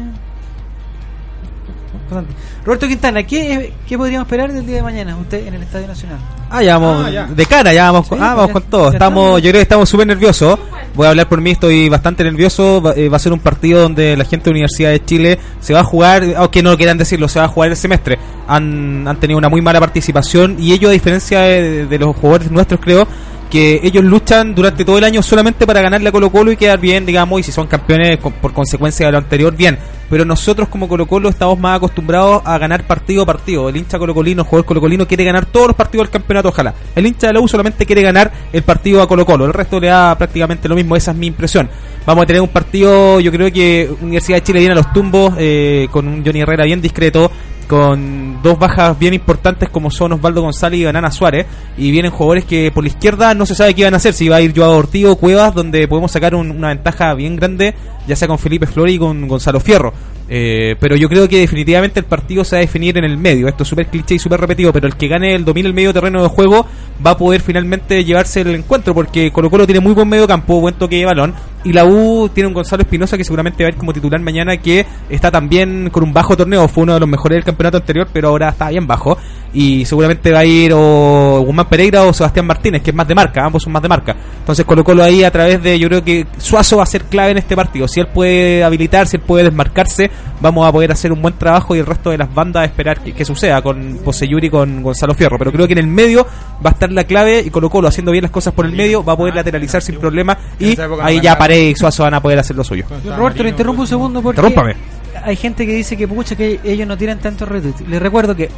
[2.65, 6.17] Roberto Quintana, ¿qué, ¿qué podríamos esperar del día de mañana usted en el Estadio Nacional?
[6.49, 7.25] Ah, ya vamos Ah, ya.
[7.25, 8.91] de cara, ya vamos, con, Sí, ah, vamos ya- con todo.
[8.91, 9.41] Estamos, estamos.
[9.41, 10.59] yo creo que estamos súper nerviosos.
[10.95, 12.81] voy a hablar por mí, estoy bastante nervioso.
[12.81, 15.73] Va, eh, va a ser un partido donde la gente de Universidad de Chile se
[15.73, 18.17] va a jugar, aunque no quieran decirlo, se va a jugar el semestre.
[18.47, 22.49] Han, han tenido una muy mala participación y ellos, a diferencia de, de los jugadores
[22.51, 23.07] nuestros, creo
[23.49, 26.79] que ellos luchan durante todo el año solamente para ganarle a Colo Colo y quedar
[26.79, 29.77] bien, digamos, y si son campeones por consecuencia de lo anterior, bien.
[30.09, 33.69] Pero nosotros como Colo Colo estamos más acostumbrados a ganar partido a partido.
[33.69, 36.73] El hincha colocolino, el jugador colocolino quiere ganar todos los partidos del campeonato, ojalá.
[36.95, 39.45] El hincha de la U solamente quiere ganar el partido a Colo Colo.
[39.45, 41.69] El resto le da prácticamente lo mismo, esa es mi impresión.
[42.05, 45.33] Vamos a tener un partido, yo creo que Universidad de Chile viene a los tumbos,
[45.39, 47.31] eh, con un Johnny Herrera bien discreto,
[47.65, 51.45] con dos bajas bien importantes como son Osvaldo González y Banana Suárez.
[51.77, 54.29] Y vienen jugadores que por la izquierda no se sabe qué van a hacer, si
[54.29, 57.73] va a ir Joao Ortigo o Cuevas donde podemos sacar un- una ventaja bien grande
[58.07, 59.93] ya sea con Felipe Flori y con Gonzalo Fierro.
[60.27, 63.47] Eh, pero yo creo que definitivamente el partido se va a definir en el medio.
[63.47, 65.93] Esto es súper cliché y súper repetido pero el que gane el domine el medio
[65.93, 66.65] terreno de juego
[67.05, 70.59] va a poder finalmente llevarse el encuentro porque Colo Colo tiene muy buen medio campo
[70.59, 71.33] buen toque de balón
[71.63, 74.57] y la U tiene un Gonzalo Espinosa que seguramente va a ir como titular mañana
[74.57, 76.67] que está también con un bajo torneo.
[76.67, 79.17] Fue uno de los mejores del campeonato anterior pero ahora está bien bajo
[79.55, 83.15] y seguramente va a ir o Guzmán Pereira o Sebastián Martínez que es más de
[83.15, 84.15] marca ambos son más de marca.
[84.39, 87.31] Entonces Colo Colo ahí a través de yo creo que Suazo va a ser clave
[87.31, 87.87] en este partido.
[87.87, 90.11] Si él puede habilitar si él puede desmarcarse
[90.41, 93.01] vamos a poder hacer un buen trabajo y el resto de las bandas a esperar
[93.01, 95.37] que, que suceda con Poseyuri y con Gonzalo Fierro.
[95.39, 96.27] Pero creo que en el medio
[96.63, 99.03] va a estar la clave y Colo Colo haciendo bien las cosas por el medio
[99.03, 101.37] va a poder lateralizar sin problema y ahí ya.
[101.37, 102.85] Paré y Suazo van a poder hacer lo suyo.
[103.17, 104.75] Roberto, le interrumpo un segundo porque Interrúmpame.
[105.23, 107.81] hay gente que dice que pucha que ellos no tienen tantos retweets.
[107.87, 108.49] Les recuerdo que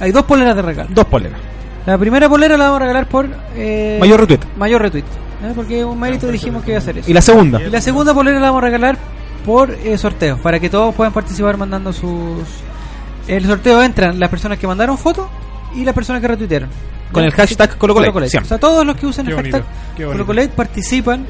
[0.00, 0.88] hay dos poleras de regalo.
[0.92, 1.38] dos poleras
[1.86, 4.40] La primera polera la vamos a regalar por eh, Mayor retweet.
[4.56, 5.04] Mayor retweet.
[5.04, 5.52] ¿eh?
[5.54, 7.10] Porque un mérito dijimos que iba a hacer eso.
[7.10, 7.60] ¿Y la segunda?
[7.62, 8.98] Y la segunda polera la vamos a regalar
[9.44, 12.44] por eh, sorteo, para que todos puedan participar mandando sus...
[13.26, 15.28] El sorteo entran las personas que mandaron fotos
[15.74, 16.68] y las personas que retuitearon.
[17.12, 18.46] Con el hashtag ColoColate, siempre.
[18.46, 20.06] O sea, todos los que usan Qué el bonito, hashtag.
[20.08, 21.26] ColoColate participan.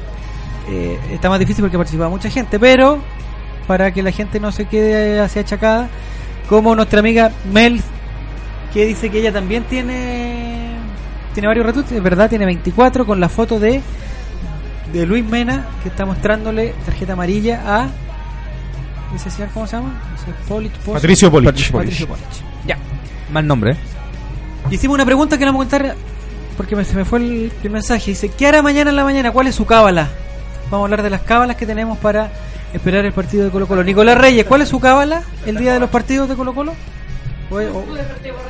[0.69, 2.99] Eh, está más difícil porque participa mucha gente, pero
[3.67, 5.89] para que la gente no se quede así achacada,
[6.49, 7.81] como nuestra amiga Mel,
[8.73, 10.75] que dice que ella también tiene
[11.33, 13.81] tiene varios retweets, es verdad, tiene 24 con la foto de
[14.93, 17.87] de Luis Mena que está mostrándole tarjeta amarilla a
[19.15, 19.93] ese señor cómo se llama
[20.47, 21.71] Polich, Patricio Polich.
[21.71, 22.25] Patricio Polich.
[22.65, 22.77] ya
[23.31, 23.77] mal nombre ¿eh?
[24.69, 25.95] hicimos una pregunta que le vamos a contar
[26.57, 29.31] porque me- se me fue el, el mensaje dice ¿qué hará mañana en la mañana?
[29.31, 30.09] ¿cuál es su cábala?
[30.69, 32.29] vamos a hablar de las cábalas que tenemos para
[32.73, 35.79] esperar el partido de Colo Colo Nicolás Reyes ¿cuál es su cábala el día de
[35.79, 36.73] los partidos de Colo Colo?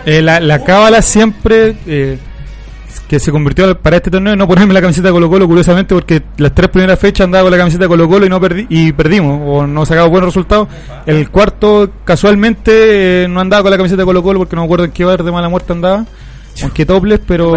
[0.06, 2.18] Eh, la, la cábala siempre eh,
[3.08, 6.22] que se convirtió para este torneo no ponerme la camiseta de Colo Colo, curiosamente, porque
[6.38, 8.94] las tres primeras fechas andaba con la camiseta de Colo Colo y no perdí, y
[8.94, 10.70] perdimos, o no sacaba buenos resultados.
[11.06, 14.66] El cuarto, casualmente, eh, no andaba con la camiseta de Colo Colo porque no me
[14.66, 16.06] acuerdo en qué bar de mala muerte andaba,
[16.74, 17.56] qué toples, pero...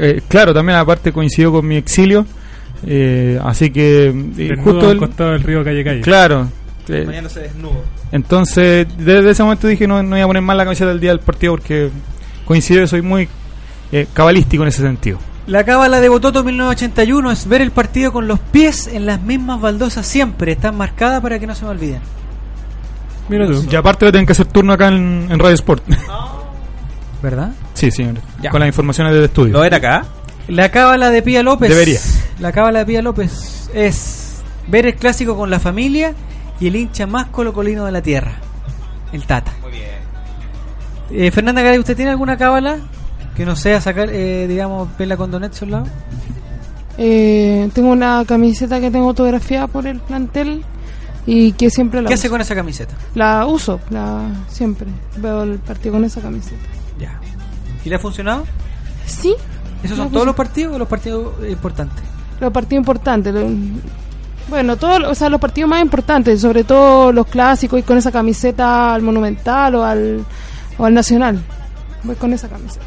[0.00, 2.24] Eh, claro, también aparte coincidió con mi exilio.
[2.86, 6.00] eh, así que eh, justo el, costado del río Calle Calle.
[6.02, 6.48] claro
[6.88, 7.82] eh, mañana se desnudo
[8.12, 11.10] entonces, desde ese momento dije no, no iba a poner más la camiseta del día
[11.10, 11.90] del partido porque
[12.44, 13.28] coincido que soy muy
[13.92, 15.18] eh, cabalístico en ese sentido.
[15.46, 19.60] La cábala de Bototo 1981 es ver el partido con los pies en las mismas
[19.60, 20.52] baldosas siempre.
[20.52, 22.00] Están marcadas para que no se me olviden.
[23.30, 23.64] Mira tú.
[23.70, 25.84] Y aparte voy a tener que hacer turno acá en, en Radio Sport.
[27.22, 27.52] ¿Verdad?
[27.72, 28.16] sí, señor.
[28.42, 28.50] Ya.
[28.50, 29.54] Con las informaciones del estudio.
[29.54, 30.04] ¿lo era acá?
[30.48, 31.70] La cábala de Pía López.
[31.70, 32.00] Debería.
[32.40, 36.14] La cábala de Pía López es ver el clásico con la familia
[36.60, 38.32] y el hincha más colocolino de la tierra.
[39.12, 39.52] El Tata.
[39.62, 39.84] Muy bien.
[41.10, 42.78] Eh, Fernanda Garay, ¿usted tiene alguna cábala
[43.34, 45.86] que no sea sacar, eh, digamos, verla con Donet al lado?
[46.98, 50.64] Eh, tengo una camiseta que tengo autografiada por el plantel
[51.26, 52.20] y que siempre la ¿Qué uso.
[52.22, 52.94] hace con esa camiseta?
[53.14, 54.88] La uso, la siempre.
[55.18, 56.56] Veo el partido con esa camiseta.
[56.98, 57.20] Ya.
[57.84, 58.44] ¿Y le ha funcionado?
[59.06, 59.34] Sí.
[59.82, 62.02] ¿Esos son todos los partidos o los partidos eh, importantes?
[62.40, 63.32] Los partidos importantes.
[63.32, 63.48] lo-
[64.48, 68.10] Bueno, todos, o sea, los partidos más importantes, sobre todo los clásicos y con esa
[68.10, 70.24] camiseta al Monumental o al,
[70.78, 71.38] o al Nacional.
[72.02, 72.84] Voy con esa camiseta.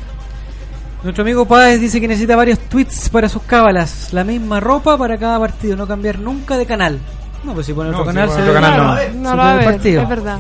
[1.03, 4.09] Nuestro amigo Páez dice que necesita varios tweets para sus cábalas.
[4.13, 6.99] La misma ropa para cada partido, no cambiar nunca de canal.
[7.43, 9.37] No, pues si pone No, otro si canal pone se otro ve canal, No lo
[9.37, 10.01] va a ver, partido.
[10.03, 10.39] es verdad.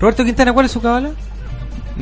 [0.00, 1.10] Roberto Quintana, ¿cuál es su cábala?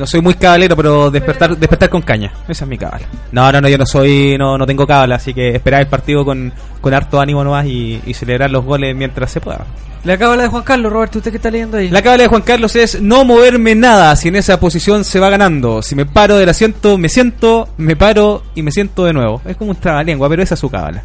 [0.00, 2.32] No soy muy cabalero, pero despertar despertar con caña.
[2.48, 3.06] Esa es mi cábala.
[3.32, 6.24] No, no, no, yo no soy, no, no tengo cábala, así que esperar el partido
[6.24, 6.50] con,
[6.80, 9.66] con harto ánimo nomás y, y celebrar los goles mientras se pueda.
[10.02, 11.90] La cábala de Juan Carlos, Roberto, ¿usted qué está leyendo ahí?
[11.90, 15.28] La cábala de Juan Carlos es no moverme nada si en esa posición se va
[15.28, 15.82] ganando.
[15.82, 19.42] Si me paro del asiento, me siento, me paro y me siento de nuevo.
[19.44, 21.02] Es como un trabalengua, pero esa es su cábala.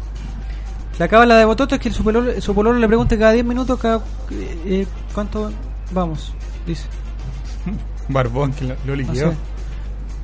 [0.98, 3.78] La cábala de Bototo es que su pololo, su pololo le pregunte cada 10 minutos
[3.78, 3.96] cada,
[4.30, 5.52] eh, eh, cuánto
[5.90, 6.32] vamos,
[6.66, 6.86] dice.
[8.08, 9.30] Barbón, que lo, lo No liquidó.
[9.30, 9.36] sé.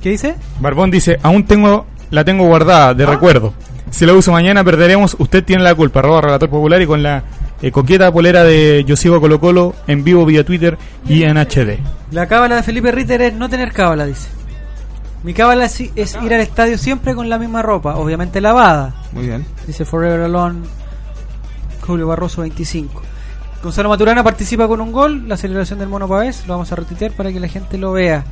[0.01, 0.35] ¿Qué dice?
[0.59, 3.53] Barbón dice, aún tengo la tengo guardada de recuerdo.
[3.89, 5.99] Si lo uso mañana perderemos, usted tiene la culpa.
[5.99, 7.23] Arroba Relator Popular y con la
[7.61, 10.77] eh, coqueta polera de Yo sigo Colo Colo en vivo vía Twitter
[11.07, 11.77] y en HD.
[12.11, 14.27] La cábala de Felipe Ritter es no tener cábala, dice.
[15.23, 18.93] Mi cábala es, es ir al estadio siempre con la misma ropa, obviamente lavada.
[19.13, 19.45] Muy bien.
[19.65, 20.59] Dice Forever Alone,
[21.81, 23.01] Julio Barroso 25.
[23.63, 27.13] Gonzalo Maturana participa con un gol, la celebración del Mono Pavés, lo vamos a retuitear
[27.13, 28.25] para que la gente lo vea.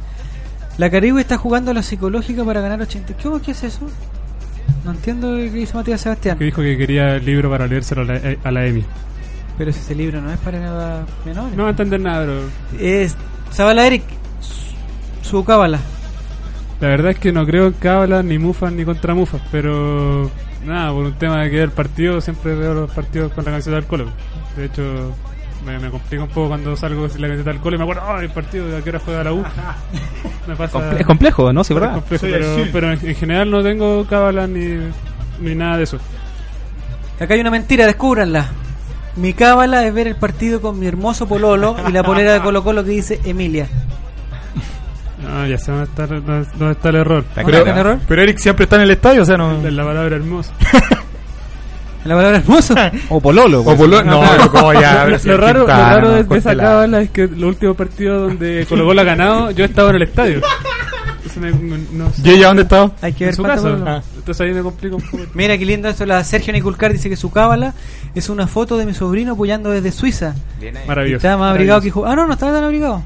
[0.77, 3.15] La Caribe está jugando a la psicológica para ganar 80.
[3.15, 3.87] ¿Qué, qué es eso?
[4.83, 6.37] No entiendo lo que dice Matías Sebastián.
[6.37, 8.83] Que dijo que quería el libro para leérselo a la, eh, a la Emi.
[9.57, 11.55] Pero si ese libro no es para nada menores.
[11.55, 12.41] No va a entender nada, bro.
[12.77, 13.15] Es
[13.53, 14.03] Zabala Eric,
[15.21, 15.79] su, cábala.
[16.81, 20.29] La verdad es que no creo en cábalas, ni mufas, ni contra mufas, pero
[20.65, 23.75] nada, por un tema de que el partido, siempre veo los partidos con la camiseta
[23.77, 24.05] del colo.
[24.55, 25.15] De hecho,
[25.65, 28.01] me, me complica un poco cuando salgo sin la camiseta del colo y me acuerdo,
[28.07, 29.43] ¡ay, el partido de a qué hora juega la U!
[30.47, 31.63] Me pasa- Comple- es complejo, ¿no?
[31.63, 31.95] Sí, es ¿verdad?
[31.95, 34.77] complejo, Soy pero, pero en, en general no tengo cábalas ni,
[35.39, 35.99] ni nada de eso.
[37.19, 38.49] Acá hay una mentira, descúbranla.
[39.17, 42.63] Mi cábala es ver el partido con mi hermoso pololo y la polera de Colo
[42.63, 43.67] Colo que dice Emilia.
[45.21, 47.25] No, ya sé dónde está, dónde, dónde está el error.
[47.35, 47.99] ¿Dónde está el error?
[48.07, 49.51] Pero Eric siempre está en el estadio, o sea, no.
[49.65, 50.51] En la palabra hermoso.
[52.03, 52.73] ¿La palabra hermoso?
[53.09, 53.61] O pololo.
[53.61, 54.03] O pololo.
[54.03, 55.05] No, pero- como ya.
[55.05, 58.65] lo, lo raro, lo raro de, de esa cábala es que los últimos partidos donde
[58.67, 60.41] Colo Colo ha ganado, yo he estado en el estadio.
[61.39, 61.51] Me-
[61.93, 62.21] no sé.
[62.25, 62.91] ¿Y ella dónde estaba?
[63.01, 63.85] Hay que En ver su pololo.
[63.87, 64.01] Ah.
[64.17, 65.23] Entonces ahí me complica un poco.
[65.35, 66.05] Mira qué lindo esto.
[66.05, 67.73] La Sergio Niculcar dice que su cábala
[68.15, 70.33] es una foto de mi sobrino apoyando desde Suiza.
[70.87, 71.17] Maravilloso.
[71.17, 72.03] Está más abrigado Maravilloso.
[72.03, 73.03] que Ah, no, no estaba tan abrigado.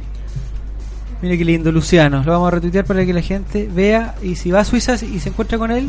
[1.21, 2.23] Mira qué lindo, Luciano.
[2.23, 4.15] Lo vamos a retuitear para que la gente vea.
[4.21, 5.87] Y si va a Suiza y se encuentra con él,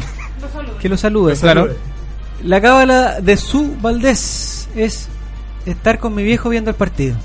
[0.80, 1.30] que lo salude.
[1.32, 1.76] Lo salude.
[2.42, 5.08] La cábala de su Valdés es
[5.64, 7.16] estar con mi viejo viendo el partido.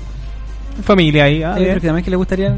[0.82, 1.42] Familia ahí.
[1.42, 2.56] Ah, Eh, también que le gustarían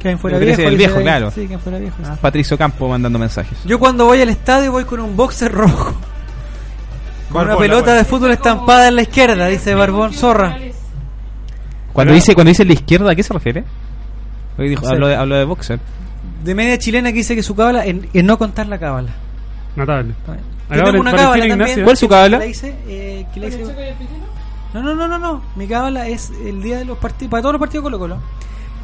[0.00, 0.62] que alguien fuera viejo.
[0.62, 1.30] el viejo, claro.
[1.30, 1.96] Sí, que fuera viejo.
[2.04, 3.56] Ah, Patricio Campo mandando mensajes.
[3.64, 5.94] Yo cuando voy al estadio voy con un boxer rojo.
[7.30, 10.58] Con una pelota de fútbol estampada en la izquierda, dice Barbón Zorra.
[11.92, 13.64] Cuando dice, cuando dice la izquierda, ¿a qué se refiere?
[14.62, 14.92] Hoy dijo, sé.
[14.92, 15.80] habló, de, habló de boxer.
[16.44, 19.10] De media chilena que dice que su cábala en, en no contar la cábala.
[19.76, 20.14] Notable.
[20.70, 21.82] Yo tengo una cábala también.
[21.82, 22.38] ¿Cuál es su cábala?
[22.38, 23.64] que la hice, eh, que la hice-
[24.74, 25.42] No, no, no, no, no.
[25.56, 28.18] Mi cábala es el día de los partidos, para todos los partidos Colo Colo.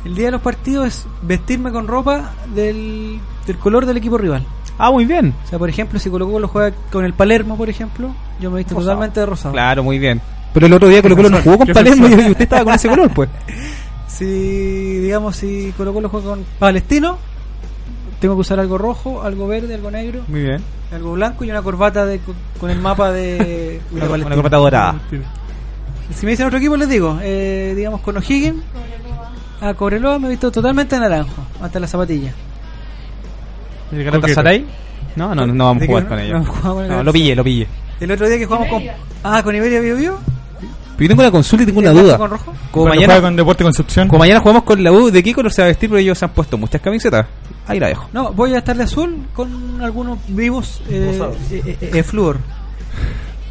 [0.05, 4.45] El día de los partidos es vestirme con ropa del, del color del equipo rival.
[4.79, 5.35] Ah, muy bien.
[5.45, 8.59] O sea, por ejemplo, si Colo Colo juega con el Palermo, por ejemplo, yo me
[8.59, 9.53] visto totalmente de rosado.
[9.53, 10.21] Claro, muy bien.
[10.55, 12.89] Pero el otro día Colo Colo no jugó con Palermo y usted estaba con ese
[12.89, 13.29] color, pues.
[14.09, 14.25] Si,
[14.99, 17.19] digamos, si Colo Colo juega con Palestino,
[18.21, 20.63] tengo que usar algo rojo, algo verde, algo negro, Muy bien.
[20.93, 22.21] algo blanco y una corbata de,
[22.59, 25.01] con el mapa de, Una, de una corbata dorada.
[26.15, 28.63] Si me dicen otro equipo, les digo, eh, digamos, con O'Higgins,
[29.61, 32.33] a Cobreloa me he visto totalmente naranjo, hasta la zapatilla.
[33.93, 34.67] ¿El Galatasaray?
[35.17, 36.09] No, no, no vamos ¿De a jugar no?
[36.09, 36.47] con ellos.
[36.65, 37.67] No, No, lo pillé, lo pillé.
[38.01, 38.83] El otro día que jugamos con...
[39.25, 40.19] Ah, con Iberia Bio Bio.
[40.99, 42.19] Pero yo tengo una consulta y tengo una ¿Blanco duda.
[42.19, 42.45] con rojo?
[42.45, 44.09] Como Cuando mañana, juega con Deporte Concepción.
[44.09, 45.89] como mañana jugamos con la U, ¿de qué color se va a vestir?
[45.89, 47.27] Pero ellos se han puesto muchas camisetas.
[47.67, 48.09] Ahí la dejo.
[48.13, 51.19] No, voy a estar de azul con algunos vivos eh,
[51.53, 52.39] eh, eh, eh, flúor.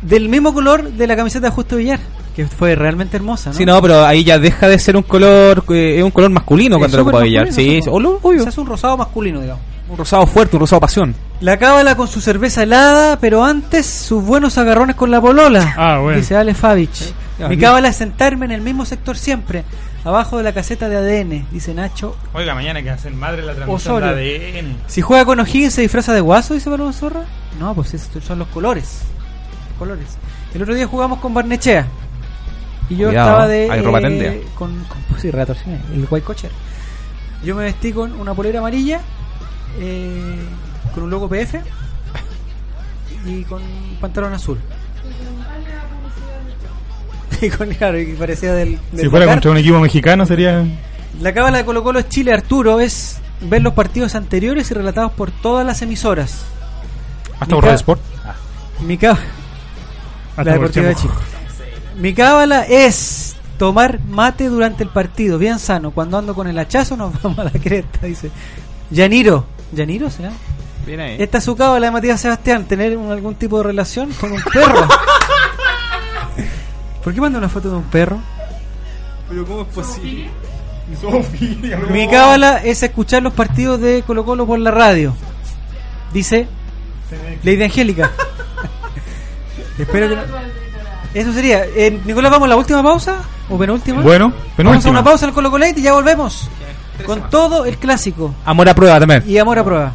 [0.01, 1.99] Del mismo color de la camiseta de Justo Villar,
[2.35, 3.55] que fue realmente hermosa, ¿no?
[3.55, 6.77] Sí, no, pero ahí ya deja de ser un color, eh, es un color masculino
[6.77, 7.51] cuando lo ocupa Villar.
[7.51, 8.43] Sí, sí, o lo- obvio.
[8.43, 9.63] Se hace un rosado masculino, digamos.
[9.89, 11.15] Un rosado fuerte, un rosado pasión.
[11.39, 15.75] La cábala con su cerveza helada, pero antes sus buenos agarrones con la polola.
[15.77, 16.17] Ah, bueno.
[16.19, 17.13] Dice Ale Favich.
[17.47, 19.63] Mi cábala es sentarme en el mismo sector siempre,
[20.03, 22.15] abajo de la caseta de ADN, dice Nacho.
[22.33, 24.15] Oiga, mañana que hacen madre la Osorio.
[24.15, 24.77] de ADN.
[24.87, 27.21] Si juega con O'Higgins se disfraza de guaso, dice Balón Zorra.
[27.59, 29.01] No, pues estos son los colores.
[29.77, 30.17] Colores.
[30.55, 31.85] El otro día jugamos con Barnechea.
[32.89, 33.69] Y yo Cuidado, estaba de.
[33.69, 34.33] hay ropa tendida.
[34.55, 36.51] con, con pues sí, el white cocher.
[37.43, 39.01] Yo me vestí con una polera amarilla,
[39.79, 40.39] eh,
[40.93, 41.61] con un logo PF
[43.25, 43.61] y con
[43.99, 44.57] pantalón azul.
[47.41, 48.79] y con, claro, y parecía del.
[48.91, 49.37] del Si fuera Dakar.
[49.37, 50.65] contra un equipo mexicano sería.
[51.21, 55.11] La cábala de Colo Colo es Chile Arturo es ver los partidos anteriores y relatados
[55.13, 56.45] por todas las emisoras.
[57.39, 58.01] Hasta por Radio Sport.
[58.81, 59.21] Mi cábala.
[60.37, 61.13] La deportiva de Chile.
[61.99, 65.91] Mi cábala es tomar mate durante el partido, bien sano.
[65.91, 68.29] Cuando ando con el hachazo nos vamos a la cresta, dice.
[68.91, 69.45] Yaniro.
[69.73, 70.31] ¿Yaniro será?
[70.87, 71.15] Bien ahí.
[71.19, 74.41] Esta es su cábala de Matías Sebastián, tener un- algún tipo de relación con un
[74.41, 74.87] perro.
[77.03, 78.19] ¿Por qué manda una foto de un perro?
[79.29, 80.29] Pero ¿cómo es posible?
[81.91, 85.13] Mi cábala es escuchar los partidos de Colo Colo por la radio.
[86.13, 86.47] Dice
[87.43, 88.09] Lady Angélica.
[89.77, 90.21] Espero que no-
[91.13, 91.65] Eso sería.
[91.65, 93.17] Eh, Nicolás, ¿vamos a la última pausa?
[93.49, 94.01] ¿O penúltima?
[94.01, 94.91] Bueno, Vamos a penúltima.
[94.91, 96.49] una pausa en el Colo Colo y ya volvemos.
[97.05, 98.33] Con todo el clásico.
[98.45, 99.23] Amor a prueba también.
[99.27, 99.91] Y amor a prueba.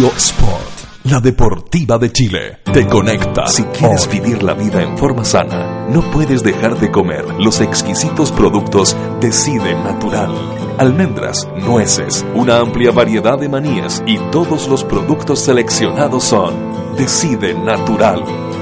[0.00, 2.60] Radio Sport, la deportiva de Chile.
[2.72, 3.46] Te conecta.
[3.48, 8.32] Si quieres vivir la vida en forma sana, no puedes dejar de comer los exquisitos
[8.32, 10.34] productos Decide Natural.
[10.78, 16.54] Almendras, nueces, una amplia variedad de manías y todos los productos seleccionados son
[16.96, 18.49] Decide Natural.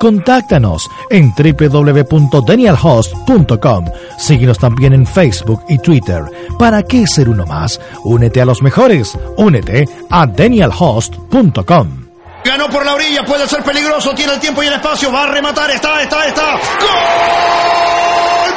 [0.00, 3.84] Contáctanos en www.danielhost.com.
[4.18, 6.24] Síguenos también en Facebook y Twitter.
[6.58, 7.78] ¿Para qué ser uno más?
[8.04, 9.18] Únete a los mejores.
[9.36, 12.06] Únete a danielhost.com.
[12.42, 15.26] Ganó por la orilla, puede ser peligroso, tiene el tiempo y el espacio, va a
[15.26, 16.52] rematar, está, está, está.
[16.52, 18.29] ¡Gol!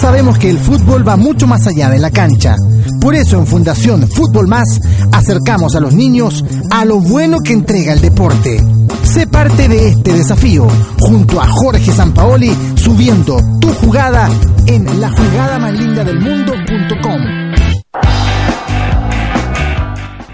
[0.00, 2.54] Sabemos que el fútbol va mucho más allá de la cancha.
[3.00, 4.80] Por eso en Fundación Fútbol Más
[5.10, 8.62] acercamos a los niños a lo bueno que entrega el deporte.
[9.02, 10.68] Sé parte de este desafío
[11.00, 14.30] junto a Jorge Sampaoli subiendo tu jugada
[14.66, 17.48] en la jugada más linda del mundo.com.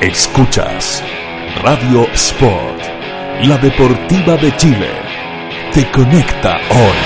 [0.00, 1.02] Escuchas
[1.60, 2.80] Radio Sport,
[3.42, 4.90] la deportiva de Chile.
[5.74, 6.96] Te conecta hoy.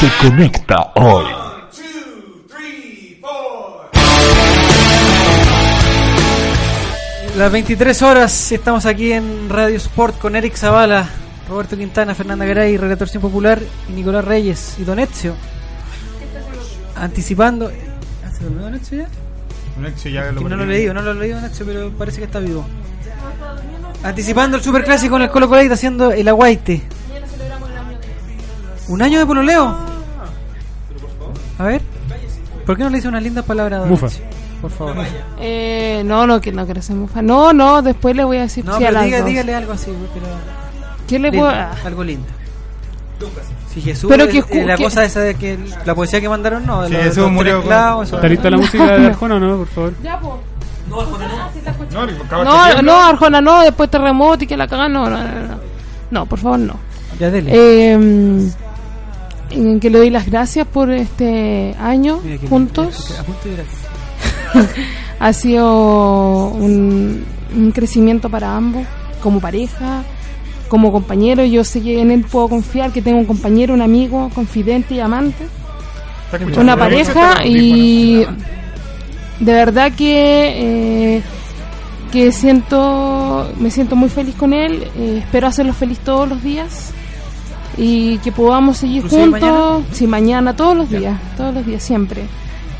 [0.00, 1.24] Te conecta hoy.
[7.38, 11.08] Las 23 horas estamos aquí en Radio Sport con Eric Zavala,
[11.48, 15.34] Roberto Quintana, Fernanda Garay, Relator Cien Popular y Nicolás Reyes y Don Ezio.
[16.96, 17.70] Anticipando.
[18.24, 19.08] ¿Ah, ¿Se durmió Don Ezio ya?
[20.10, 22.24] ya Que no lo he leído, no lo he leído Don Ezio, pero parece que
[22.24, 22.64] está vivo.
[24.02, 26.82] Anticipando el superclásico con el Colo Colo haciendo el aguaite.
[28.88, 29.76] ¿Un año de pololeo?
[31.58, 31.80] A ver.
[32.66, 34.06] ¿Por qué no le dice una linda palabra a Don Mufa.
[34.06, 34.24] Ezio?
[34.62, 34.96] Por favor.
[35.40, 37.20] Eh, no, no, que no quiero ser mufa.
[37.20, 39.26] No, no, después le voy a decir No, sí a pero las diga- dos.
[39.28, 40.26] dígale algo así, pero.
[41.08, 41.74] ¿Qué le lindo, puedo- ah.
[41.84, 42.26] Algo lindo.
[43.72, 46.64] Si Jesús, Pero que eh, la que- cosa esa de que la poesía que mandaron,
[46.66, 46.82] no.
[46.82, 47.72] de Sí, los- Jesús los murió con-
[48.04, 49.94] ¿Está lista la música de Arjona o no, por favor?
[50.02, 50.38] Ya, po.
[50.88, 51.02] No,
[52.44, 55.54] No, no, Arjona, no, después terremoto y que la cagan, no, no, no, no.
[56.10, 56.76] No, por favor, no.
[57.18, 57.50] Ya dele.
[57.54, 57.92] Eh,
[59.50, 63.16] en que le doy las gracias por este año Mira que juntos.
[63.18, 63.32] Aquí.
[65.20, 67.24] ha sido un,
[67.56, 68.84] un crecimiento para ambos,
[69.22, 70.02] como pareja,
[70.74, 71.44] como compañero.
[71.44, 74.98] Yo sé que en él puedo confiar, que tengo un compañero, un amigo, confidente y
[74.98, 75.46] amante.
[76.56, 78.26] Una pareja y
[79.38, 81.22] de verdad que eh,
[82.10, 86.90] que siento me siento muy feliz con él eh, espero hacerlo feliz todos los días
[87.76, 89.84] y que podamos seguir ¿Inclusive juntos mañana?
[89.92, 92.22] sí mañana todos los días todos los días siempre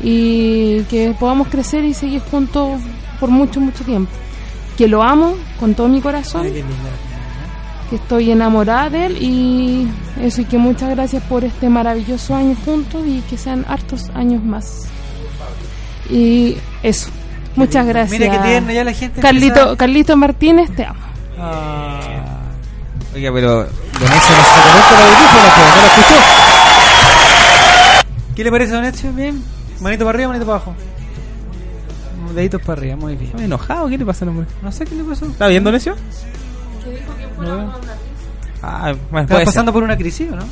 [0.01, 2.81] y que podamos crecer y seguir juntos
[3.19, 4.11] por mucho mucho tiempo
[4.77, 6.47] que lo amo con todo mi corazón.
[7.89, 9.87] Que estoy enamorada de él y
[10.21, 14.43] eso y que muchas gracias por este maravilloso año juntos y que sean hartos años
[14.43, 14.83] más
[16.09, 17.09] y eso
[17.55, 20.99] muchas gracias Mira qué tierno, ya la gente Carlito empieza- Carlito Martínez te amo
[21.39, 21.99] Ah.
[23.13, 26.15] Oiga, pero Don Ezio no se sacó nunca los audífonos, pues, ¿no lo escuchó?
[28.35, 29.13] ¿Qué le parece, Don Ezio?
[29.13, 29.43] ¿Bien?
[29.81, 30.75] ¿Manito para arriba manito para abajo?
[32.33, 33.31] Deditos para arriba, muy bien.
[33.31, 33.87] ¿Está enojado?
[33.87, 34.47] ¿Qué le pasa hombre?
[34.61, 35.25] No sé qué le pasó.
[35.25, 35.95] ¿Está bien, Don Ezio?
[38.61, 40.45] Ah, bueno, Estás pasando por una crisis, ¿o no?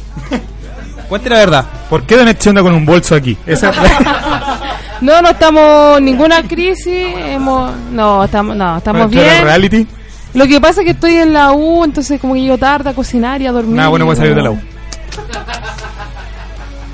[1.09, 1.65] Cuente la verdad.
[1.89, 3.37] ¿Por qué Don Ezio anda con un bolso aquí?
[3.45, 3.71] Esa
[5.01, 9.43] no no estamos en ninguna crisis hemos no estamos no estamos ¿Para entrar al bien
[9.43, 9.87] reality?
[10.33, 12.93] lo que pasa es que estoy en la U entonces como que llego tarde a
[12.93, 14.59] cocinar y a dormir Nada bueno puede salir de la U.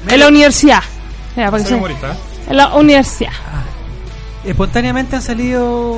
[0.07, 0.82] en la universidad
[1.36, 1.95] que Soy ¿eh?
[2.49, 3.32] en la universidad
[4.44, 5.98] Espontáneamente han salido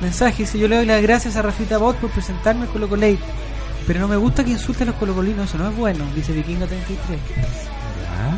[0.00, 3.18] mensajes y yo le doy las gracias a Rafita Bot por presentarme el Colo Colate.
[3.86, 6.66] Pero no me gusta que insulte a los colocolinos, eso no es bueno, dice Vikingo
[6.66, 7.18] 33.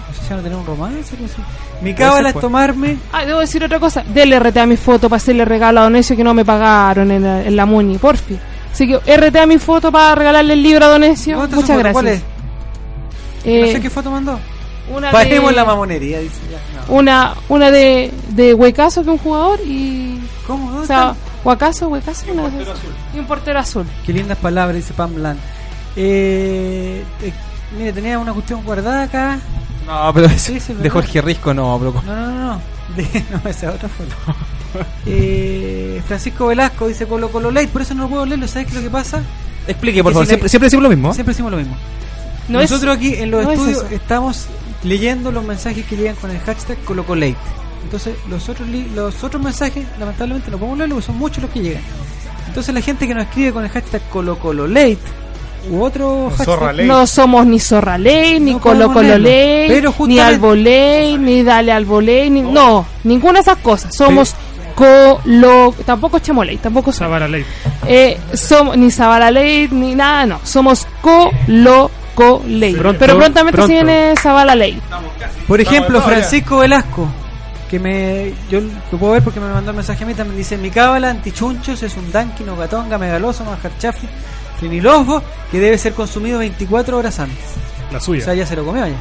[0.09, 1.43] No sé si van a tener un romance o algo así.
[1.83, 2.99] Mi cábala es tomarme.
[3.13, 4.05] Ah, debo decir otra cosa.
[4.05, 7.23] Dele RT a mi foto para hacerle regalo a Donesio que no me pagaron en
[7.25, 8.39] la, en la Muni, porfi.
[8.73, 11.39] Así que RT a mi foto para regalarle el libro a Donesio.
[11.39, 11.93] ¿Dónde está su Muchas gracias.
[11.95, 12.23] ¿Cuál es?
[13.45, 14.39] Eh, no sé qué foto mandó.
[14.95, 16.37] una Paremos de- la mamonería, dice.
[16.51, 16.95] ya, no.
[16.95, 20.21] Una, una de, de Huecaso, que es un jugador, y.
[20.47, 20.67] ¿Cómo?
[20.71, 21.17] ¿Dónde O sea, está?
[21.45, 22.79] Huacaso, Huecaso, una de esas.
[23.15, 23.87] Y un portero azul.
[24.05, 25.39] Qué lindas palabras, dice Pam Bland.
[25.97, 27.33] Eh, eh,
[27.77, 29.39] mire, tenía una cuestión guardada acá.
[29.87, 30.91] No, pero es Sí, sí, de.
[30.91, 31.93] Jorge Risco, no, bro.
[32.07, 32.61] No, no, no, no.
[32.97, 34.15] De- no, esa es otra foto.
[35.07, 38.47] eh, Francisco Velasco dice Colo Colo Late, por eso no lo puedo leerlo.
[38.47, 39.21] ¿Sabes qué es lo que pasa?
[39.67, 40.27] Explique, por favor.
[40.27, 41.15] Siempre, siempre decimos lo mismo.
[41.15, 41.77] Siempre decimos lo mismo.
[42.49, 44.47] No es- Nosotros aquí en los no estudios estamos
[44.83, 47.37] leyendo los mensajes que llegan con el hashtag ColocoLate.
[47.83, 51.51] Entonces, los otros, li- los otros mensajes, lamentablemente, no podemos leerlos porque son muchos los
[51.53, 51.83] que llegan.
[52.47, 54.99] Entonces, la gente que nos escribe con el hashtag ColocoLate
[55.71, 56.87] u otro hashtag.
[56.87, 59.25] No somos ni Zorra Ley, ni No Colo podemos Colo leerlo.
[59.29, 62.43] Ley, Pero ni justamente- Albo Ley, ni Dale Albo Ley, ni...
[62.43, 63.95] No, ninguna de esas cosas.
[63.95, 64.35] Somos
[64.75, 65.75] Colo...
[65.85, 66.93] Tampoco Chamoley, tampoco.
[66.93, 67.45] Sabara Ley.
[67.87, 70.41] Eh, somos ni Zabala Ley, ni nada, no.
[70.45, 71.91] Somos Colo
[72.47, 72.75] Ley.
[72.75, 73.67] Pronto, Pero prontamente pronto.
[73.67, 74.81] se viene Zabala Ley.
[75.47, 76.01] Por ejemplo.
[76.03, 77.09] Francisco Velasco,
[77.71, 80.59] que me yo lo puedo ver porque me mandó un mensaje a mí, también dice,
[80.59, 84.09] mi cábala antichunchos es un danqui, nogatonga, megaloso, majarchafi,
[84.59, 85.23] frinilofo,
[85.53, 87.39] que debe ser consumido 24 horas antes.
[87.93, 88.25] La O suya.
[88.25, 88.97] sea, ya se lo comió ya.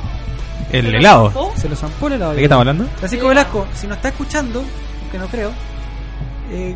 [0.72, 1.52] El helado.
[1.56, 2.32] Se lo zampó el helado.
[2.34, 2.86] ¿De qué estamos hablando?
[2.98, 4.64] Francisco Velasco, si nos está escuchando,
[5.12, 5.52] que no creo,
[6.52, 6.76] eh,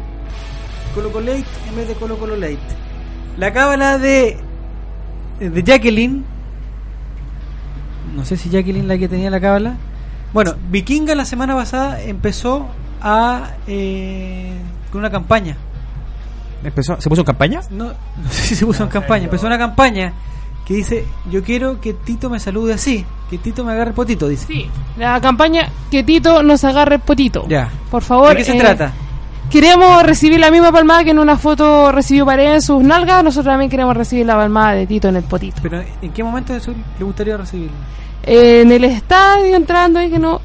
[0.95, 2.57] Colo Colo Late en vez de Colo Colo Late.
[3.37, 4.37] La cábala de,
[5.39, 6.25] de Jacqueline,
[8.15, 9.75] no sé si Jacqueline la que tenía la cábala.
[10.33, 12.67] Bueno, Vikinga la semana pasada empezó
[13.01, 14.51] a eh,
[14.91, 15.55] con una campaña.
[16.63, 17.61] Empezó, ¿Se puso en campaña?
[17.69, 17.85] No,
[18.23, 19.25] no sé si se puso en campaña.
[19.25, 20.13] Empezó una campaña
[20.65, 24.27] que dice: Yo quiero que Tito me salude así, que Tito me agarre el potito.
[24.27, 27.45] Dice: Sí, la campaña que Tito nos agarre el potito.
[27.47, 27.69] Ya.
[27.91, 28.29] Por favor.
[28.29, 28.91] ¿De qué se eh, trata?
[29.51, 33.23] Queremos recibir la misma palmada que en una foto recibió Paredes en sus nalgas.
[33.23, 35.61] Nosotros también queremos recibir la palmada de Tito en el potito.
[35.61, 37.77] Pero ¿en qué momento de eso le gustaría recibirlo?
[38.23, 40.41] Eh, en el estadio entrando y que no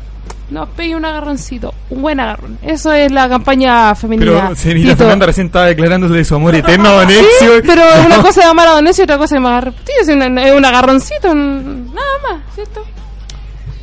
[0.50, 2.58] nos pegue un agarroncito, un buen agarrón.
[2.62, 4.30] Eso es la campaña femenina.
[4.44, 4.96] Pero Senita Tito.
[4.98, 8.66] Fernanda recién estaba declarándose de su amor eterno a Sí, pero una cosa es amar
[8.68, 10.08] a Donesio y otra cosa es amar Tío, es,
[10.56, 12.82] un agarroncito, un- nada más, ¿cierto?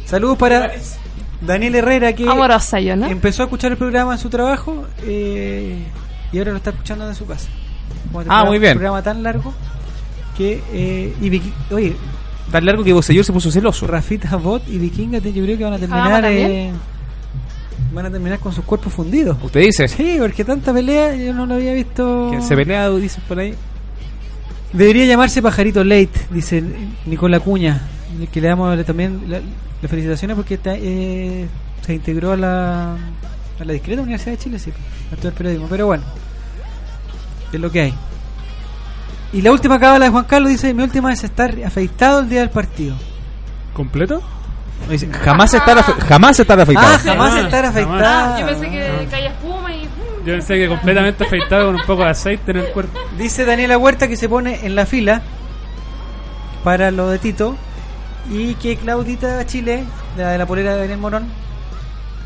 [0.06, 0.72] Saludos para
[1.42, 3.06] Daniel Herrera que Amorosa yo, ¿no?
[3.08, 5.78] empezó a escuchar el programa en su trabajo eh,
[6.32, 7.48] y ahora lo está escuchando en su casa.
[8.08, 8.72] Como Ah, programa- muy bien.
[8.74, 9.54] Un programa tan largo
[10.38, 11.96] que eh, y oye,
[12.52, 13.88] Tan largo que Bosellur se puso celoso.
[13.88, 16.72] Rafita Bot y Vikinga te- yo creo que van a ¿Jama terminar eh,
[17.94, 19.38] van a terminar con sus cuerpos fundidos.
[19.42, 19.88] ¿Usted dice?
[19.88, 22.28] Sí, porque tanta pelea yo no lo había visto.
[22.30, 23.54] ¿Quién se pelea, dicen por ahí?
[24.74, 26.62] Debería llamarse Pajarito Late, dice
[27.06, 27.82] Nicola Cuña,
[28.32, 29.40] que le damos también la-
[29.82, 31.48] las felicitaciones porque está, eh,
[31.86, 32.94] se integró a la,
[33.60, 34.72] a la discreta Universidad de Chile, sí,
[35.12, 36.04] a estudiar periodismo, pero bueno,
[37.54, 37.94] es lo que hay.
[39.34, 42.40] Y la última cábala de Juan Carlos dice, mi última es estar afeitado el día
[42.42, 42.96] del partido.
[43.74, 44.22] ¿Completo?
[44.90, 46.88] Dice, Jamás estar, afe- jamás estar afeitado.
[46.96, 48.34] Ah, jamás estar afeitado.
[48.36, 49.84] Ah, yo pensé que caía espuma y.
[50.26, 52.98] Yo pensé que completamente afeitado con un poco de aceite en el cuerpo.
[53.18, 55.22] Dice Daniela Huerta que se pone en la fila
[56.64, 57.56] para lo de Tito
[58.32, 59.84] y que Claudita Chile,
[60.18, 61.28] la de la polera de Daniel Morón,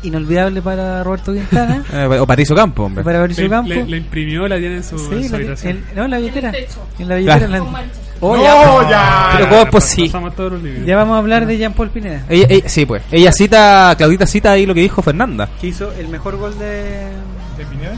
[0.02, 3.04] inolvidable para Roberto Quintana, Eh, o Patricio Campo, hombre.
[3.04, 3.68] para Mauricio Le, Campo.
[3.70, 5.84] le- le imprimió, la tiene en su, Sí, en su la- habitación.
[5.94, 6.48] no, en la billetera.
[6.50, 6.80] En el techo.
[6.98, 7.46] En la billetera.
[7.46, 7.66] Claro.
[7.66, 7.82] en la-.
[8.22, 8.42] Oh, No,
[8.82, 9.30] ya, ya.
[9.36, 10.84] Pero ¿cómo es posible?
[10.84, 13.02] Ya vamos a hablar de Jean Paul Pineda, Ella, ella- sí, pues.
[13.10, 15.48] Ella cita, Claudita cita ahí lo que dijo Fernanda.
[15.60, 17.08] que hizo el mejor gol de,
[17.56, 17.92] ¿De Pineda?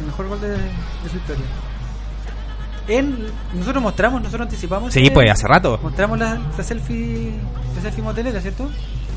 [0.00, 0.58] el mejor gol de, de
[1.10, 1.44] su historia.
[2.88, 3.16] En,
[3.54, 4.92] nosotros mostramos, nosotros anticipamos.
[4.92, 5.80] Sí, ese- pues, hace rato.
[5.82, 7.32] Mostramos la, la selfie,
[7.74, 8.70] la selfie motelera, ¿cierto?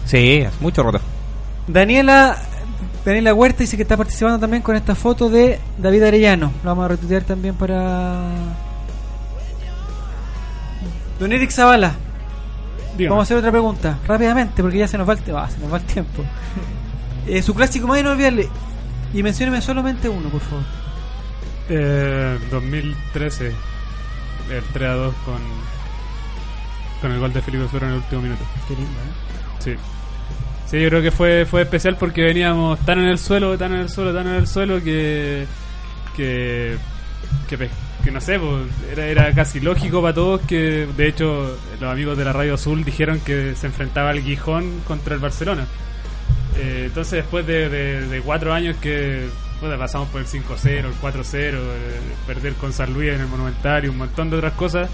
[0.06, 1.00] Sí, hace mucho rato.
[1.72, 2.38] Daniela
[3.06, 6.52] Daniela Huerta dice que está participando también con esta foto de David Arellano.
[6.64, 8.24] Lo vamos a retuitear también para.
[11.20, 11.94] Don Eric Zavala.
[12.98, 13.10] Dígame.
[13.10, 15.60] Vamos a hacer otra pregunta, rápidamente, porque ya se nos va el, te- ah, se
[15.60, 16.24] nos va el tiempo.
[17.28, 18.50] Eh, su clásico más inolvidable.
[19.14, 20.64] Y mencióneme solamente uno, por favor.
[21.70, 23.48] Eh, 2013,
[24.50, 25.36] el 3 a 2 con,
[27.02, 28.42] con el gol de Felipe Floro en el último minuto.
[28.68, 29.60] Qué lindo, ¿eh?
[29.60, 29.76] Sí.
[30.70, 33.80] Sí, yo creo que fue, fue especial porque veníamos tan en el suelo, tan en
[33.82, 35.46] el suelo, tan en el suelo que.
[36.16, 36.76] que.
[37.48, 37.70] que, pe-
[38.04, 42.18] que no sé, pues, era, era casi lógico para todos que, de hecho, los amigos
[42.18, 45.66] de la Radio Azul dijeron que se enfrentaba el Gijón contra el Barcelona.
[46.58, 49.28] Eh, entonces, después de, de- cuatro años que
[49.60, 51.58] puta, pasamos por el 5-0, el 4-0, eh,
[52.28, 54.90] perder con San Luis en el Monumental y un montón de otras cosas,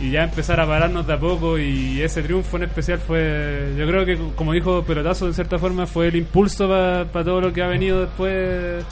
[0.00, 3.86] y ya empezar a pararnos de a poco, y ese triunfo en especial fue, yo
[3.86, 7.62] creo que, como dijo Pelotazo, de cierta forma, fue el impulso para todo lo que
[7.62, 8.84] ha venido después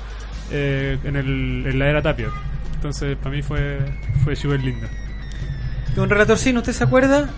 [0.50, 2.28] eh, en, el, en la era Tapia.
[2.74, 3.78] Entonces, para mí fue,
[4.24, 4.86] fue súper lindo.
[5.94, 7.28] Don Relatorcino, ¿usted se acuerda?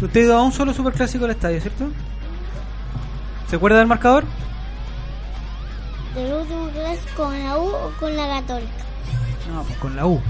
[0.00, 1.88] Usted ha ido a un solo superclásico al estadio, ¿cierto?
[3.48, 4.24] ¿Se acuerda del marcador?
[6.14, 8.72] ¿Del último clásico con la U o con la Católica?
[9.52, 10.20] No, pues con la U.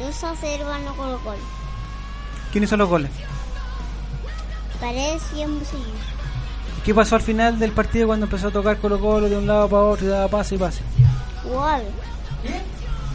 [0.00, 1.38] 2 a 0 ganó Colo Colo.
[2.52, 3.10] ¿Quién hizo los goles?
[4.80, 5.84] Paredes y Hermosillo.
[6.84, 9.68] ¿Qué pasó al final del partido cuando empezó a tocar Colo Colo de un lado
[9.68, 10.82] para otro y daba pase y pase?
[11.44, 11.88] Goles.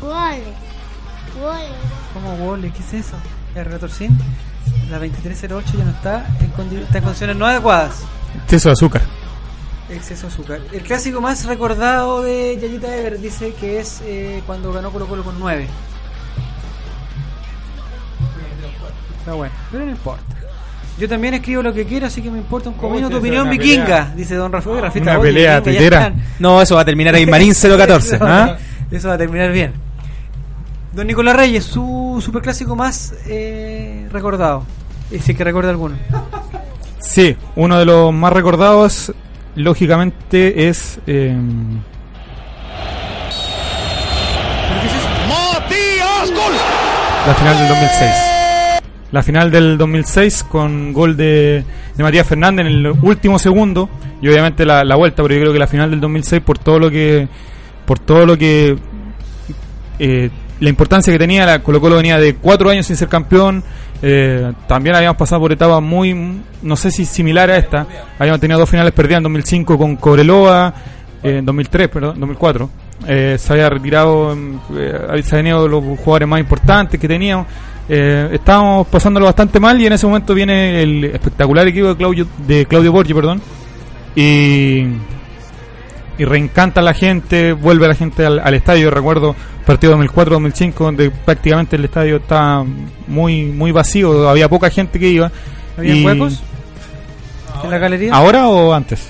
[0.01, 0.43] Goles.
[1.39, 1.71] Goles.
[2.13, 2.73] ¿Cómo goles?
[2.73, 3.15] ¿Qué es eso?
[3.55, 4.17] El retorcín,
[4.89, 7.99] la 2308 ya no está en, condi- está en condiciones no adecuadas.
[8.43, 9.01] Exceso de azúcar.
[9.89, 10.61] Exceso de azúcar.
[10.71, 15.23] El clásico más recordado de Yayita Ever dice que es eh, cuando ganó Colo Colo
[15.23, 15.67] con 9.
[19.21, 20.23] Está bueno, pero no importa.
[20.99, 23.85] Yo también escribo lo que quiero, así que me importa un comino tu opinión vikinga,
[23.85, 24.13] pelea.
[24.15, 24.77] dice Don Rafael.
[25.01, 26.11] Una oye, pelea tuitera.
[26.39, 28.15] No, eso va a terminar ahí Marín 014.
[28.15, 28.57] Eso, ¿ah?
[28.91, 29.73] eso va a terminar bien.
[30.91, 34.65] Don Nicolás Reyes, su superclásico más eh, recordado.
[35.11, 35.95] Y si es que recuerda alguno.
[36.99, 39.13] Sí, uno de los más recordados,
[39.55, 40.99] lógicamente, es.
[41.07, 41.35] eh,
[45.27, 46.31] ¡Matías!
[46.31, 46.53] ¡Gol!
[47.27, 48.30] la final del 2006.
[49.11, 51.63] La final del 2006 con gol de,
[51.95, 53.89] de Matías Fernández en el último segundo
[54.21, 56.79] y obviamente la, la vuelta, pero yo creo que la final del 2006 por todo
[56.79, 57.27] lo que
[57.85, 58.77] por todo lo que
[59.99, 60.29] eh,
[60.61, 63.63] la importancia que tenía, la Colo Colo venía de cuatro años sin ser campeón,
[64.01, 67.87] eh, también habíamos pasado por etapas muy, no sé si similares a esta,
[68.19, 70.73] habíamos tenido dos finales perdidas en 2005 con Cobreloa,
[71.23, 72.69] eh, en 2003, perdón, 2004.
[73.07, 74.35] Eh, se había retirado,
[74.75, 77.47] eh, se habían ido los jugadores más importantes que teníamos.
[77.93, 82.25] Eh, estábamos pasándolo bastante mal y en ese momento viene el espectacular equipo de Claudio,
[82.47, 83.41] de Claudio Borgi, perdón,
[84.15, 84.85] y,
[86.17, 88.89] y reencanta a la gente, vuelve la gente al, al estadio.
[88.91, 89.35] Recuerdo
[89.65, 92.65] partido 2004-2005 donde prácticamente el estadio estaba
[93.07, 95.29] muy muy vacío, había poca gente que iba.
[95.77, 96.41] ¿Había Y- huecos
[97.63, 98.13] en la galería?
[98.15, 99.09] ¿Ahora o antes?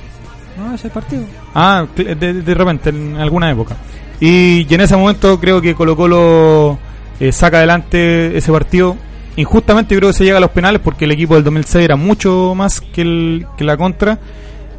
[0.58, 1.24] No, ese partido.
[1.54, 3.76] Ah, de, de repente, en alguna época.
[4.20, 6.80] Y, y en ese momento creo que Colo Colo
[7.22, 8.98] eh, saca adelante ese partido.
[9.36, 12.54] Injustamente creo que se llega a los penales porque el equipo del 2006 era mucho
[12.56, 14.18] más que, el, que la contra.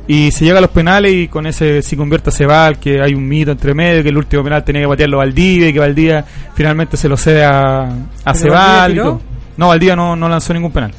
[0.09, 3.15] Y se llega a los penales y con ese si convierte a Cebal, que hay
[3.15, 6.25] un mito entre medio, que el último penal tenía que patearlo Valdivia y que Valdivia
[6.53, 7.89] finalmente se lo cede a, a
[8.25, 9.21] ¿Pero Cebal.
[9.57, 10.93] No, Valdivia no, no lanzó ningún penal.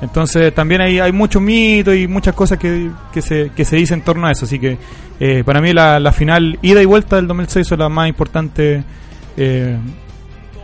[0.00, 3.98] Entonces también hay, hay muchos mitos y muchas cosas que, que, se, que se dicen
[3.98, 4.46] en torno a eso.
[4.46, 4.78] Así que
[5.20, 8.82] eh, para mí la, la final ida y vuelta del 2006 son las más importantes
[9.36, 9.76] eh,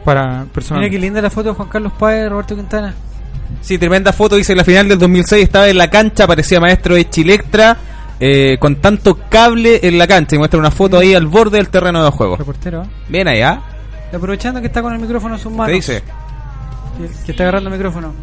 [0.06, 2.94] para Mira qué linda la foto de Juan Carlos Páez Roberto Quintana.
[3.60, 4.36] Sí, tremenda foto.
[4.36, 7.76] Dice la final del 2006 estaba en la cancha, parecía maestro de Chilectra,
[8.20, 10.36] eh, con tanto cable en la cancha.
[10.36, 12.36] Y muestra una foto ahí al borde del terreno de juego.
[12.36, 12.86] Reportero.
[13.08, 13.60] Bien allá.
[14.12, 15.66] Y aprovechando que está con el micrófono en sus manos.
[15.66, 16.02] ¿Qué dice?
[16.96, 18.14] que, que está agarrando el micrófono.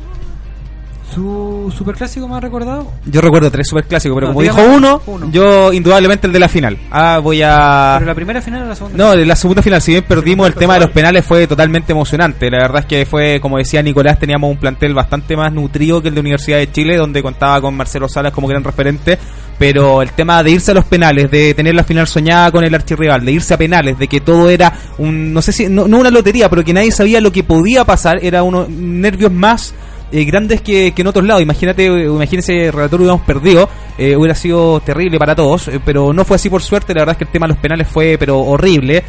[1.13, 2.89] ¿Su superclásico más recordado?
[3.05, 5.29] Yo recuerdo tres superclásicos, pero No, como dijo uno, uno.
[5.31, 6.77] yo indudablemente el de la final.
[6.89, 7.95] Ah, voy a...
[7.99, 8.97] ¿Pero la primera final o la segunda?
[8.97, 11.91] No, de la segunda final, si bien perdimos el tema de los penales fue totalmente
[11.91, 12.49] emocionante.
[12.49, 16.07] La verdad es que fue, como decía Nicolás, teníamos un plantel bastante más nutrido que
[16.07, 19.19] el de Universidad de Chile, donde contaba con Marcelo Salas como gran referente.
[19.59, 22.73] Pero el tema de irse a los penales, de tener la final soñada con el
[22.73, 25.99] archirrival, de irse a penales, de que todo era un, no sé si, no, no
[25.99, 29.75] una lotería, pero que nadie sabía lo que podía pasar, era unos nervios más
[30.13, 31.41] eh, grandes que, que en otros lados.
[31.41, 33.67] Imagínate, eh, imagínense, relator hubiéramos perdido,
[33.97, 36.93] eh, hubiera sido terrible para todos, eh, pero no fue así por suerte.
[36.93, 39.03] La verdad es que el tema de los penales fue, pero horrible.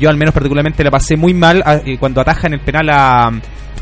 [0.00, 3.30] Yo al menos particularmente la pasé muy mal ah, eh, cuando atajan el penal a,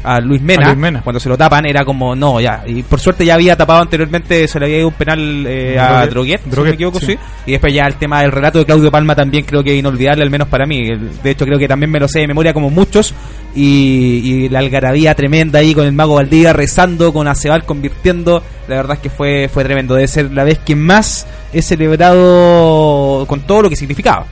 [0.08, 1.02] a Luis Mena, A Luis Mena.
[1.02, 4.48] cuando se lo tapan era como no ya y por suerte ya había tapado anteriormente
[4.48, 6.40] se le había ido un penal eh, a Droguet.
[6.44, 7.06] Droguet, si no me equivoco sí.
[7.06, 7.18] sí.
[7.46, 10.22] y después ya el tema del relato de Claudio Palma también creo que es inolvidable
[10.22, 10.88] al menos para mí
[11.22, 13.14] de hecho creo que también me lo sé de memoria como muchos
[13.54, 18.76] y, y la algarabía tremenda ahí con el mago Valdivia rezando con Acebal convirtiendo la
[18.76, 23.40] verdad es que fue fue tremendo debe ser la vez que más he celebrado con
[23.40, 24.26] todo lo que significaba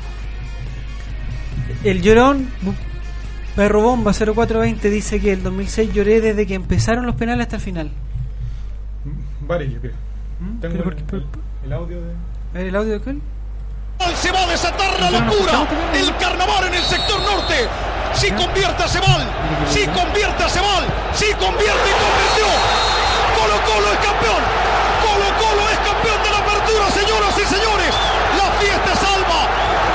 [1.85, 2.49] El llorón,
[3.57, 7.63] perro bomba 0420, dice que el 2006 lloré desde que empezaron los penales hasta el
[7.63, 7.91] final.
[9.41, 9.93] Varios, yo creo.
[10.41, 10.61] ¿Mm?
[10.61, 11.05] Tengo ¿Pero por el, qué?
[11.05, 11.25] Por-
[11.65, 12.11] el audio de...
[12.13, 13.21] A ver, ¿El audio de cuál?
[14.15, 15.53] Se va a desatar la ¿Pero no locura.
[15.65, 17.57] escuchamos El carnaval en el sector norte.
[18.15, 19.23] Si convierte a Cebal.
[19.73, 20.85] Si convierte a Cebal.
[21.17, 22.49] Si convierte y convirtió.
[23.37, 24.43] Colo Colo es campeón.
[25.01, 27.93] Colo Colo es campeón de la apertura, señoras y señores.
[28.37, 29.41] La fiesta es alba.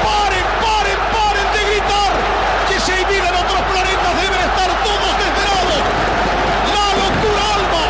[0.02, 2.12] Paren, paren, paren de gritar.
[2.70, 5.82] Que se viven otros planetas deben estar todos desvelados.
[6.74, 7.84] La locura alba.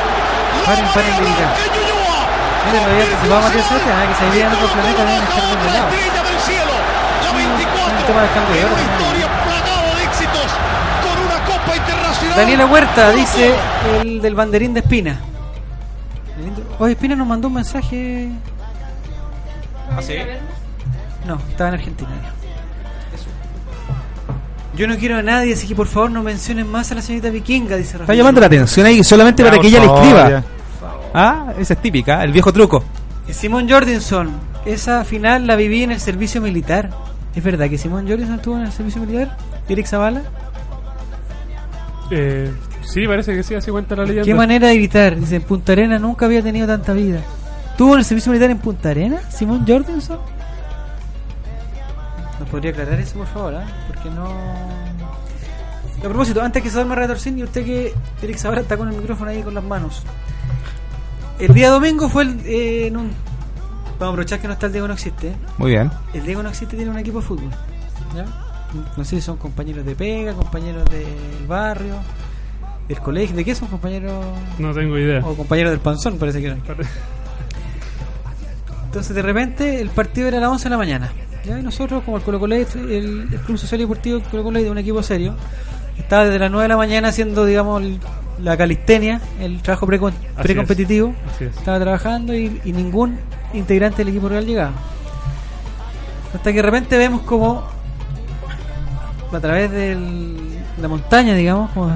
[0.79, 2.21] En Ñuñoa.
[2.65, 3.75] Mira, lo había anticipado Matías ¿eh?
[3.75, 5.93] que se en otro planeta deben estar desvelados.
[5.93, 6.73] estrella del cielo,
[7.23, 8.61] la Un 24, tema de cambio en.
[12.35, 13.53] Daniela Huerta dice
[14.01, 15.19] el del banderín de Espina.
[16.79, 18.29] Oye, Espina nos mandó un mensaje.
[19.91, 20.15] ¿Ah, sí?
[21.27, 22.09] No, estaba en Argentina.
[24.73, 27.29] Yo no quiero a nadie, así que por favor no mencionen más a la señorita
[27.29, 28.03] Vikinga, dice Rafael.
[28.03, 30.29] Está llamando la atención ahí solamente Ya, para que ella le escriba.
[30.29, 30.43] ya.
[31.13, 32.83] Ah, esa es típica, el viejo truco.
[33.29, 34.29] Simón Jorgensen,
[34.65, 36.89] esa final la viví en el servicio militar.
[37.35, 39.37] ¿Es verdad que Simón Jorgensen estuvo en el servicio militar?
[39.69, 40.21] ¿Eric Zavala?
[42.09, 42.51] Eh,
[42.83, 44.25] sí, parece que sí, así cuenta la leyenda.
[44.25, 45.17] ¿Qué manera de gritar?
[45.17, 47.21] Dice, en Punta Arena nunca había tenido tanta vida.
[47.77, 49.21] ¿Tuvo en el servicio militar en Punta Arena?
[49.29, 50.17] ¿Simón Jorgensen?
[52.39, 53.55] ¿Nos podría aclarar eso, por favor?
[53.55, 53.65] ah?
[53.87, 54.25] Porque no...
[55.99, 57.93] A propósito, antes que se duerma Retorcín y usted que
[58.23, 60.03] Eric Zavala está con el micrófono ahí con las manos.
[61.41, 63.11] El día domingo fue el, eh, en un...
[63.99, 65.29] Vamos a aprovechar que no está el Diego no existe.
[65.29, 65.35] ¿eh?
[65.57, 65.91] Muy bien.
[66.13, 67.49] El Diego no existe tiene un equipo de fútbol.
[68.15, 68.25] ¿ya?
[68.97, 71.95] No sé si son compañeros de pega, compañeros del barrio,
[72.87, 73.35] del colegio.
[73.35, 74.25] ¿De qué son compañeros?
[74.59, 75.19] No tengo idea.
[75.25, 76.61] O compañeros del panzón, parece que eran.
[78.85, 81.11] Entonces, de repente, el partido era a las 11 de la mañana.
[81.45, 81.59] ¿ya?
[81.59, 82.65] Y nosotros, como el Colo Colo, el,
[83.31, 85.35] el Club Social y Deportivo Colo Colo, de un equipo serio,
[85.97, 87.99] estaba desde las 9 de la mañana haciendo, digamos, el-
[88.41, 91.13] la calistenia, el trabajo precompetitivo.
[91.39, 91.57] es.
[91.57, 93.17] Estaba trabajando y, y ningún
[93.53, 94.73] integrante del equipo real llegaba.
[96.33, 97.63] Hasta que de repente vemos como
[99.31, 99.97] a través de
[100.81, 101.91] la montaña, digamos, como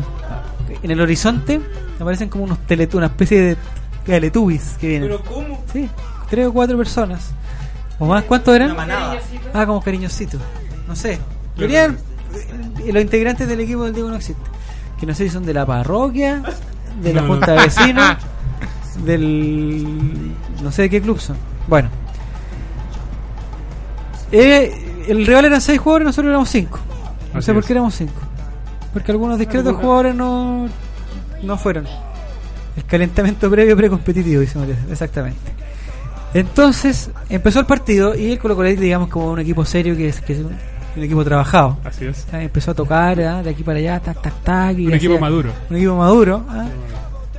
[0.81, 1.61] en el horizonte,
[1.99, 3.57] aparecen como unos telet una especie de
[4.05, 5.17] teletubbies que vienen.
[5.27, 5.63] cómo?
[5.71, 5.89] Sí,
[6.29, 7.31] tres o cuatro personas.
[7.97, 8.23] ¿O más?
[8.23, 8.75] ¿Cuántos eran?
[9.53, 10.41] Ah, como cariñositos.
[10.87, 11.19] No sé.
[11.57, 11.97] Venían
[12.85, 14.41] eh, los integrantes del equipo del Diego no existe.
[15.05, 16.41] Que no sé si son de la parroquia,
[16.99, 17.53] de la No, junta no.
[17.53, 18.17] de vecinos,
[19.05, 20.33] del.
[20.63, 21.37] no sé de qué club son.
[21.67, 21.89] Bueno.
[24.31, 26.79] Eh, el rival eran seis jugadores, nosotros éramos cinco.
[27.33, 28.13] No Así sé por qué éramos cinco.
[28.93, 30.69] Porque algunos discretos Alguna- jugadores no,
[31.43, 31.85] no fueron.
[32.75, 34.79] El calentamiento previo precompetitivo, dice Matías.
[34.89, 35.39] Exactamente.
[36.33, 40.19] Entonces, empezó el partido y el Colo Colo, digamos, como un equipo serio que es,
[40.19, 40.43] que
[40.95, 41.77] un equipo trabajado.
[41.83, 42.25] Así es.
[42.31, 44.77] Ah, Empezó a tocar ah, de aquí para allá, tac, tac, tac.
[44.77, 45.51] y Un equipo maduro.
[45.69, 46.43] Un equipo maduro.
[46.49, 46.65] ah.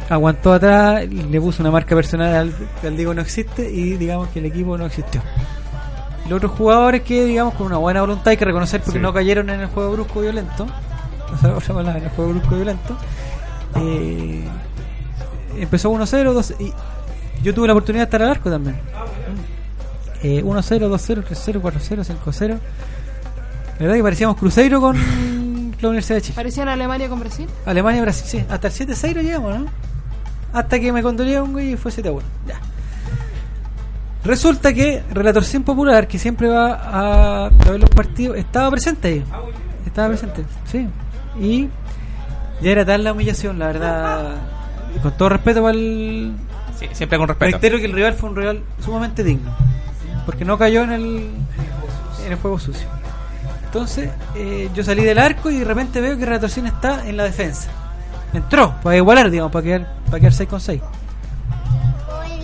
[0.08, 2.54] Aguantó atrás, y le puso una marca personal al,
[2.84, 5.20] al Diego no existe y digamos que el equipo no existió.
[6.28, 9.02] Los otros jugadores que, digamos, con una buena voluntad hay que reconocer porque Sí.
[9.02, 10.64] no cayeron en el juego brusco violento.
[11.34, 12.96] O sea, otra palabra, en el juego brusco violento.
[13.76, 14.44] Eh,
[15.58, 16.72] empezó 1-0, 2 y
[17.42, 18.76] yo tuve la oportunidad de estar al arco también.
[20.22, 22.58] Eh, 1-0, 2-0, 3-0, 4-0, 5-0.
[23.78, 26.34] La verdad que parecíamos Cruzeiro con la Universidad de Chile.
[26.36, 27.46] ¿Parecían Alemania con Brasil?
[27.66, 28.44] Alemania, Brasil, sí.
[28.48, 29.66] Hasta el 7-0 llegamos, ¿no?
[30.52, 32.22] Hasta que me condolía un güey y fue 7-1.
[32.46, 32.58] Ya.
[34.24, 39.24] Resulta que Relatorcín Popular, que siempre va a, a ver los partidos, estaba presente ahí.
[39.84, 40.88] Estaba presente, sí.
[41.38, 41.68] Y
[42.62, 44.36] Ya era tal la humillación, la verdad.
[44.96, 46.32] Y con todo respeto para el.
[46.78, 47.52] Sí, siempre con respeto.
[47.52, 49.54] Reitero que el rival fue un rival sumamente digno.
[50.24, 51.30] Porque no cayó en el,
[52.24, 52.88] en el juego sucio.
[53.76, 57.24] Entonces, eh, yo salí del arco y de repente veo que Renatorcín está en la
[57.24, 57.68] defensa.
[58.32, 60.80] Entró para igualar, digamos, para quedar, para quedar 6 con 6.
[60.80, 62.40] O el,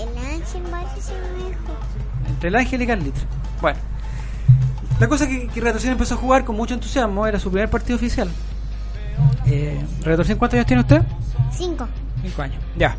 [0.00, 1.76] el ángel parece mejor.
[2.26, 3.22] Entre el Ángel y Carlitos.
[3.60, 3.78] Bueno.
[4.98, 8.30] La cosa que, que empezó a jugar con mucho entusiasmo, era su primer partido oficial.
[9.44, 11.02] Eh, ¿cuántos años tiene usted?
[11.52, 11.86] Cinco.
[12.22, 12.62] 5 años.
[12.78, 12.96] Ya.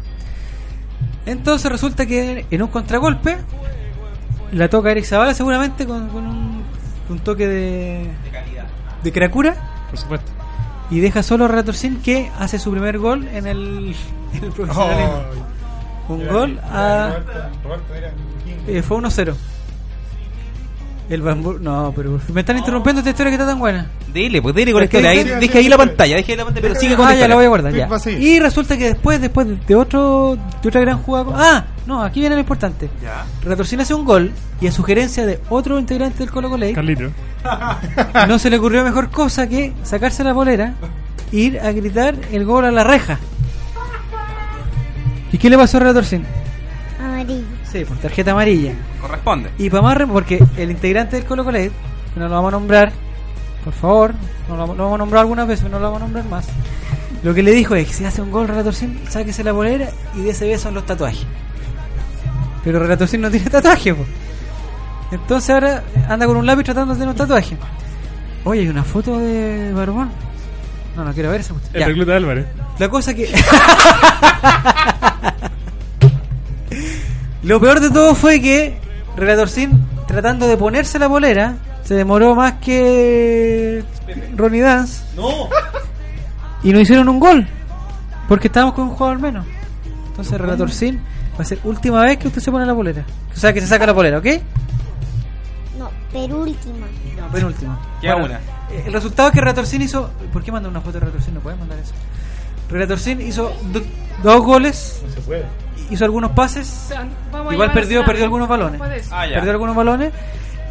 [1.25, 3.37] Entonces resulta que en un contragolpe
[4.51, 6.50] la toca Eric Zavala seguramente con, con un,
[7.11, 8.07] un toque de,
[9.03, 9.55] de cracura.
[9.89, 10.31] Por supuesto.
[10.89, 13.95] Y deja solo a Renatorcín que hace su primer gol en el,
[14.33, 15.21] en el profesionalismo.
[16.09, 17.15] un gol a...
[18.67, 19.33] eh, fue 1-0.
[21.09, 21.57] El bambú...
[21.59, 23.87] No, pero me están interrumpiendo esta historia que está tan buena.
[24.13, 25.21] Dile, pues dile con la Es que historia.
[25.35, 27.17] Ahí, deje ahí la pantalla, deje ahí la pantalla, pero sigue con Ah, la ya
[27.17, 27.27] historia.
[27.29, 28.11] la voy a guardar, ya.
[28.19, 31.25] Y resulta que después, después de otro, de otra gran jugada.
[31.35, 32.89] Ah, no, aquí viene lo importante.
[33.43, 37.09] Retorcín hace un gol y a sugerencia de otro integrante del Colo Colo Carlito.
[38.27, 40.75] no se le ocurrió mejor cosa que sacarse la bolera
[41.33, 43.19] e ir a gritar el gol a la reja.
[45.33, 46.23] ¿Y qué le pasó a Retorcín?
[47.71, 48.73] Sí, por tarjeta amarilla.
[48.99, 49.49] Corresponde.
[49.57, 51.71] Y para más, re- porque el integrante del Colo Colo, que
[52.17, 52.91] no lo vamos a nombrar,
[53.63, 54.13] por favor,
[54.49, 56.47] no lo, lo vamos a nombrar algunas veces, pero no lo vamos a nombrar más.
[57.23, 60.21] Lo que le dijo es que si hace un gol Relatorcín, sáquese la bolera y
[60.23, 61.25] de ese beso en los tatuajes.
[62.63, 64.05] Pero Relatorcín no tiene tatuaje, po.
[65.11, 67.57] Entonces ahora anda con un lápiz tratando de tener un tatuaje.
[68.43, 70.09] Oye, hay una foto de Barbón.
[70.95, 71.81] No, no quiero ver esa cuestión.
[71.83, 72.47] El recluta Álvarez.
[72.79, 73.25] La cosa que.
[77.43, 78.77] Lo peor de todo fue que
[79.17, 83.83] Relatorcín, tratando de ponerse la polera, se demoró más que
[84.35, 85.03] Ronnie Dance.
[85.15, 85.49] No.
[86.63, 87.47] Y no hicieron un gol.
[88.27, 89.45] Porque estábamos con un jugador menos.
[90.07, 91.01] Entonces, Relatorcín
[91.37, 93.03] va a ser última vez que usted se pone la polera.
[93.33, 94.25] O sea, que se saca la polera, ¿ok?
[95.79, 96.85] No, penúltima.
[97.17, 97.79] No, penúltima.
[98.03, 98.37] Ya Bueno, una.
[98.71, 100.11] eh, El resultado es que Relatorcín hizo.
[100.31, 101.33] ¿Por qué manda una foto de Relatorcín?
[101.33, 101.93] No puedes mandar eso.
[102.69, 103.81] Relatorcín hizo do-
[104.23, 105.01] dos goles.
[105.07, 105.45] No se puede.
[105.89, 106.89] Hizo algunos pases.
[107.31, 108.81] vamos Igual perdió, a perdió algunos balones.
[109.11, 109.25] Ah.
[109.33, 110.13] Perdió algunos balones.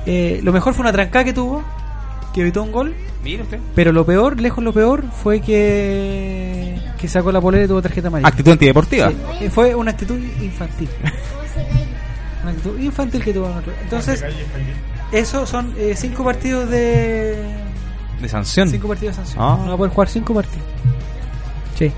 [0.06, 1.62] Eh, lo mejor fue una trancada que tuvo,
[2.32, 2.94] que evitó un gol.
[3.22, 3.60] Mire usted.
[3.74, 8.09] Pero lo peor, lejos lo peor, fue que, que sacó la polera y tuvo tarjeta
[8.09, 8.28] amarilla.
[8.28, 9.10] Actitud antideportiva.
[9.10, 10.89] Sí, eh, fue una actitud infantil.
[12.43, 13.48] una actitud infantil que tuvo.
[13.48, 13.74] nosotros.
[13.82, 14.24] Entonces,
[15.12, 17.44] eso son eh, cinco partidos de.
[18.22, 18.68] De sanción.
[18.70, 19.44] Cinco partidos de sanción.
[19.44, 19.59] Ah.
[19.60, 20.66] No va a poder jugar cinco partidos.
[21.78, 21.93] Sí.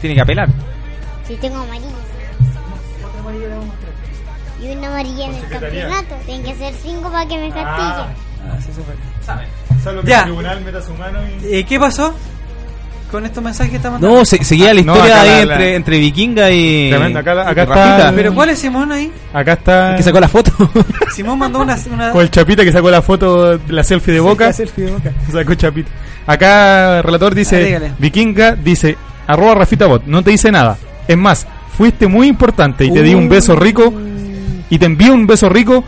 [0.00, 0.48] Tiene que apelar.
[1.26, 1.86] Sí, tengo amarillo.
[4.62, 6.14] Y una amarilla en el campeonato.
[6.26, 8.06] Tienen que ser cinco para que me castiguen.
[8.48, 8.94] Ah, sí, eso fue.
[9.82, 10.18] Salvo que Ya.
[10.18, 11.54] el tribunal meta su mano y...
[11.56, 12.14] Eh, ¿Qué pasó
[13.10, 14.16] con estos mensajes que está mandando?
[14.18, 16.90] No, se- seguía la No, historia acá ahí la- entre, la- entre Vikinga y.
[16.90, 18.12] Tremendo, acá la- y acá está- Rafita.
[18.14, 19.12] ¿Pero cuál es Simón ahí?
[19.32, 19.96] Acá está...
[19.96, 20.52] Que sacó la foto.
[21.14, 21.76] Simón mandó una.
[21.92, 24.46] una Con el Chapita que sacó la foto de la selfie de Boca.
[24.46, 25.10] la selfie de Boca.
[25.32, 25.90] Sacó Chapita.
[26.26, 27.92] Acá el relator Ah, dice, dígale.
[27.98, 28.96] Vikinga dice,
[29.26, 30.78] arroba Rafita Bot, no te dice nada.
[31.08, 31.46] Es más,
[31.76, 33.92] fuiste muy importante y te di un beso rico
[34.70, 35.84] y te envío un beso rico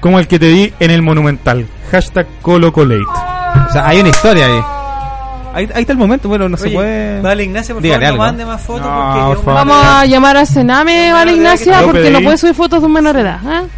[0.00, 1.66] como el que te di en el Monumental.
[1.90, 3.02] Hashtag ColoColate.
[3.68, 4.60] O sea, hay una historia ahí.
[5.54, 7.20] Ahí, ahí está el momento, bueno, no se Oye, puede.
[7.20, 8.32] Vale, Ignacia, por Dígale favor, no algo.
[8.32, 9.54] mande más fotos No, porque por favor.
[9.54, 13.14] Vamos a llamar a Sename, vale Ignacia, porque no puede subir fotos de un menor
[13.14, 13.40] de edad.
[13.44, 13.68] ¿eh?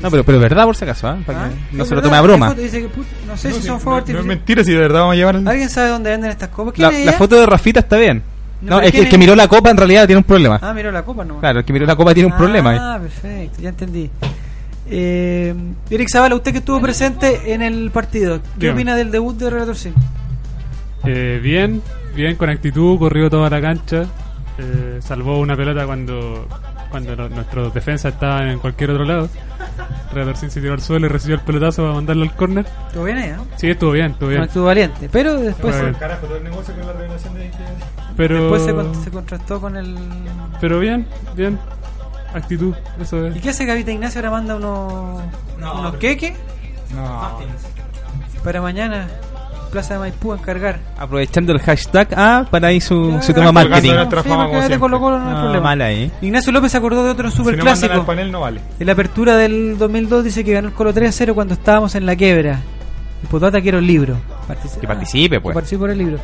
[0.00, 1.18] No, pero, pero es verdad por si acaso, ¿ah?
[1.26, 1.48] Para ¿Ah?
[1.70, 2.54] que no se lo tome a broma.
[2.54, 5.00] dice que, put- no sé si No, son no, no es mentira si de verdad
[5.00, 5.36] vamos a llevar...
[5.36, 6.72] ¿Alguien sabe dónde venden estas copas?
[6.72, 8.22] ¿Quién La, la foto de Rafita está bien.
[8.62, 10.58] No, No, es que ¿quién el que miró la copa en realidad tiene un problema.
[10.62, 11.40] Ah, miró la copa nomás.
[11.40, 12.78] Claro, el que miró la copa tiene un problema ahí.
[12.80, 14.10] Ah, perfecto, ya entendí.
[14.92, 15.54] Eh,
[15.88, 19.76] Eric Zavala, usted que estuvo presente en el partido, ¿qué opina del debut de Relator
[19.76, 19.94] Sin?
[21.04, 21.80] Eh, bien,
[22.14, 24.04] bien, con actitud, corrió toda la cancha.
[24.58, 26.46] eh, salvó una pelota cuando
[26.90, 29.28] cuando lo- nuestros defensas estaban en cualquier otro lado.
[30.12, 32.66] Redorcín se tiró al suelo y recibió el pelotazo para mandarlo al córner.
[32.88, 33.46] ¿Estuvo bien ahí, no?
[33.56, 34.40] Sí, estuvo bien, estuvo bien.
[34.40, 37.50] No estuvo valiente, pero después, Fue- se, Carajo, todo el negocio con la revelación de
[38.16, 39.96] Pero, después se, con- se contrastó con el...
[40.60, 41.06] pero bien,
[41.36, 41.58] bien.
[42.34, 43.36] Actitud, eso es.
[43.36, 44.20] ¿Y qué hace Gavita Ignacio?
[44.20, 45.20] Ahora manda unos,
[45.58, 46.34] unos queques
[46.94, 47.38] No.
[48.44, 49.08] para mañana,
[49.70, 50.80] Plaza de Maipú, a encargar.
[50.98, 53.92] Aprovechando el hashtag A para ahí su, Ya, su tema marketing.
[53.94, 54.78] nuestra Sí, fama porque como de siempre.
[54.80, 55.70] Colo Colo no hay Ah, problema.
[55.84, 56.10] ahí.
[56.20, 58.00] Ignacio López se acordó de otro Si super no mandan clásico.
[58.00, 58.60] al panel no vale.
[58.78, 61.94] En la apertura del 2002 dice que ganó el Colo 3 a 0 cuando estábamos
[61.94, 62.60] en la quiebra.
[63.22, 64.16] Y Potata quiero el libro.
[64.48, 65.54] Partici- Que ah, participe, que pues.
[65.54, 66.18] participe por el libro.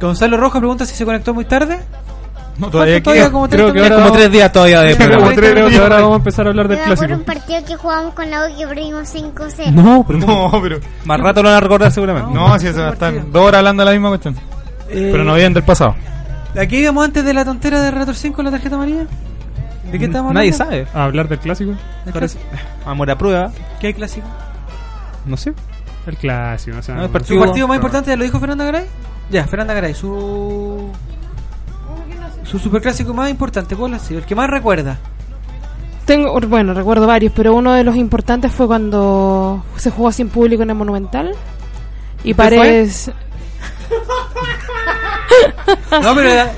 [0.00, 1.78] Gonzalo Rojas pregunta si se conectó muy tarde.
[2.58, 3.30] No, todavía queda.
[3.30, 5.28] como Creo que 30 ahora Como tres días todavía de Creo programa.
[5.30, 7.12] que creo que ahora vamos a empezar a hablar del clásico.
[7.14, 9.70] un partido que jugamos con la U que perdimos 5-0.
[9.72, 10.78] No, pero no, pero.
[11.04, 12.32] Más rato lo van a recordar seguramente.
[12.32, 14.34] No, si se va a estar dos horas hablando de la misma cuestión.
[14.88, 15.94] Eh, Pero no vienen del pasado.
[16.58, 19.06] Aquí íbamos antes de la tontera de Relator 5 la tarjeta amarilla.
[19.90, 20.74] ¿De qué estamos Nadie hablando?
[20.76, 20.86] sabe.
[20.94, 21.72] A hablar del clásico.
[22.86, 23.50] Amor a prueba.
[23.80, 24.26] ¿Qué hay clásico?
[25.26, 25.52] No sé.
[26.06, 26.78] El clásico.
[26.78, 28.84] O sea, No, el ¿Su partido- partido más importante ya lo dijo Fernanda Garay?
[29.28, 30.90] Ya, Fernanda Garay, su.
[32.50, 34.20] Su superclásico más importante, ¿cuál ha sido?
[34.20, 34.98] El que más recuerda.
[36.04, 40.62] Tengo, bueno, recuerdo varios, pero uno de los importantes fue cuando se jugó sin público
[40.62, 41.32] en el Monumental.
[42.22, 43.10] Y ¿Usted Paredes.
[46.02, 46.28] No, pero.
[46.30, 46.52] era-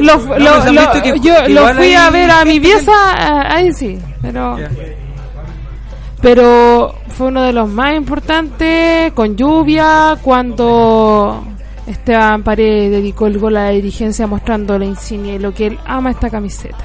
[0.00, 3.54] Lo, no, lo- que- yo que lo fui a ver a mi que- pieza, ah,
[3.56, 4.56] ahí sí, pero
[6.20, 11.44] pero fue uno de los más importantes con lluvia cuando
[11.88, 15.78] Esteban Paredes dedicó el gol a la dirigencia mostrando la insignia y lo que él
[15.86, 16.76] ama esta camiseta.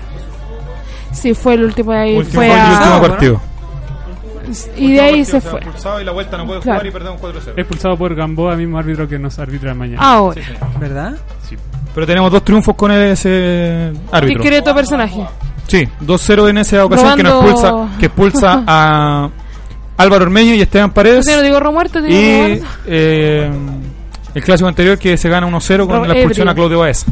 [1.12, 3.42] Sí, fue el último de ahí, Último fue gol y a- último partido.
[4.78, 5.60] y de ahí se fue.
[6.02, 6.80] y la vuelta no puede Claro.
[6.80, 7.54] jugar y perdemos 4-0.
[7.58, 10.02] Expulsado por Gamboa, mismo árbitro que nos arbitra mañana.
[10.02, 10.42] Ahora,
[10.80, 11.16] ¿Verdad?
[11.94, 14.42] Pero tenemos dos triunfos con ese árbitro.
[14.42, 15.24] discreto personaje.
[15.68, 19.30] Sí, 2-0 en esa ocasión que nos Robando- expulsa, que expulsa a
[19.98, 21.26] Álvaro Ormeño y Esteban Paredes.
[21.28, 22.66] Yo no digo Romuerto, digo Y Romuerto.
[22.88, 23.52] eh,
[24.34, 27.06] el clásico anterior que se gana 1-0 con la expulsión a Claudio Baeza.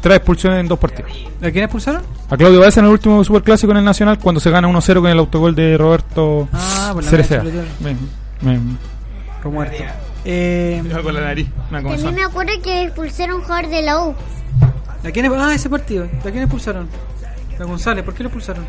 [0.00, 1.12] Tres expulsiones en dos partidos.
[1.40, 2.02] ¿A quién expulsaron?
[2.28, 5.10] A Claudio Baeza en el último superclásico en el Nacional cuando se gana 1-0 con
[5.10, 6.92] el autogol de Roberto Ah,
[7.80, 8.78] ven.
[9.42, 9.76] Romuerto.
[10.24, 11.48] Eh, con la nariz.
[11.70, 14.14] También me acuerdo que expulsaron a un jugador de la U.
[15.04, 16.04] ¿a quién, ah, ese partido.
[16.04, 16.88] ¿A quién expulsaron?
[17.60, 18.04] A González.
[18.04, 18.66] ¿Por qué lo expulsaron?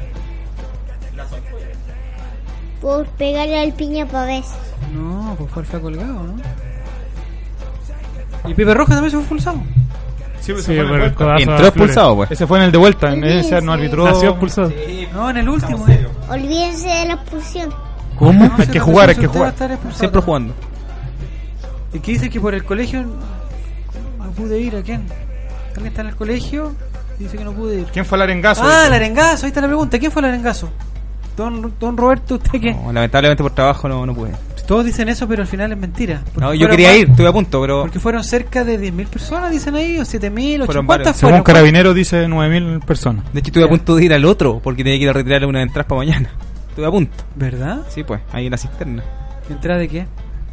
[2.82, 4.46] Por pegarle al piña pavés.
[4.94, 6.36] No, pues fue el colgado, ¿no?
[8.46, 9.58] Y Pepe Roja también se fue expulsado.
[10.42, 11.68] Sí, pues, Sí, ese fue en el codazo a Entró Flores.
[11.70, 12.32] expulsado, pues.
[12.32, 14.04] Ese fue en el de vuelta, en ese no arbitró.
[14.06, 14.72] Nació expulsado.
[15.14, 15.88] No, en el último.
[15.88, 16.08] eh.
[16.30, 17.74] Olvídense de la expulsión.
[18.18, 18.46] ¿Cómo?
[18.46, 19.54] No, hay que jugar, hay que jugar.
[19.94, 20.54] Siempre jugando.
[21.94, 24.76] ¿Y qué dice que por el colegio no pude ir?
[24.76, 25.06] ¿A quién?
[25.70, 26.74] ¿Alguien está en el colegio?
[27.20, 27.86] Dice que no pude ir.
[27.94, 28.64] ¿Quién fue el arengazo?
[28.66, 29.98] Ah, el arengazo, ahí está la pregunta.
[30.00, 30.70] ¿Quién fue el arengazo?
[31.38, 32.74] Don, don Roberto, ¿usted qué?
[32.74, 34.32] No, lamentablemente por trabajo no, no pude.
[34.68, 36.22] Todos dicen eso, pero al final es mentira.
[36.38, 39.08] No, yo fueron quería más- ir, estuve a punto, pero Porque fueron cerca de 10.000
[39.08, 40.88] personas, dicen ahí, o 7.000, o Fueron 8.000.
[40.88, 41.18] ¿Cuántas varios.
[41.18, 41.44] Según fueron?
[41.44, 43.26] Carabineros dice 9.000 personas.
[43.34, 45.48] de hecho estuve a punto de ir al otro porque tenía que ir a retirarle
[45.48, 46.30] una entrada para mañana.
[46.70, 47.14] Estuve a punto.
[47.36, 47.82] ¿Verdad?
[47.90, 49.04] Sí, pues, ahí en la cisterna.
[49.50, 50.06] ¿Entrada de qué?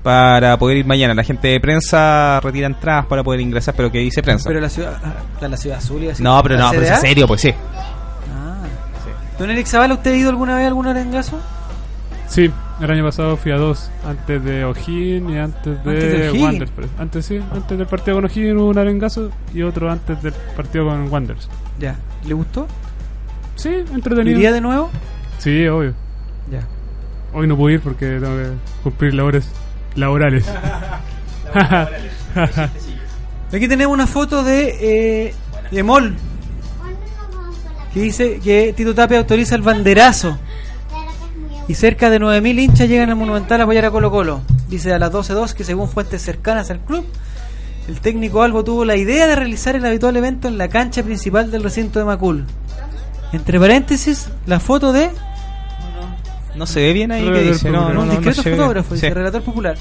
[0.03, 1.15] Para poder ir mañana.
[1.15, 4.49] La gente de prensa retira entradas para poder ingresar, pero que dice prensa.
[4.49, 6.23] Pero la ciudad, ah, la ciudad azul y así.
[6.23, 7.55] no, pero ¿La no, pero es serio, pues sí.
[8.35, 8.65] Ah.
[9.39, 11.39] Don Eric Zavala, ¿usted ha ido alguna vez a algún arengazo?
[12.31, 12.49] Sí,
[12.81, 13.91] el año pasado fui a dos.
[14.07, 16.41] Antes de O'Higgins y antes de, Antes de.
[16.41, 16.73] Wanderers.
[16.97, 20.87] Antes sí, antes del partido con O'Higgins hubo un arengazo y otro antes del partido
[20.87, 21.49] con Wanderers.
[21.81, 21.97] Ya.
[22.25, 22.69] ¿Le gustó?
[23.57, 24.39] Sí, entretenido.
[24.39, 24.91] ¿Iría de nuevo?
[25.39, 25.93] Sí, obvio.
[26.53, 26.69] Ya.
[27.33, 28.51] Hoy no pude ir porque tengo que
[28.85, 29.51] cumplir labores
[29.97, 30.47] laborales.
[33.53, 35.35] Aquí tenemos una foto de, eh,
[35.73, 36.15] de Mol.
[37.93, 40.39] Que dice que Tito Tapia autoriza el banderazo.
[41.71, 44.41] Y cerca de 9.000 hinchas llegan al Monumental a apoyar a Colo Colo.
[44.69, 47.07] Dice a las 12.02 que según fuentes cercanas al club,
[47.87, 51.53] el técnico Albo tuvo la idea de realizar el habitual evento en la cancha principal
[51.53, 52.45] del recinto de Macul.
[53.33, 55.11] Entre paréntesis, la foto de
[56.57, 57.71] No se ve bien ahí, que dice?
[57.71, 59.15] No, no, un discreto fotógrafo, dice Sí.
[59.15, 59.77] relator popular.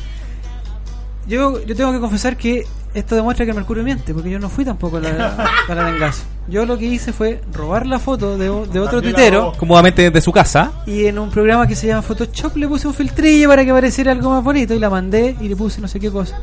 [1.29, 2.65] Yo, yo tengo que confesar que
[2.95, 5.27] esto demuestra que Mercurio miente, porque yo no fui tampoco a la,
[5.69, 6.13] a la.
[6.47, 10.71] Yo lo que hice fue robar la foto de, otro tuitero Cómodamente desde su casa.
[10.87, 14.11] y en un programa que se llama Photoshop le puse un filtrillo para que pareciera
[14.11, 16.39] algo más bonito y la mandé y le puse no sé qué cosa.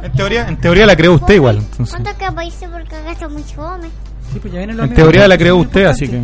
[0.00, 1.56] En teoría, en teoría la creó usted igual.
[1.58, 1.90] entonces.
[1.90, 3.88] ¿Cuánto que países porque acá está muy fome?
[4.32, 6.22] Sí, pues ya vienen los En teoría la creó usted, así que.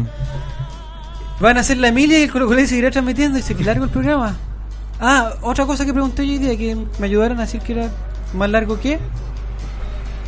[1.40, 3.84] Van a hacer la Emilia y el Colo Colo seguirá transmitiendo y se que largo
[3.84, 4.36] el programa.
[5.00, 7.90] Ah, otra cosa que pregunté hoy día que me ayudaron a decir que era
[8.34, 8.98] más largo que.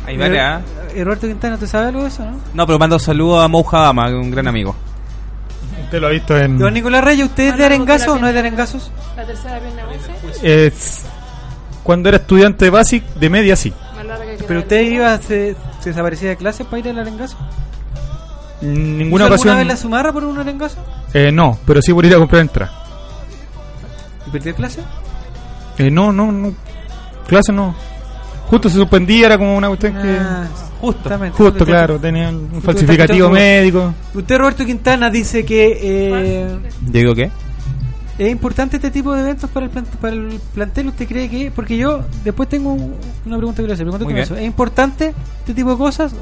[0.05, 0.61] Hay varias.
[0.95, 2.37] Eh, Roberto Quintana, ¿te sabe algo de eso, no?
[2.53, 4.75] No, pero mando saludos a Mouja Dama, que es un gran amigo.
[5.83, 6.57] Usted lo ha visto en.
[6.57, 8.91] Don Nicolás Reyes, ¿usted es de Arengazo o no es de Arengazos?
[9.15, 10.71] La tercera pierna once, eh,
[11.83, 13.73] cuando era estudiante de de media sí.
[13.95, 17.37] más larga que ¿Pero usted iba, se, se desaparecía de clase para ir al Arengazo?
[18.61, 19.49] Ninguna ¿Hizo ocasión.
[19.49, 20.77] alguna vez la sumarra por un Arengazo?
[21.13, 22.71] Eh, no, pero sí por ir a comprar entrada.
[24.31, 24.81] ¿Y perdió clase?
[25.77, 26.53] Eh, no, no, no.
[27.27, 27.75] Clase no.
[28.47, 30.17] Justo se suspendía, era como una cuestión que.
[30.19, 30.47] Ah,
[30.79, 31.37] justamente.
[31.37, 33.93] Justo, claro, tenía un Justo falsificativo médico.
[34.13, 37.31] Usted, Roberto Quintana, dice que eh, ¿Digo qué?
[38.17, 40.89] es importante este tipo de eventos para el, plant- para el plantel.
[40.89, 41.49] ¿Usted cree que.?
[41.49, 42.95] Porque yo después tengo un-
[43.25, 43.87] una pregunta que le hacer.
[44.37, 46.13] ¿Es importante este tipo de cosas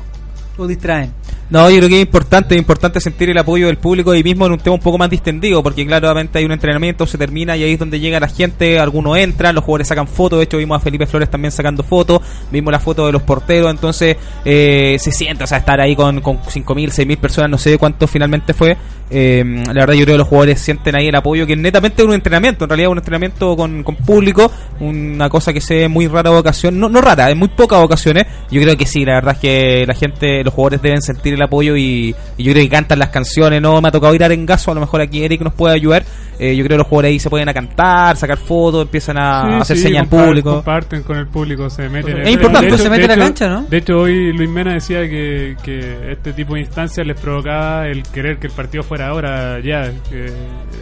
[0.68, 1.14] distraen?
[1.50, 4.46] No, yo creo que es importante, es importante sentir el apoyo del público y mismo
[4.46, 7.64] en un tema un poco más distendido, porque claramente hay un entrenamiento, se termina y
[7.64, 10.78] ahí es donde llega la gente, algunos entran, los jugadores sacan fotos, de hecho vimos
[10.78, 12.22] a Felipe Flores también sacando fotos,
[12.52, 14.16] vimos la foto de los porteros, entonces
[14.46, 18.06] eh, se siente, o sea, estar ahí con, con 5.000, 6.000 personas, no sé cuánto
[18.06, 18.78] finalmente fue,
[19.10, 22.08] eh, la verdad yo creo que los jugadores sienten ahí el apoyo, que netamente es
[22.08, 26.08] un entrenamiento, en realidad un entrenamiento con, con público, una cosa que se ve muy
[26.08, 29.34] rara ocasión, no, no rara, en muy pocas ocasiones, yo creo que sí, la verdad
[29.34, 32.70] es que la gente, los jugadores deben sentir el apoyo y, y yo creo que
[32.70, 35.42] cantan las canciones, no me ha tocado ir a Arengazo, a lo mejor aquí Eric
[35.42, 36.04] nos puede ayudar,
[36.40, 39.40] eh, yo creo que los jugadores ahí se pueden a cantar, sacar fotos, empiezan a,
[39.40, 40.54] Sí, hacer sí, señas al público.
[40.56, 42.18] Comparten con el público, se meten.
[42.22, 43.64] Es importante, se mete la cancha, ¿no?
[43.70, 48.04] De hecho, hoy Luis Mena decía que, que este tipo de instancias les provocaba el
[48.04, 50.32] querer que el partido fuera ahora ya, que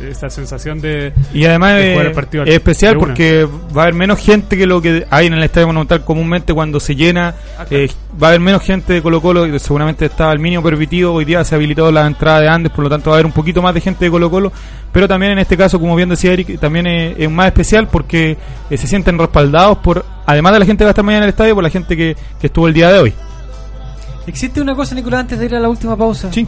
[0.10, 3.46] esa sensación de, Y además de eh, jugar el partido es especial porque
[3.76, 6.80] va a haber menos gente que lo que hay en el Estadio Monumental comúnmente cuando
[6.80, 7.34] se llena.
[7.70, 7.90] eh,
[8.22, 11.14] va a haber menos gente de Colo Colo, seguramente estaba el mínimo permitido.
[11.14, 13.26] Hoy día se ha habilitado la entrada de Andes, por lo tanto va a haber
[13.26, 14.52] un poquito más de gente de Colo Colo.
[14.92, 18.38] Pero también en este caso, como bien decía Eric, también es, es más especial porque
[18.70, 21.30] eh, se sienten respaldados por, además de la gente que va a estar mañana en
[21.30, 23.14] el estadio, por la gente que, que estuvo el día de hoy.
[24.28, 26.32] Existe una cosa, Nicolás, antes de ir a la última pausa.
[26.32, 26.48] Sí.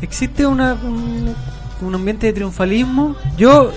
[0.00, 1.34] Existe una, un,
[1.80, 3.16] un ambiente de triunfalismo.
[3.36, 3.72] Yo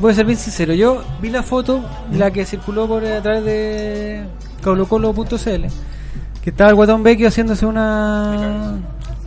[0.00, 0.74] voy a ser bien sincero.
[0.74, 1.80] Yo vi la foto,
[2.12, 4.24] la que circuló por a través de
[4.62, 5.66] colocolo.cl,
[6.48, 8.78] que estaba el Guatón Vecchio haciéndose una.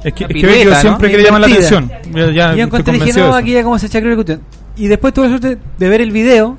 [0.04, 1.92] Es que, una es que Vecchio siempre quiere llamar la atención.
[2.12, 4.42] Ya- ya y yo encontré, dije, no, aquí ya como se chacreó la cuestión.
[4.76, 6.58] Y después tuve la suerte de ver el video.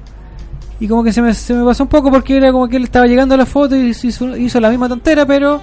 [0.78, 2.84] Y como que se me, se me pasó un poco porque era como que él
[2.84, 5.60] estaba llegando a la foto y hizo, hizo la misma tontera, pero.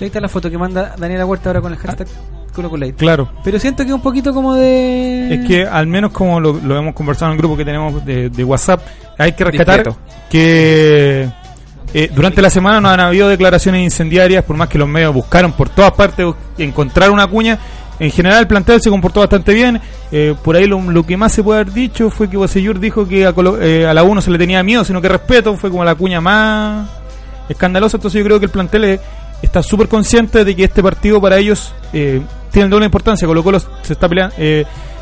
[0.00, 2.06] Ahí está la foto que manda Daniela Huerta ahora con el hashtag
[2.54, 2.94] ColoColate.
[2.94, 3.30] Claro.
[3.42, 5.34] Pero siento que un poquito como de.
[5.34, 8.28] Es que al menos como lo, lo hemos conversado en el grupo que tenemos de,
[8.28, 8.80] de WhatsApp,
[9.18, 9.98] hay que rescatar Discreto.
[10.30, 11.28] que
[11.94, 15.52] eh, durante la semana no han habido declaraciones incendiarias, por más que los medios buscaron
[15.52, 16.26] por todas partes
[16.58, 17.58] encontrar una cuña.
[18.00, 19.80] En general el plantel se comportó bastante bien.
[20.10, 23.24] Eh, por ahí lo, que más se puede haber dicho fue que Bosellur dijo que
[23.24, 25.56] a, Colo- eh, a la 1 se le tenía miedo, sino que respeto.
[25.56, 26.88] Fue como la cuña más
[27.48, 27.96] escandalosa.
[27.96, 29.00] Entonces yo creo que el plantel eh,
[29.42, 33.28] está súper consciente de que este partido para ellos eh, tiene doble importancia.
[33.28, 34.34] Colo Colo se está peleando.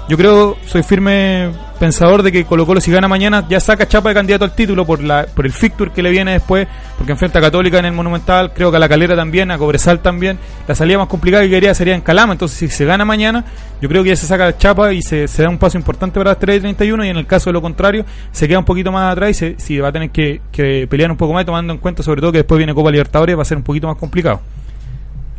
[0.08, 4.10] Yo creo, soy firme pensador de que Colo Colo si gana mañana ya saca chapa
[4.10, 7.38] de candidato al título por la por el fixture que le viene después, porque enfrenta
[7.38, 10.38] a Católica en el Monumental, creo que a la Calera también, a Cobresal también.
[10.68, 13.44] La salida más complicada que quería sería en Calama, entonces si se gana mañana,
[13.80, 16.30] yo creo que ya se saca chapa y se, se da un paso importante para
[16.30, 18.92] las 3 y 31 y en el caso de lo contrario, se queda un poquito
[18.92, 21.72] más atrás y se, si va a tener que, que pelear un poco más, tomando
[21.72, 23.96] en cuenta sobre todo que después viene Copa Libertadores, va a ser un poquito más
[23.96, 24.40] complicado.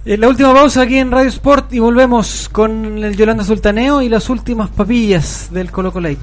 [0.06, 4.10] Eh, La última pausa aquí en Radio Sport y volvemos con el Yolanda Sultaneo y
[4.10, 6.20] las últimas papillas del Colo Colate.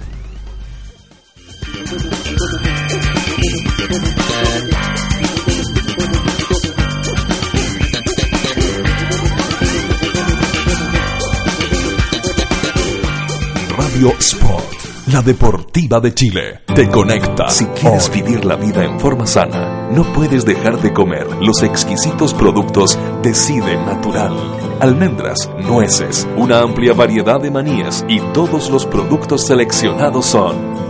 [13.76, 14.79] Radio Sport,
[15.12, 16.60] la deportiva de Chile.
[16.74, 17.48] Te conecta.
[17.48, 22.32] Si quieres vivir la vida en forma sana, no puedes dejar de comer los exquisitos
[22.32, 24.32] productos Decide Natural.
[24.80, 30.89] Almendras, nueces, una amplia variedad de manías y todos los productos seleccionados son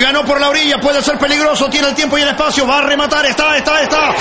[0.00, 2.80] Ganó por la orilla, puede ser peligroso, tiene el tiempo y el espacio, va a
[2.80, 3.98] rematar, está, está, está.
[4.06, 4.14] ¡Gol!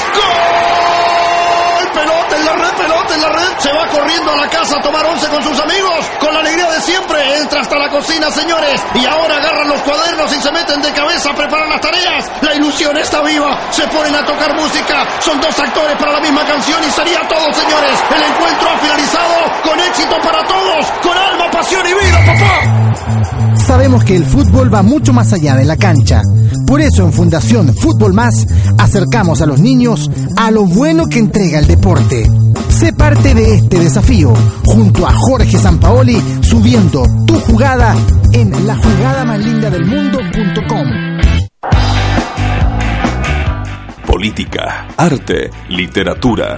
[1.93, 3.59] Pelota en la red, pelota en la red.
[3.59, 6.69] Se va corriendo a la casa a tomar once con sus amigos, con la alegría
[6.69, 7.37] de siempre.
[7.39, 11.29] Entra hasta la cocina, señores, y ahora agarran los cuadernos y se meten de cabeza
[11.29, 12.29] a preparar las tareas.
[12.41, 15.07] La ilusión está viva, se ponen a tocar música.
[15.21, 18.03] Son dos actores para la misma canción y sería todo, señores.
[18.13, 23.38] El encuentro ha finalizado con éxito para todos, con alma, pasión y vida, papá.
[23.69, 26.23] Sabemos que el fútbol va mucho más allá de la cancha.
[26.65, 28.47] Por eso en Fundación Fútbol Más
[28.79, 32.27] acercamos a los niños a lo bueno que entrega el deporte.
[32.69, 34.33] Sé parte de este desafío
[34.65, 37.95] junto a Jorge Sampaoli subiendo tu jugada
[38.33, 40.87] en la jugada más linda del mundo.com.
[44.07, 46.57] Política, arte, literatura,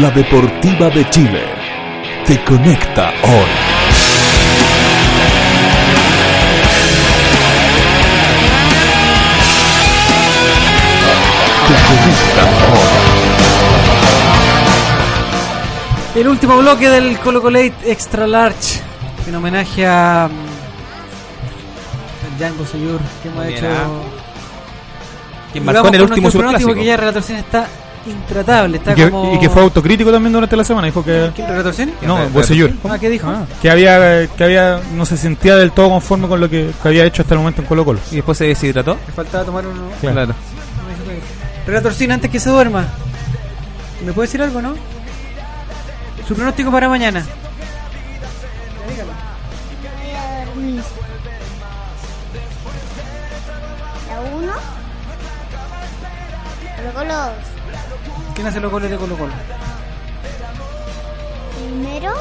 [0.00, 1.42] la deportiva de Chile.
[2.26, 4.56] Te conecta hoy.
[11.68, 12.42] Te conecta
[12.72, 12.88] hoy.
[16.20, 18.80] El último bloque del Colo Colate Extra Large,
[19.26, 20.28] en homenaje a.
[20.30, 20.34] mm,
[22.32, 23.66] al Django Seyur, que hemos hecho.
[23.68, 23.86] ah.
[25.52, 26.30] Quien marcó en el último
[26.74, 27.66] que ya Relatorcien está
[28.06, 28.78] intratable.
[28.78, 29.34] Está Y que, como...
[29.34, 30.86] y que fue autocrítico también durante la semana.
[30.86, 31.30] Dijo que.
[31.34, 31.48] ¿Quién?
[32.02, 32.32] No, ¿Quién?
[32.32, 32.72] Bocellur.
[32.88, 33.32] Ah, ¿qué dijo?
[33.60, 37.04] Que había, que había, no se sentía del todo conforme con lo que, que había
[37.04, 38.00] hecho hasta el momento en Colo Colo.
[38.10, 38.96] Y después se deshidrató.
[39.06, 39.82] Le faltaba tomar uno.
[40.00, 40.34] Claro.
[41.66, 42.86] Relatorcien, antes que se duerma,
[44.04, 44.74] ¿me puede decir algo, no?
[46.26, 47.24] Su pronóstico para mañana.
[54.08, 54.52] La 1.
[56.76, 57.55] Colo Colo
[58.36, 59.32] ¿Quién hace los goles de Colo Colo?
[61.56, 62.12] primero.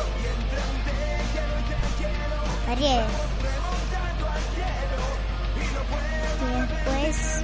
[2.71, 3.03] Ariel.
[6.41, 7.41] Y después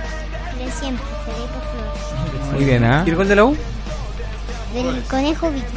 [0.58, 2.52] de siempre, Federico Flores.
[2.54, 3.04] Muy bien, ¿ah?
[3.06, 3.58] ¿Y el gol de la U?
[4.74, 5.68] Del conejo Vito.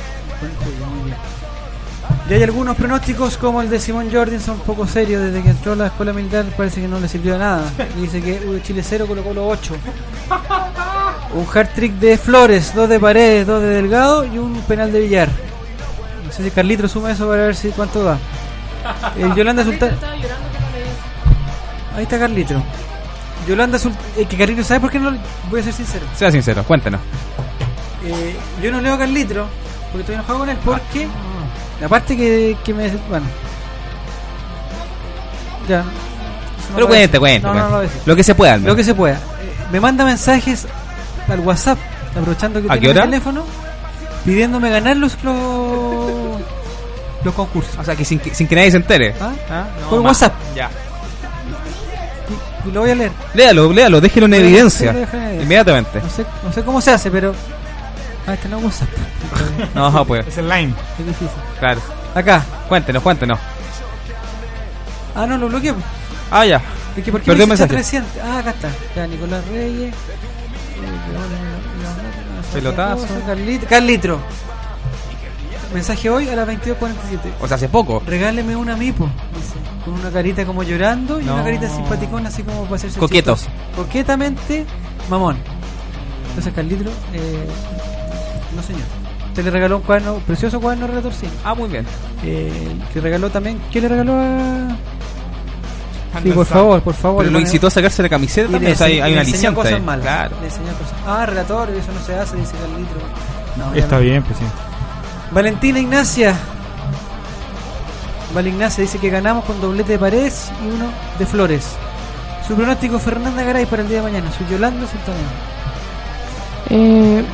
[2.28, 5.72] Y hay algunos pronósticos como el de Simón Jordan, un poco serios desde que entró
[5.72, 7.70] a la escuela militar, parece que no le sirvió de nada.
[7.98, 9.74] Y dice que U de Chile 0, Colo Colo 8.
[11.34, 15.00] Un hard trick de Flores, dos de Paredes, dos de Delgado y un penal de
[15.00, 15.28] Villar.
[16.24, 18.18] No sé si Carlitro suma eso para ver si cuánto da.
[19.18, 19.90] El Yolanda Sultán.
[21.94, 22.62] Ahí está Carlitro.
[23.46, 24.02] Yolanda Sultán.
[24.26, 25.14] que Carlitro, ¿sabe por qué no?
[25.50, 26.06] Voy a ser sincero.
[26.16, 27.00] Sea sincero, cuéntanos.
[28.02, 29.46] Eh, yo no leo a Carlitro
[29.90, 31.06] porque estoy enojado con él porque
[31.84, 33.26] aparte que, que me bueno
[35.68, 37.46] ya no Pero cuente, cuente.
[37.46, 37.88] no, no, no lo.
[38.06, 39.20] Lo que se pueda, al lo que se pueda Eh,
[39.72, 40.66] me manda mensajes
[41.28, 41.78] al WhatsApp
[42.16, 43.44] aprovechando que ¿A tengo el teléfono
[44.24, 46.40] pidiéndome ganar los los,
[47.24, 49.14] los concursos O sea, que sin, que sin que nadie se entere.
[49.20, 49.32] ¿Ah?
[49.50, 50.70] Ah, no, por WhatsApp Ya.
[52.64, 54.90] y, y lo voy a leer Léalo, léalo, déjelo evidencia.
[54.90, 55.42] en evidencia.
[55.42, 56.00] Inmediatamente.
[56.02, 57.34] no sé, no sé cómo se hace pero
[58.26, 58.88] ah este no es WhatsApp
[59.74, 60.26] No, pues.
[60.26, 60.74] Es el line.
[60.98, 61.28] es difícil
[61.58, 61.80] Claro.
[62.14, 63.38] acá Cuéntenos, cuéntenos.
[65.14, 65.84] ah no lo bloqueé pues.
[66.30, 66.60] Ah, ya.
[66.96, 67.74] Es que ¿por qué Perdió me un mensaje.
[67.74, 68.10] 300?
[68.24, 68.68] Ah, acá está.
[68.96, 69.92] Ya, Nicolás Reyes.
[69.94, 69.96] eh,
[72.52, 73.06] Pelotazo.
[73.26, 74.18] Carlit- Carlitro.
[75.72, 77.32] Mensaje hoy a las 22.47.
[77.40, 78.02] O sea, hace poco.
[78.06, 79.08] Regáleme una mipo.
[79.34, 81.34] Dice, con una carita como llorando y No.
[81.34, 83.34] una carita simpaticona, así como para hacerse Coqueto.
[83.34, 83.54] chistoso.
[83.76, 84.64] Coquetamente,
[85.10, 85.36] mamón.
[86.28, 87.46] Entonces, Carlitro, eh,
[88.54, 88.82] no señor.
[89.28, 91.12] Usted le regaló un cuaderno, precioso cuaderno relator.
[91.44, 91.84] Ah, muy bien.
[92.22, 92.52] Eh,
[92.92, 93.60] que regaló también.
[93.72, 94.76] ¿Qué le regaló a.?
[96.22, 97.24] Sí, por favor, por favor.
[97.24, 98.70] Pero lo incitó a sacarse la camiseta también.
[98.70, 99.56] le O sea, hay, hay una enseñó aliciente.
[99.56, 99.80] cosas ahí.
[99.80, 100.02] malas.
[100.04, 100.36] Claro.
[100.40, 100.94] Le enseñó cosas.
[101.06, 103.00] Ah, relatorio, eso no se hace, dice Carlitro.
[103.56, 104.44] No, Está bien, pues sí.
[105.32, 106.34] Valentina Ignacia.
[108.32, 110.86] Valignacia dice que ganamos con doblete de Paredes y uno
[111.18, 111.66] de Flores.
[112.46, 114.30] Su pronóstico Fernanda Garay para el día de mañana.
[114.32, 115.22] Su Yolanda Sultaneo.
[116.70, 117.24] Eh,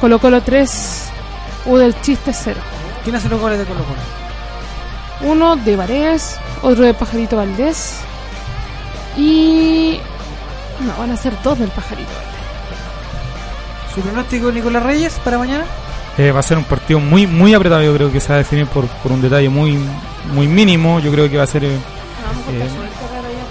[0.00, 1.08] Colo Colo 3,
[1.66, 2.60] U del Chiste 0.
[3.04, 5.32] ¿Quién hace los goles de Colo Colo?
[5.32, 7.96] Uno de Vareas, otro de Pajarito Valdés.
[9.16, 9.98] Y.
[10.80, 13.94] No, van a ser dos del Pajarito Valdés.
[13.94, 15.64] ¿Su pronóstico Nicolás Reyes para mañana?
[16.16, 18.38] Eh, va a ser un partido muy muy apretado, yo creo que se va a
[18.38, 19.78] definir por, por un detalle muy
[20.32, 21.74] muy mínimo, yo creo que va a ser eh,
[22.50, 22.68] eh,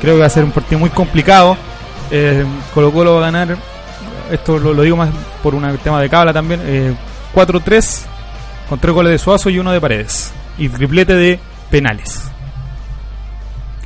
[0.01, 1.57] creo que va a ser un partido muy complicado.
[2.11, 3.57] Eh, Colo Colo va a ganar,
[4.31, 5.09] esto lo, lo digo más
[5.41, 6.93] por un tema de cabla también, eh,
[7.33, 8.01] 4-3
[8.69, 11.39] con tres goles de Suazo y uno de Paredes y triplete de
[11.69, 12.23] penales.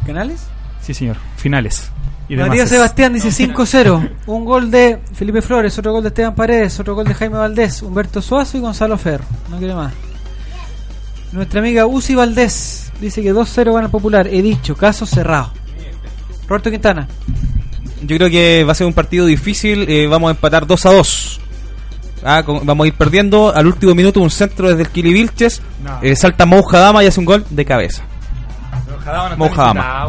[0.05, 0.47] ¿Canales?
[0.81, 1.91] Sí, señor, finales.
[2.27, 2.69] Y María demás.
[2.69, 4.09] Sebastián dice 5-0.
[4.25, 7.81] Un gol de Felipe Flores, otro gol de Esteban Paredes, otro gol de Jaime Valdés,
[7.81, 9.25] Humberto Suazo y Gonzalo Ferro.
[9.49, 9.93] No quiere más.
[11.31, 14.27] Nuestra amiga Uzi Valdés dice que 2-0 gana el popular.
[14.27, 15.51] He dicho, caso cerrado.
[16.47, 17.07] Roberto Quintana.
[18.01, 19.85] Yo creo que va a ser un partido difícil.
[19.89, 21.39] eh, vamos a empatar 2 a 2.
[22.23, 23.53] Ah, con- vamos a ir perdiendo.
[23.55, 25.61] Al último minuto, un centro desde el Kili Vilches.
[25.83, 25.99] No.
[26.01, 28.03] eh, salta Mouja Dama y hace un gol de cabeza.
[29.37, 30.05] Mouja Dama.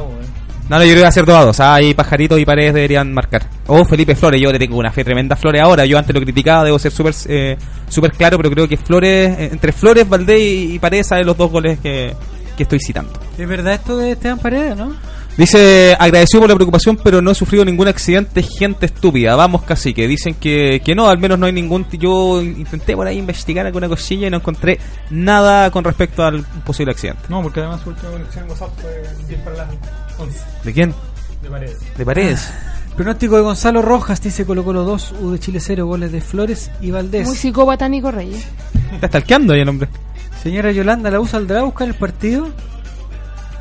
[0.69, 1.61] No, no, yo creo que va a ser 2 a 2.
[1.61, 3.43] Ah, ahí Pajarito y Paredes deberían marcar.
[3.67, 4.41] O Felipe Flores.
[4.41, 5.85] Yo le tengo una fe tremenda a Flores ahora.
[5.85, 7.57] Yo antes lo criticaba, debo ser súper eh,
[7.89, 11.51] súper claro, pero creo que Flores, eh, entre Flores, Valdés y, Paredes salen los dos
[11.51, 12.15] goles que,
[12.57, 13.13] que estoy citando.
[13.37, 14.95] ¿Es verdad esto de Esteban Paredes, no?
[15.37, 19.35] Dice, agradecido por la preocupación, pero no he sufrido ningún accidente, gente estúpida.
[19.35, 20.07] Vamos, cacique.
[20.07, 21.87] Dicen que, que no, al menos no hay ningún...
[21.93, 24.79] Yo intenté por ahí investigar alguna cosilla y no encontré
[25.11, 27.23] nada con respecto al posible accidente.
[27.29, 29.69] No, porque además su última conexión en WhatsApp fue 10 para las
[30.19, 30.95] 11 ¿De quién?
[31.43, 31.79] de Paredes.
[31.97, 32.53] De Paredes.
[32.97, 36.71] Pronóstico de Gonzalo Rojas dice Colo Colo 2, U de Chile 0, goles de Flores
[36.83, 37.27] y Valdés.
[37.27, 38.47] Muy psicópata Nico Reyes.
[38.93, 39.89] Está stalkeando ahí el hombre.
[40.43, 42.49] Señora Yolanda, ¿la usa saldrá a buscar el partido?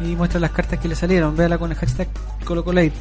[0.04, 1.36] Y muestra las cartas que le salieron.
[1.36, 2.08] Véala con el hashtag
[2.46, 2.94] ColoColate.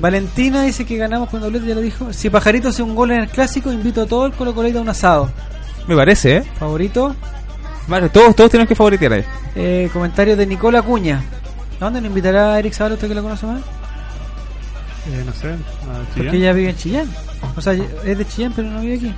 [0.00, 2.12] Valentina dice que ganamos con doblete, ya lo dijo.
[2.12, 4.88] Si Pajarito hace un gol en el clásico, invito a todo el ColoColate a un
[4.88, 5.30] asado.
[5.86, 6.44] Me parece, ¿eh?
[6.58, 7.14] Favorito.
[7.88, 9.24] Vale, todos, todos tenemos que favoritear ahí.
[9.54, 11.22] Eh, comentario de Nicola Cuña.
[11.80, 13.60] ¿A dónde nos invitará Eric Zavala, usted que lo conoce más?
[13.60, 15.48] Eh, no sé.
[15.48, 17.10] a Porque ella vive en Chillán.
[17.56, 19.14] O sea, es de Chillán, pero no vive aquí.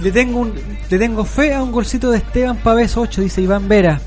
[0.00, 0.54] Le tengo, un,
[0.88, 4.00] le tengo fe a un golcito de Esteban Pavés 8, dice Iván Vera.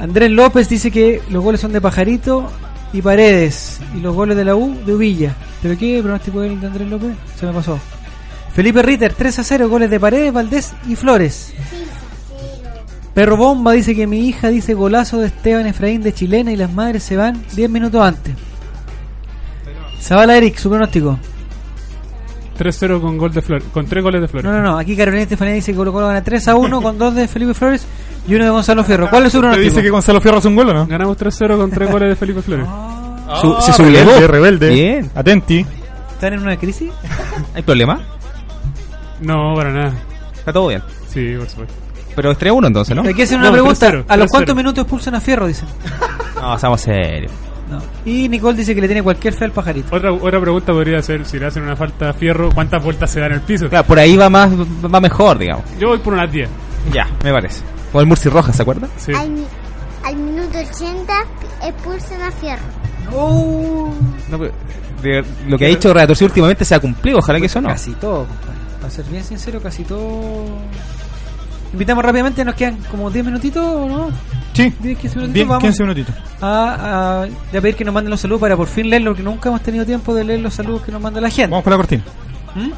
[0.00, 2.50] Andrés López dice que los goles son de Pajarito
[2.92, 3.80] y Paredes.
[3.96, 5.34] Y los goles de la U de Uvilla.
[5.62, 7.10] ¿Pero qué pronóstico de Andrés López?
[7.36, 7.78] Se me pasó.
[8.52, 11.52] Felipe Ritter, 3 a 0, goles de Paredes, Valdés y Flores.
[13.14, 16.72] Perro Bomba dice que mi hija dice golazo de Esteban Efraín de Chilena y las
[16.72, 18.34] madres se van 10 minutos antes.
[20.00, 21.18] Zavala Eric, su pronóstico.
[22.58, 23.64] 3-0 con gol de Flores.
[23.72, 24.50] Con 3 goles de Flores.
[24.50, 24.78] No, no, no.
[24.78, 27.54] Aquí Carolina Estefanía dice que Colo Colo gana 3 a 1 con 2 de Felipe
[27.54, 27.86] Flores
[28.26, 29.08] y uno de Gonzalo Fierro.
[29.08, 29.70] ¿Cuál es su ¿Usted pronóstico?
[29.70, 30.86] dice que Gonzalo Fierro hace un gol o no?
[30.86, 32.66] Ganamos 3-0 con 3 goles de Felipe Flores.
[33.40, 34.10] Su- Ah, se sublevó.
[34.10, 34.70] rebelde, rebelde.
[34.70, 35.10] Bien.
[35.14, 35.64] Atenti.
[36.14, 36.90] ¿Están en una crisis?
[37.54, 38.00] ¿Hay problema?
[39.20, 39.92] No, para nada.
[40.36, 40.82] Está todo bien.
[41.08, 41.74] Sí, por supuesto.
[42.16, 43.02] Pero es 3-1 entonces, ¿no?
[43.02, 43.90] Hay que hacer una No, pregunta.
[43.92, 44.30] 3-0, ¿A los 3-0.
[44.30, 45.46] cuántos minutos expulsan a Fierro?
[45.46, 45.68] Dicen.
[46.40, 47.32] No, seamos serios.
[47.70, 47.82] No.
[48.04, 49.94] Y Nicole dice que le tiene cualquier fe al pajarito.
[49.94, 53.20] Otra, otra pregunta podría ser, si le hacen una falta a Fierro, ¿cuántas vueltas se
[53.20, 53.68] da en el piso?
[53.68, 55.64] Claro, por ahí va más va mejor, digamos.
[55.78, 56.48] Yo voy por unas 10.
[56.92, 57.62] Ya, me parece.
[57.92, 58.88] O el Murci Rojas, ¿se acuerda?
[58.96, 59.12] Sí.
[59.12, 59.44] Al, mi-
[60.04, 61.12] al minuto 80
[61.64, 62.62] expulsan a Fierro.
[63.10, 64.52] No, pero
[65.02, 67.68] de- lo que ha dicho Reatorcí últimamente se ha cumplido, ojalá que eso no.
[67.68, 68.58] Casi todo, compadre.
[68.80, 70.44] Para ser bien sincero, casi todo.
[71.72, 74.10] Invitamos rápidamente, nos quedan como 10 minutitos, ¿o no?
[74.64, 74.72] Sí.
[74.80, 75.32] 10, 15 minutitos.
[75.34, 76.14] Bien, vamos 15 minutitos.
[76.40, 79.48] A, a, ya pedir que nos manden los saludos para por fin leerlo, porque nunca
[79.48, 81.50] hemos tenido tiempo de leer los saludos que nos manda la gente.
[81.50, 82.02] Vamos con la cortina.
[82.54, 82.70] ¿Mm?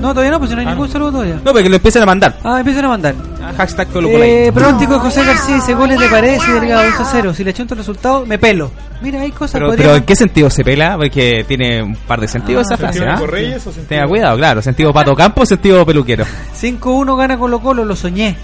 [0.00, 0.92] No, todavía no, pues no hay Ah, ningún no.
[0.92, 1.34] saludo todavía.
[1.44, 2.38] No, pero que lo empiecen a mandar.
[2.44, 3.14] Ah, empiezan a mandar.
[3.42, 7.04] Ah, hashtag Eh, pronóstico de José García dice goles de Paredes y Delgado 2 a
[7.04, 7.34] 0.
[7.34, 8.70] Si le achunto el resultado, me pelo.
[9.02, 10.96] Mira, hay cosas Pero, pero ¿en qué sentido se pela?
[10.96, 13.20] Porque tiene un par de sentidos Ah, esa frase, ¿Sentido ¿ah?
[13.20, 14.62] Nico Reyes o sentido- Tenga cuidado, claro.
[14.62, 16.24] Sentido Pato Campo, sentido peluquero.
[16.58, 18.36] 5-1 gana Colo Colo, lo soñé.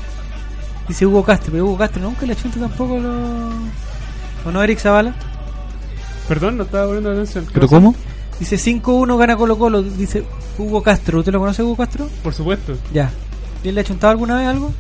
[0.89, 3.11] Dice Hugo Castro, pero Hugo Castro nunca le achunta tampoco lo...
[4.45, 5.15] ¿O no, Eric Zavala?
[6.29, 7.47] Perdón, no estaba poniendo atención.
[7.47, 7.95] ¿Qué ¿Pero cómo?
[8.41, 10.25] Dice 5-1 gana Colo Colo, dice
[10.59, 11.21] Hugo Castro.
[11.21, 12.09] ¿Usted lo conoce, Hugo Castro?
[12.23, 12.75] Por supuesto.
[12.93, 13.11] Ya.
[13.63, 14.73] ¿Y él le ha achuntado alguna vez algo?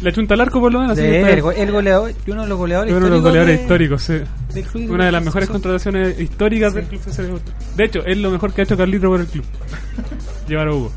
[0.00, 0.96] Le achunta al arco por lo menos.
[0.96, 3.56] Sí, el, go- el goleador, y uno de los goleadores Uno de los históricos goleadores
[3.56, 4.02] de- históricos,
[4.62, 4.62] sí.
[4.70, 7.00] club Una de las mejores contrataciones históricas del club.
[7.76, 9.44] De hecho, es lo mejor que ha hecho Carlito por el club.
[10.48, 10.92] Llevar a Hugo.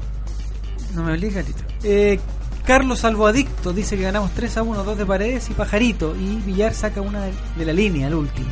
[0.94, 1.64] No me obliga, Lito.
[1.84, 2.20] Eh,
[2.66, 6.16] Carlos Alboadicto dice que ganamos 3 a 1, 2 de Paredes y Pajarito.
[6.16, 8.48] Y Villar saca una de, de la línea, el último.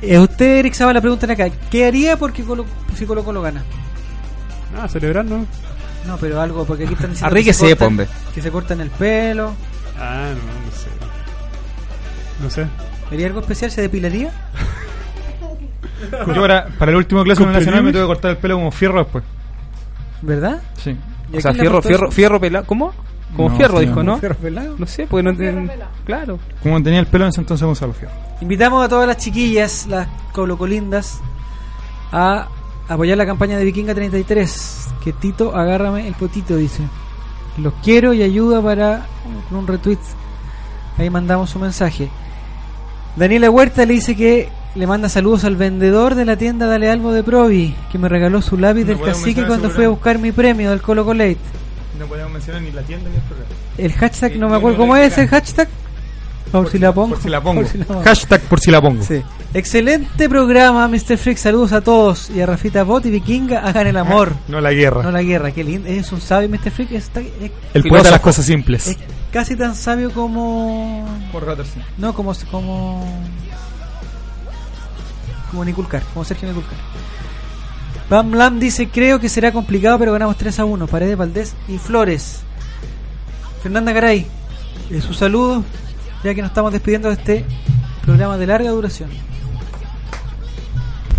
[0.00, 2.64] Eh, usted, Eric Zavala, preguntan acá: ¿Qué haría porque Colo,
[2.96, 3.62] si Colo Colo gana?
[4.76, 5.46] Ah, celebrar, ¿no?
[6.06, 8.08] No, pero algo, porque aquí están diciendo que, se cortan- hombre.
[8.34, 9.52] que se cortan el pelo.
[9.98, 10.88] Ah, no, no sé.
[12.42, 12.66] No sé.
[13.12, 13.70] ¿Haría algo especial?
[13.70, 14.32] ¿Se depilaría?
[16.26, 18.72] Yo para, para el último clásico ¿Con nacional me tuve que cortar el pelo como
[18.72, 19.22] fierro después.
[20.22, 20.60] ¿Verdad?
[20.82, 20.96] Sí.
[21.32, 22.14] ¿Y O sea, fierro, fierro, eso?
[22.14, 22.64] fierro pelado.
[22.66, 22.92] ¿Cómo?
[23.36, 24.12] Como No, fierro, dijo, no.
[24.12, 24.18] ¿no?
[24.18, 24.74] ¿Fierro pelado?
[24.78, 25.70] No sé, pues no te-
[26.04, 26.38] Claro.
[26.62, 28.12] Como tenía el pelo en ese entonces Gonzalo Fierro.
[28.40, 31.20] Invitamos a todas las chiquillas, las colocolindas,
[32.10, 32.48] a
[32.88, 34.88] apoyar la campaña de Vikinga 33.
[35.02, 36.82] Que Tito, agárrame el potito, dice.
[37.56, 39.06] Los quiero y ayuda para
[39.50, 39.98] un retweet.
[40.98, 42.08] Ahí mandamos su mensaje.
[43.16, 47.12] Daniela Huerta le dice que le manda saludos al vendedor de la tienda Dale Albo
[47.12, 50.32] de Provi, que me regaló su lápiz No del cacique cuando fui a buscar mi
[50.32, 51.36] premio del Colo Colate.
[51.98, 53.50] No podemos mencionar ni la tienda ni el programa.
[53.78, 55.68] El hashtag, Eh, no me acuerdo no cómo es el hashtag.
[56.50, 57.14] Por, si la pongo.
[57.14, 57.60] Por si la pongo.
[57.62, 58.02] Por si la pongo.
[58.02, 59.02] Hashtag por si la pongo.
[59.04, 59.22] Sí.
[59.54, 61.16] Excelente programa, Mr.
[61.18, 61.36] Freak.
[61.38, 62.30] Saludos a todos.
[62.30, 64.32] Y a Rafita Bot y Vikinga, hagan el amor.
[64.48, 65.02] No la guerra.
[65.02, 65.50] No la guerra.
[65.52, 65.88] Qué lindo.
[65.88, 66.70] Es un sabio, Mr.
[66.70, 66.92] Freak.
[66.92, 67.10] Es,
[67.74, 68.88] El poeta de las cosas simples.
[68.88, 68.98] es
[69.32, 71.06] casi tan sabio como.
[71.30, 71.82] Por Ratterson.
[71.98, 72.34] No, como.
[72.50, 73.06] Como,
[75.52, 76.02] como Niculcar.
[76.12, 76.76] Como Sergio Niculcar.
[78.10, 80.86] Bam Lam dice: Creo que será complicado, pero ganamos 3 a 1.
[80.88, 82.40] Paredes, Valdés y Flores.
[83.62, 84.26] Fernanda Garay.
[84.90, 85.62] eh, su saludo,
[86.24, 87.44] ya que nos estamos despidiendo de este
[88.04, 89.08] programa de larga duración.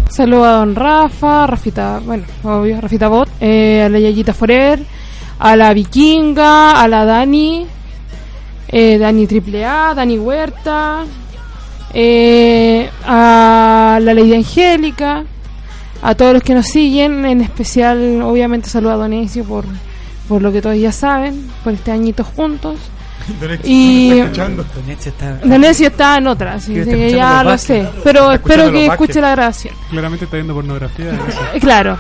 [0.09, 4.85] Saludos a don Rafa, Rafita, bueno, obvio, Rafita Bot, eh, a la Yayita Forer,
[5.39, 7.65] a la Vikinga, a la Dani,
[8.67, 11.05] eh, Dani AAA, Dani Huerta,
[11.93, 15.23] eh, a la Lady Angélica,
[16.01, 19.65] a todos los que nos siguen, en especial, obviamente, saludo a Donesio por,
[20.27, 22.77] por lo que todos ya saben, por este añito juntos.
[23.63, 25.39] Y Doneche está-
[25.87, 29.31] está en otra, así Que está ya lo sé, pero Está espero que escuche la
[29.31, 29.73] grabación.
[29.89, 31.11] Claramente está viendo pornografía.
[31.13, 31.39] eso.
[31.53, 31.97] Eh, Claro.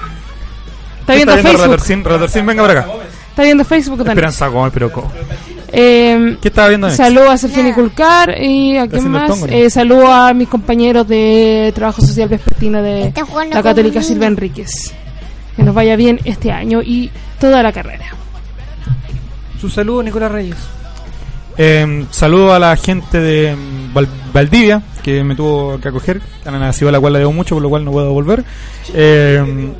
[0.99, 1.61] Está viendo Facebook.
[1.61, 2.91] Ratterson, Ratterson, venga para acá.
[3.29, 4.11] Está viendo Facebook también.
[4.17, 5.11] Esperanza Gómez, pero ¿cómo?
[5.75, 6.89] Eh, ¿Qué estaba viendo?
[6.91, 9.27] Saludo a Sergio Niculcar y a quién más.
[9.27, 9.53] tongo, ¿no?
[9.53, 13.11] Eh, saludo a mis compañeros de trabajo social vespertino de
[13.51, 14.03] la Católica.
[14.03, 14.93] Silva Enríquez.
[15.55, 17.09] Que nos vaya bien este año y
[17.39, 18.05] toda la carrera.
[19.59, 20.57] Su saludo, Nicolás Reyes.
[21.57, 26.21] Eh, saludo a la gente de mm, Val- Valdivia que me tuvo que acoger.
[26.45, 28.43] A la ciudad a la cual le debo mucho, por lo cual no puedo volver.
[28.93, 29.71] Eh,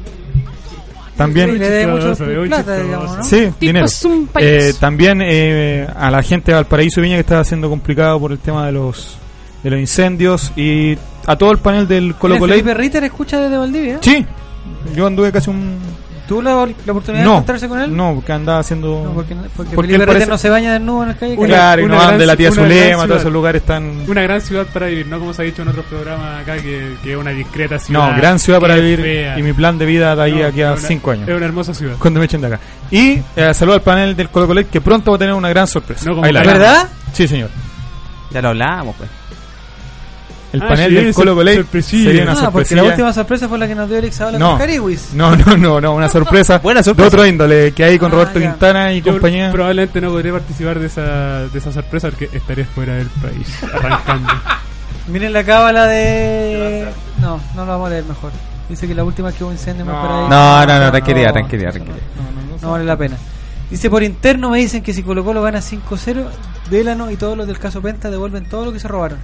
[1.17, 1.57] también.
[1.57, 2.83] Le debe mucho Chistoso, muy plata, chistoso.
[2.83, 3.23] digamos, ¿no?
[3.23, 3.85] Sí, dinero.
[4.39, 8.39] Eh, también eh, a la gente de Valparaíso Viña que está haciendo complicado por el
[8.39, 9.17] tema de los
[9.63, 12.51] de los incendios y a todo el panel del Colo Colo.
[12.53, 13.99] Felipe Ritter escucha desde Valdivia.
[14.01, 14.25] Sí,
[14.95, 15.77] yo anduve casi un.
[16.27, 16.51] ¿Tuvo la,
[16.85, 17.95] la oportunidad de encontrarse con él?
[17.95, 19.03] no, porque andaba haciendo.
[19.03, 21.35] No, porque, porque, Felipe parece- no se baña desnudo en la calle.
[21.37, 24.09] Una- claro, y no van gran- de la tía Zulema, todos esos lugares tan.
[24.09, 26.95] Una gran ciudad para vivir, no como se ha dicho en otros programas acá, que,
[27.03, 28.09] que es una discreta ciudad.
[28.11, 29.01] No, gran ciudad para vivir.
[29.01, 29.37] fea.
[29.37, 31.27] Y mi plan de vida de ahí No, aquí a es una- 5 años.
[31.29, 31.95] Es una hermosa ciudad.
[31.99, 32.59] Cuando me echen de acá.
[32.89, 35.67] Y eh, saludo al panel del Colo Colo que pronto va a tener una gran
[35.67, 36.05] sorpresa.
[36.09, 36.31] No, como.
[36.31, 36.87] ¿Verdad?
[37.11, 37.49] Sí, señor.
[38.31, 39.09] Ya lo hablamos, pues.
[40.53, 42.03] El Ah, panel sí, del Colo Colo sorpresilla.
[42.05, 42.81] sería una Ah, sorpresilla.
[42.83, 44.49] la última sorpresa fue la que nos dio Eric Zavala No.
[44.51, 45.09] con Cariwis.
[45.15, 46.59] No, no, no, no, una sorpresa.
[46.63, 47.09] Buena sorpresa.
[47.09, 48.49] De otro índole, que hay con Ah, Roberto ya.
[48.51, 49.51] Quintana y Yo compañía.
[49.51, 54.29] probablemente no podré participar de esa, de esa sorpresa porque estaré fuera del país, arrancando.
[55.07, 56.87] Miren la cábala de.
[57.19, 58.31] No, no lo vamos a leer mejor.
[58.69, 60.01] Dice que la última que hubo incendio más No.
[60.01, 60.29] por ahí.
[60.29, 62.03] No, no, no, tranquilidad, tranquilidad, tranquilidad.
[62.61, 63.17] No vale la pena.
[63.71, 66.25] Dice por interno me dicen que si Colo Colo gana 5-0,
[66.69, 69.17] Delano y todos los del caso Penta devuelven todo lo que se robaron.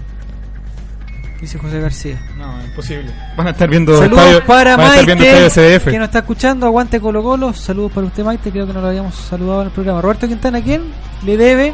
[1.42, 2.18] Dice José García.
[2.38, 3.12] No, imposible.
[3.38, 6.66] Van a estar viendo Saludos estadio- para Maite, que nos está escuchando.
[6.66, 7.54] Aguante Colo Colo.
[7.54, 8.52] Saludos para usted, Maite.
[8.52, 10.02] Creo que no lo habíamos saludado en el programa.
[10.02, 10.82] Roberto Quintana, ¿quién
[11.26, 11.74] le debe?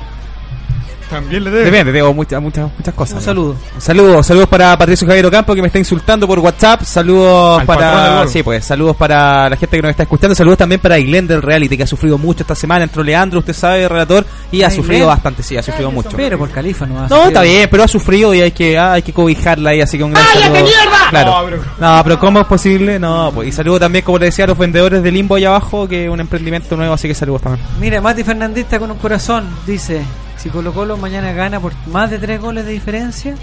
[1.10, 1.66] También le debe.
[1.66, 3.14] Depende, tengo muchas, muchas, muchas cosas.
[3.14, 3.26] Un ¿no?
[3.26, 3.56] saludo.
[3.78, 6.82] Saludos, saludos para Patricio Javier Ocampo que me está insultando por WhatsApp.
[6.84, 8.28] Saludos Al para.
[8.28, 10.36] Sí, pues, saludos para la gente que nos está escuchando.
[10.36, 12.84] Saludos también para Ailén del Reality que ha sufrido mucho esta semana.
[12.84, 16.10] Entró Leandro, usted sabe, relator, y ha sufrido bastante, sí, ha sufrido mucho.
[16.16, 18.94] Pero por Califa no ha No, está bien, pero ha sufrido y hay que, ah,
[18.94, 20.66] hay que cobijarla ahí, así que un gran saludo.
[21.10, 21.32] Claro.
[21.32, 23.00] No, pero- No, pero ¿cómo es posible?
[23.00, 25.88] No, pues, y saludo también, como le decía, a los vendedores de Limbo allá abajo,
[25.88, 27.66] que es un emprendimiento nuevo, así que saludos también.
[27.80, 30.02] Mira, Mati Fernandista con un corazón dice:
[30.38, 33.36] Si Colo Colo mañana gana por más de tres goles de diferencia,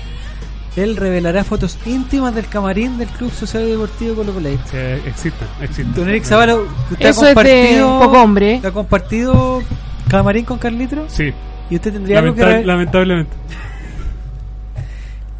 [0.76, 4.48] él revelará fotos íntimas del camarín del Club Social y Deportivo Colo Colo.
[4.70, 5.98] Sí, existe, existe.
[6.00, 8.60] Don Eric Zavala, ¿usted Eso ha es de compartido, poco hombre.
[8.64, 9.62] ¿ha compartido
[10.08, 11.04] camarín con Carlitro?
[11.08, 11.32] Sí,
[11.70, 13.32] ¿Y usted tendría algo que lamentablemente.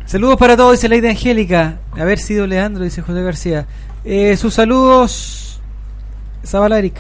[0.07, 1.79] Saludos para todos, dice Lady Angélica.
[1.93, 3.67] Haber sido Leandro, dice José García.
[4.05, 5.61] Eh, sus saludos,
[6.45, 6.95] Zavala Eric.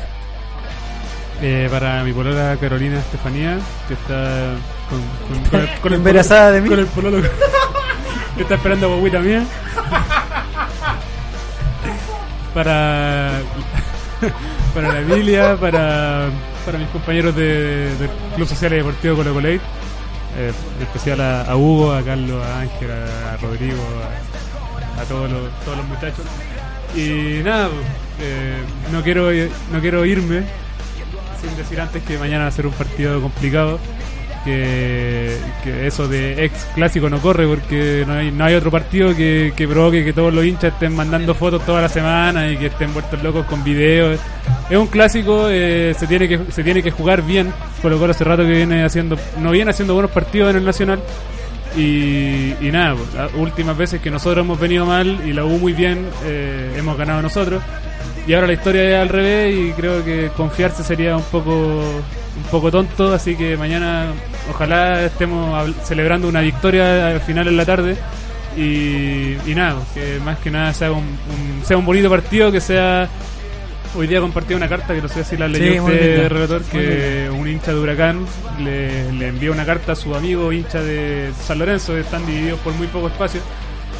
[1.45, 3.59] Eh, para mi polola Carolina Estefanía,
[3.89, 4.55] que está
[4.89, 6.69] con, con, con el, con el Embarazada pololo- de mí.
[6.69, 7.23] Con el pololo
[8.37, 9.45] que está esperando a guaguita mía.
[12.55, 13.41] Para
[14.75, 16.29] para la Emilia, para,
[16.65, 19.57] para mis compañeros de- del Club Social y Deportivo Colo Colate,
[20.39, 23.83] eh, en especial a, a Hugo, a Carlos, a Ángel, a, a Rodrigo,
[24.97, 26.25] a, a todos, los, todos los muchachos.
[26.95, 27.69] Y nada,
[28.21, 28.63] eh,
[28.93, 29.31] no, quiero,
[29.73, 30.45] no quiero irme
[31.43, 33.79] sin decir antes que mañana va a ser un partido complicado.
[34.45, 39.15] Que, que eso de ex clásico no corre porque no hay, no hay otro partido
[39.15, 42.67] que, que provoque que todos los hinchas estén mandando fotos toda la semana y que
[42.67, 44.19] estén vueltos locos con videos.
[44.69, 47.53] Es un clásico, eh, se tiene que se tiene que jugar bien.
[47.81, 51.01] Colo Colo hace rato que viene haciendo, no viene haciendo buenos partidos en el Nacional.
[51.77, 55.57] Y, y nada, pues, las últimas veces que nosotros hemos venido mal y la U
[55.57, 57.63] muy bien, eh, hemos ganado nosotros.
[58.27, 62.43] Y ahora la historia es al revés y creo que confiarse sería un poco un
[62.51, 64.07] poco tonto, así que mañana
[64.51, 67.97] ojalá estemos celebrando una victoria al final en la tarde
[68.57, 72.61] y, y nada, que más que nada sea un, un- sea un bonito partido, que
[72.61, 73.09] sea
[73.97, 77.29] hoy día compartí una carta que no sé si la leyó Sí, usted, relator, que
[77.31, 78.25] un hincha de Huracán
[78.61, 82.73] le, le envía una carta a su amigo hincha de San Lorenzo, están divididos por
[82.75, 83.41] muy poco espacio.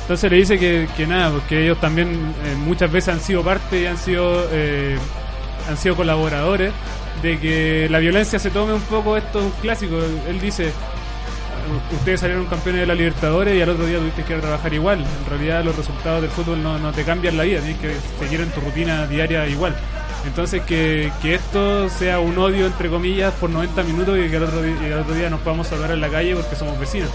[0.03, 2.09] Entonces le dice que, que nada, porque ellos también
[2.45, 4.97] eh, muchas veces han sido parte y han sido eh,
[5.69, 6.73] han sido colaboradores
[7.23, 9.97] de que la violencia se tome un poco esto es un clásico.
[10.29, 10.73] Él dice
[11.93, 14.99] "U- ustedes salieron campeones de la Libertadores y al otro día tuviste que trabajar igual.
[15.01, 18.51] En realidad los resultados del fútbol no, te cambian la vida, tienes que seguir en
[18.51, 19.75] tu rutina diaria igual.
[20.27, 24.43] Entonces que, que esto sea un odio entre comillas por 90 minutos y que al
[24.45, 27.11] otro, di- y al otro día nos podamos saludar en la calle porque somos vecinos.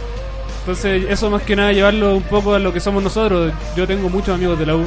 [0.68, 3.54] Entonces, eso más que nada llevarlo un poco a lo que somos nosotros.
[3.78, 4.86] Yo tengo muchos amigos de la U.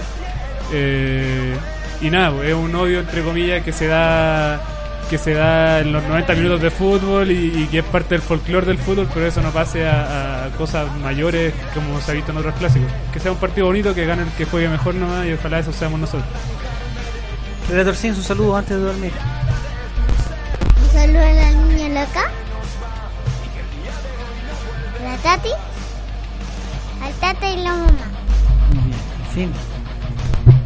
[0.74, 1.57] eh,
[2.02, 4.61] y nada, pues, es un odio entre comillas que se da
[5.09, 8.20] que se da en los 90 minutos de fútbol y, y que es parte del
[8.23, 12.31] folclore del fútbol, pero eso no pase a, a cosas mayores como se ha visto
[12.31, 12.89] en otros clásicos.
[13.11, 15.73] Que sea un partido bonito, que gane el que juegue mejor nomás y ojalá eso
[15.73, 16.28] seamos nosotros.
[17.70, 19.12] Relator Sin, su saludo antes de dormir.
[20.82, 22.31] Un saludo a la niña loca.
[25.02, 25.48] La tati.
[27.02, 27.86] Al tata y la mamá.
[28.74, 29.52] Muy bien, al fin.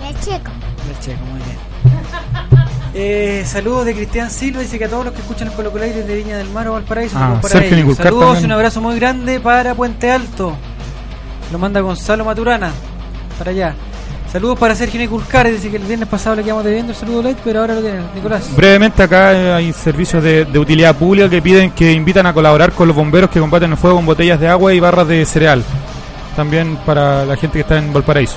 [0.03, 0.51] Y al chico.
[0.91, 1.59] El checo, muy bien.
[2.97, 6.15] Eh, saludos de Cristian Silva, dice que a todos los que escuchan el Colo desde
[6.15, 7.79] Viña del Mar o Valparaíso, Ah, saludos para Sergio ellos.
[7.81, 8.43] Niculcar Saludos también.
[8.43, 10.55] y un abrazo muy grande para Puente Alto.
[11.51, 12.71] Lo manda Gonzalo Maturana,
[13.37, 13.75] para allá.
[14.31, 17.39] Saludos para Sergio Niculcar, dice que el viernes pasado le quedamos debiendo el saludo light,
[17.43, 18.55] pero ahora lo tiene Nicolás.
[18.57, 22.87] Brevemente acá hay servicios de, de utilidad pública que piden que invitan a colaborar con
[22.87, 25.65] los bomberos que combaten el fuego con botellas de agua y barras de cereal.
[26.37, 28.37] También para la gente que está en Valparaíso.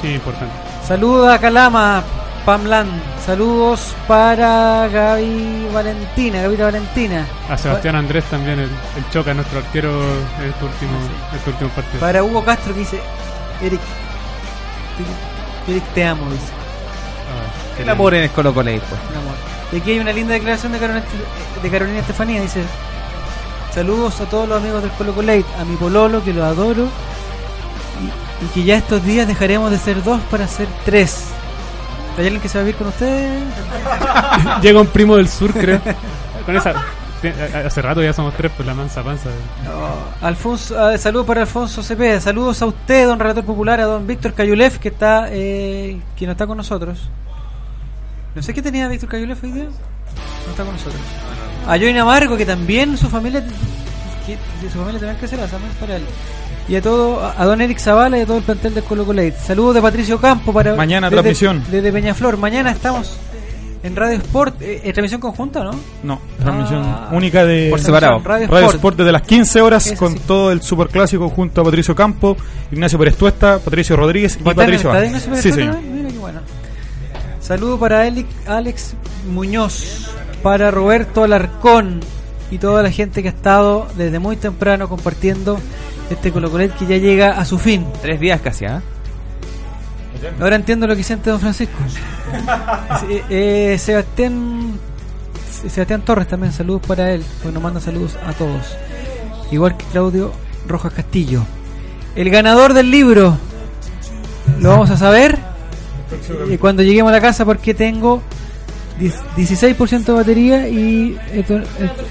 [0.00, 0.54] Sí, importante.
[0.86, 2.02] Saludos a Calama,
[2.44, 2.88] Pamlan.
[3.24, 7.26] Saludos para Gaby Valentina, Gavita Valentina.
[7.48, 10.98] A Sebastián Andrés también, el, el Choca, nuestro arquero en este último,
[11.36, 12.00] este último partido.
[12.00, 13.00] Para Hugo Castro que dice,
[13.60, 13.80] Eric,
[15.68, 16.52] Eric te amo, dice.
[17.78, 18.82] El amor en el Colo Colo, pues.
[19.72, 21.04] Y aquí hay una linda declaración de Carolina,
[21.62, 22.42] de Carolina Estefanía.
[22.42, 22.62] Dice:
[23.74, 26.88] Saludos a todos los amigos del Colo Colate, a mi pololo que lo adoro.
[28.00, 31.32] Y, y que ya estos días dejaremos de ser dos para ser tres.
[32.18, 33.42] ¿Hay alguien que se va a vivir con ustedes?
[34.62, 35.80] Llega un primo del sur, creo.
[36.46, 36.74] Con esa.
[37.64, 39.30] Hace rato ya somos tres, pues la mansa panza.
[40.20, 42.20] Alfonso, ah, saludos para Alfonso Cepeda.
[42.20, 46.32] Saludos a usted, don relator popular, a don Víctor Cayulef, que está, eh, que no
[46.32, 47.08] está con nosotros.
[48.34, 49.64] No sé qué tenía Víctor Cayulef hoy día.
[49.64, 51.00] No está con nosotros.
[51.66, 53.42] A Join Amargo, que también su familia,
[54.26, 54.36] que,
[54.68, 55.16] su familia también
[55.50, 56.02] también para él.
[56.68, 59.34] Y a todo, a don Eric Zavala y a todo el plantel de Colo Colate.
[59.44, 61.64] Saludos de Patricio Campo para Mañana desde- transmisión.
[61.70, 62.36] desde Peñaflor.
[62.36, 63.16] Mañana estamos
[63.82, 65.72] en Radio Sport, eh, eh, transmisión conjunta, ¿no?
[66.04, 67.08] No, transmisión Ah.
[67.12, 68.20] única de Por separado.
[68.24, 68.74] Radio, Radio Sport.
[68.76, 68.96] Sport.
[68.98, 70.20] desde las 15 horas Ese con sí.
[70.24, 72.36] todo el superclásico junto a Patricio Campo,
[72.70, 75.42] Ignacio Pérez Tuesta, Patricio Rodríguez y ¿Va a estar- Patricio Vázquez.
[75.42, 75.80] Sí, señor.
[75.80, 76.40] Mira qué bueno.
[77.40, 78.02] Saludo para
[78.46, 78.94] Alex
[79.28, 80.10] Muñoz,
[80.42, 82.00] para Roberto Alarcón
[82.50, 85.58] y toda la gente que ha estado desde muy temprano compartiendo
[86.10, 87.86] este Colocolet que ya llega a su fin.
[88.02, 88.82] Tres días casi, ¿ah?
[90.40, 91.78] Ahora entiendo lo que siente don Francisco.
[93.00, 94.78] Sí, eh, Sebastián
[95.68, 98.76] Sebastián Torres también, saludos para él, pues nos manda saludos a todos.
[99.50, 100.32] Igual que Claudio
[100.66, 101.42] Rojas Castillo.
[102.14, 103.38] El ganador del libro
[104.60, 105.38] lo vamos a saber
[106.48, 108.22] eh, cuando lleguemos a la casa porque tengo 10
[108.98, 112.04] 16% de batería y esto, esto-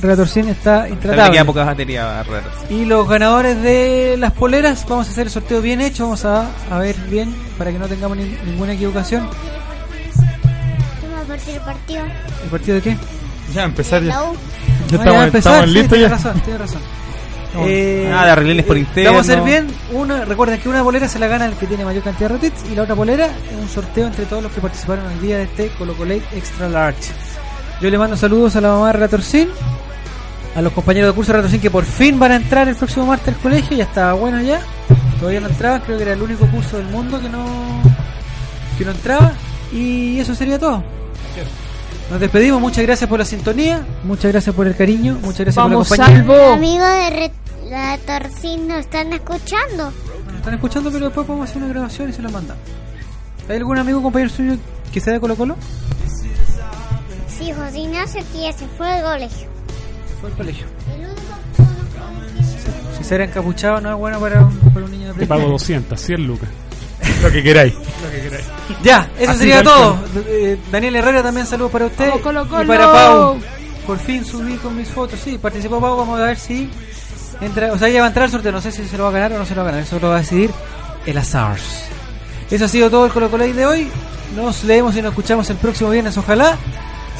[0.00, 1.30] Relator 100 está intratable.
[1.30, 2.24] queda poca batería.
[2.68, 6.48] Y los ganadores de las poleras, vamos a hacer el sorteo bien hecho, vamos a,
[6.70, 9.28] a ver bien para que no tengamos ni- ninguna equivocación.
[11.00, 12.04] ¿Cómo va a partir el partido?
[12.44, 12.96] ¿El partido de qué?
[13.54, 14.08] Ya empezar ya.
[14.88, 16.08] Ya estamos, empezar, estamos sí, listos tiene ya.
[16.08, 16.82] razón, tiene razón.
[17.66, 19.10] Eh, Nada de arreglines por interno.
[19.12, 19.66] Vamos a hacer bien.
[19.92, 22.64] Una, recuerden que una bolera se la gana el que tiene mayor cantidad de retweets
[22.70, 25.42] y la otra bolera es un sorteo entre todos los que participaron el día de
[25.44, 27.12] este Colo Colate Extra Large.
[27.80, 29.48] Yo le mando saludos a la mamá de Relatorcín,
[30.54, 33.06] a los compañeros de curso de Relatorcín que por fin van a entrar el próximo
[33.06, 33.76] martes al colegio.
[33.76, 34.60] Ya estaba bueno ya.
[35.18, 37.44] Todavía no entraba, creo que era el único curso del mundo que no,
[38.78, 39.32] que no entraba.
[39.72, 40.82] Y eso sería todo.
[42.10, 45.88] Nos despedimos, muchas gracias por la sintonía, muchas gracias por el cariño, muchas gracias Vamos,
[45.88, 46.24] por la compañía.
[46.34, 46.52] salvo.
[46.52, 47.10] Amigos de
[47.72, 49.92] Re- la Torcín nos están escuchando.
[50.26, 52.56] Nos están escuchando, pero después podemos hacer una grabación y se la mandan.
[53.48, 54.56] ¿Hay algún amigo o compañero suyo
[54.92, 55.56] que sea de Colo Colo?
[57.28, 59.48] Sí, José Ignacio que se fue al colegio.
[60.20, 60.66] Fue al colegio.
[60.94, 61.22] El único
[62.98, 65.48] Si se era encapuchado no es bueno para un, para un niño de Te pago
[65.48, 66.48] 200, 100 lucas.
[67.22, 67.74] Lo que queráis.
[67.74, 68.46] Lo que queráis.
[68.84, 69.98] Ya, eso Así sería todo.
[70.26, 72.08] Eh, Daniel Herrera también saludos para usted.
[72.08, 72.64] Vamos, Colo, Colo.
[72.64, 73.40] Y para Pau.
[73.86, 75.18] Por fin subí con mis fotos.
[75.18, 75.96] Sí, participó Pau.
[75.96, 76.70] Vamos a ver si
[77.44, 77.72] entra.
[77.72, 78.52] O sea, ella va a entrar al sorteo.
[78.52, 79.86] No sé si se lo va a ganar o no se lo va a ganar.
[79.86, 80.50] Eso lo va a decidir
[81.06, 81.56] el azar.
[82.50, 83.88] Eso ha sido todo el Colo Colo de hoy.
[84.36, 86.56] Nos leemos y nos escuchamos el próximo viernes, ojalá.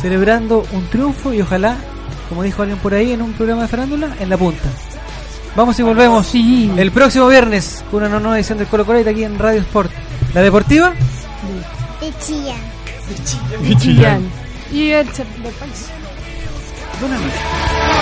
[0.01, 1.76] Celebrando un triunfo y ojalá,
[2.28, 4.68] como dijo alguien por ahí en un programa de farándula, en la punta.
[5.55, 9.39] Vamos y volvemos el próximo viernes con una nueva edición del Colo Colo aquí en
[9.39, 9.91] Radio Sport.
[10.34, 10.92] La deportiva.
[12.01, 12.60] de Chillán.
[13.62, 14.23] Y Chillán.
[14.73, 15.91] Y el del país.
[17.01, 18.01] Buenas noches.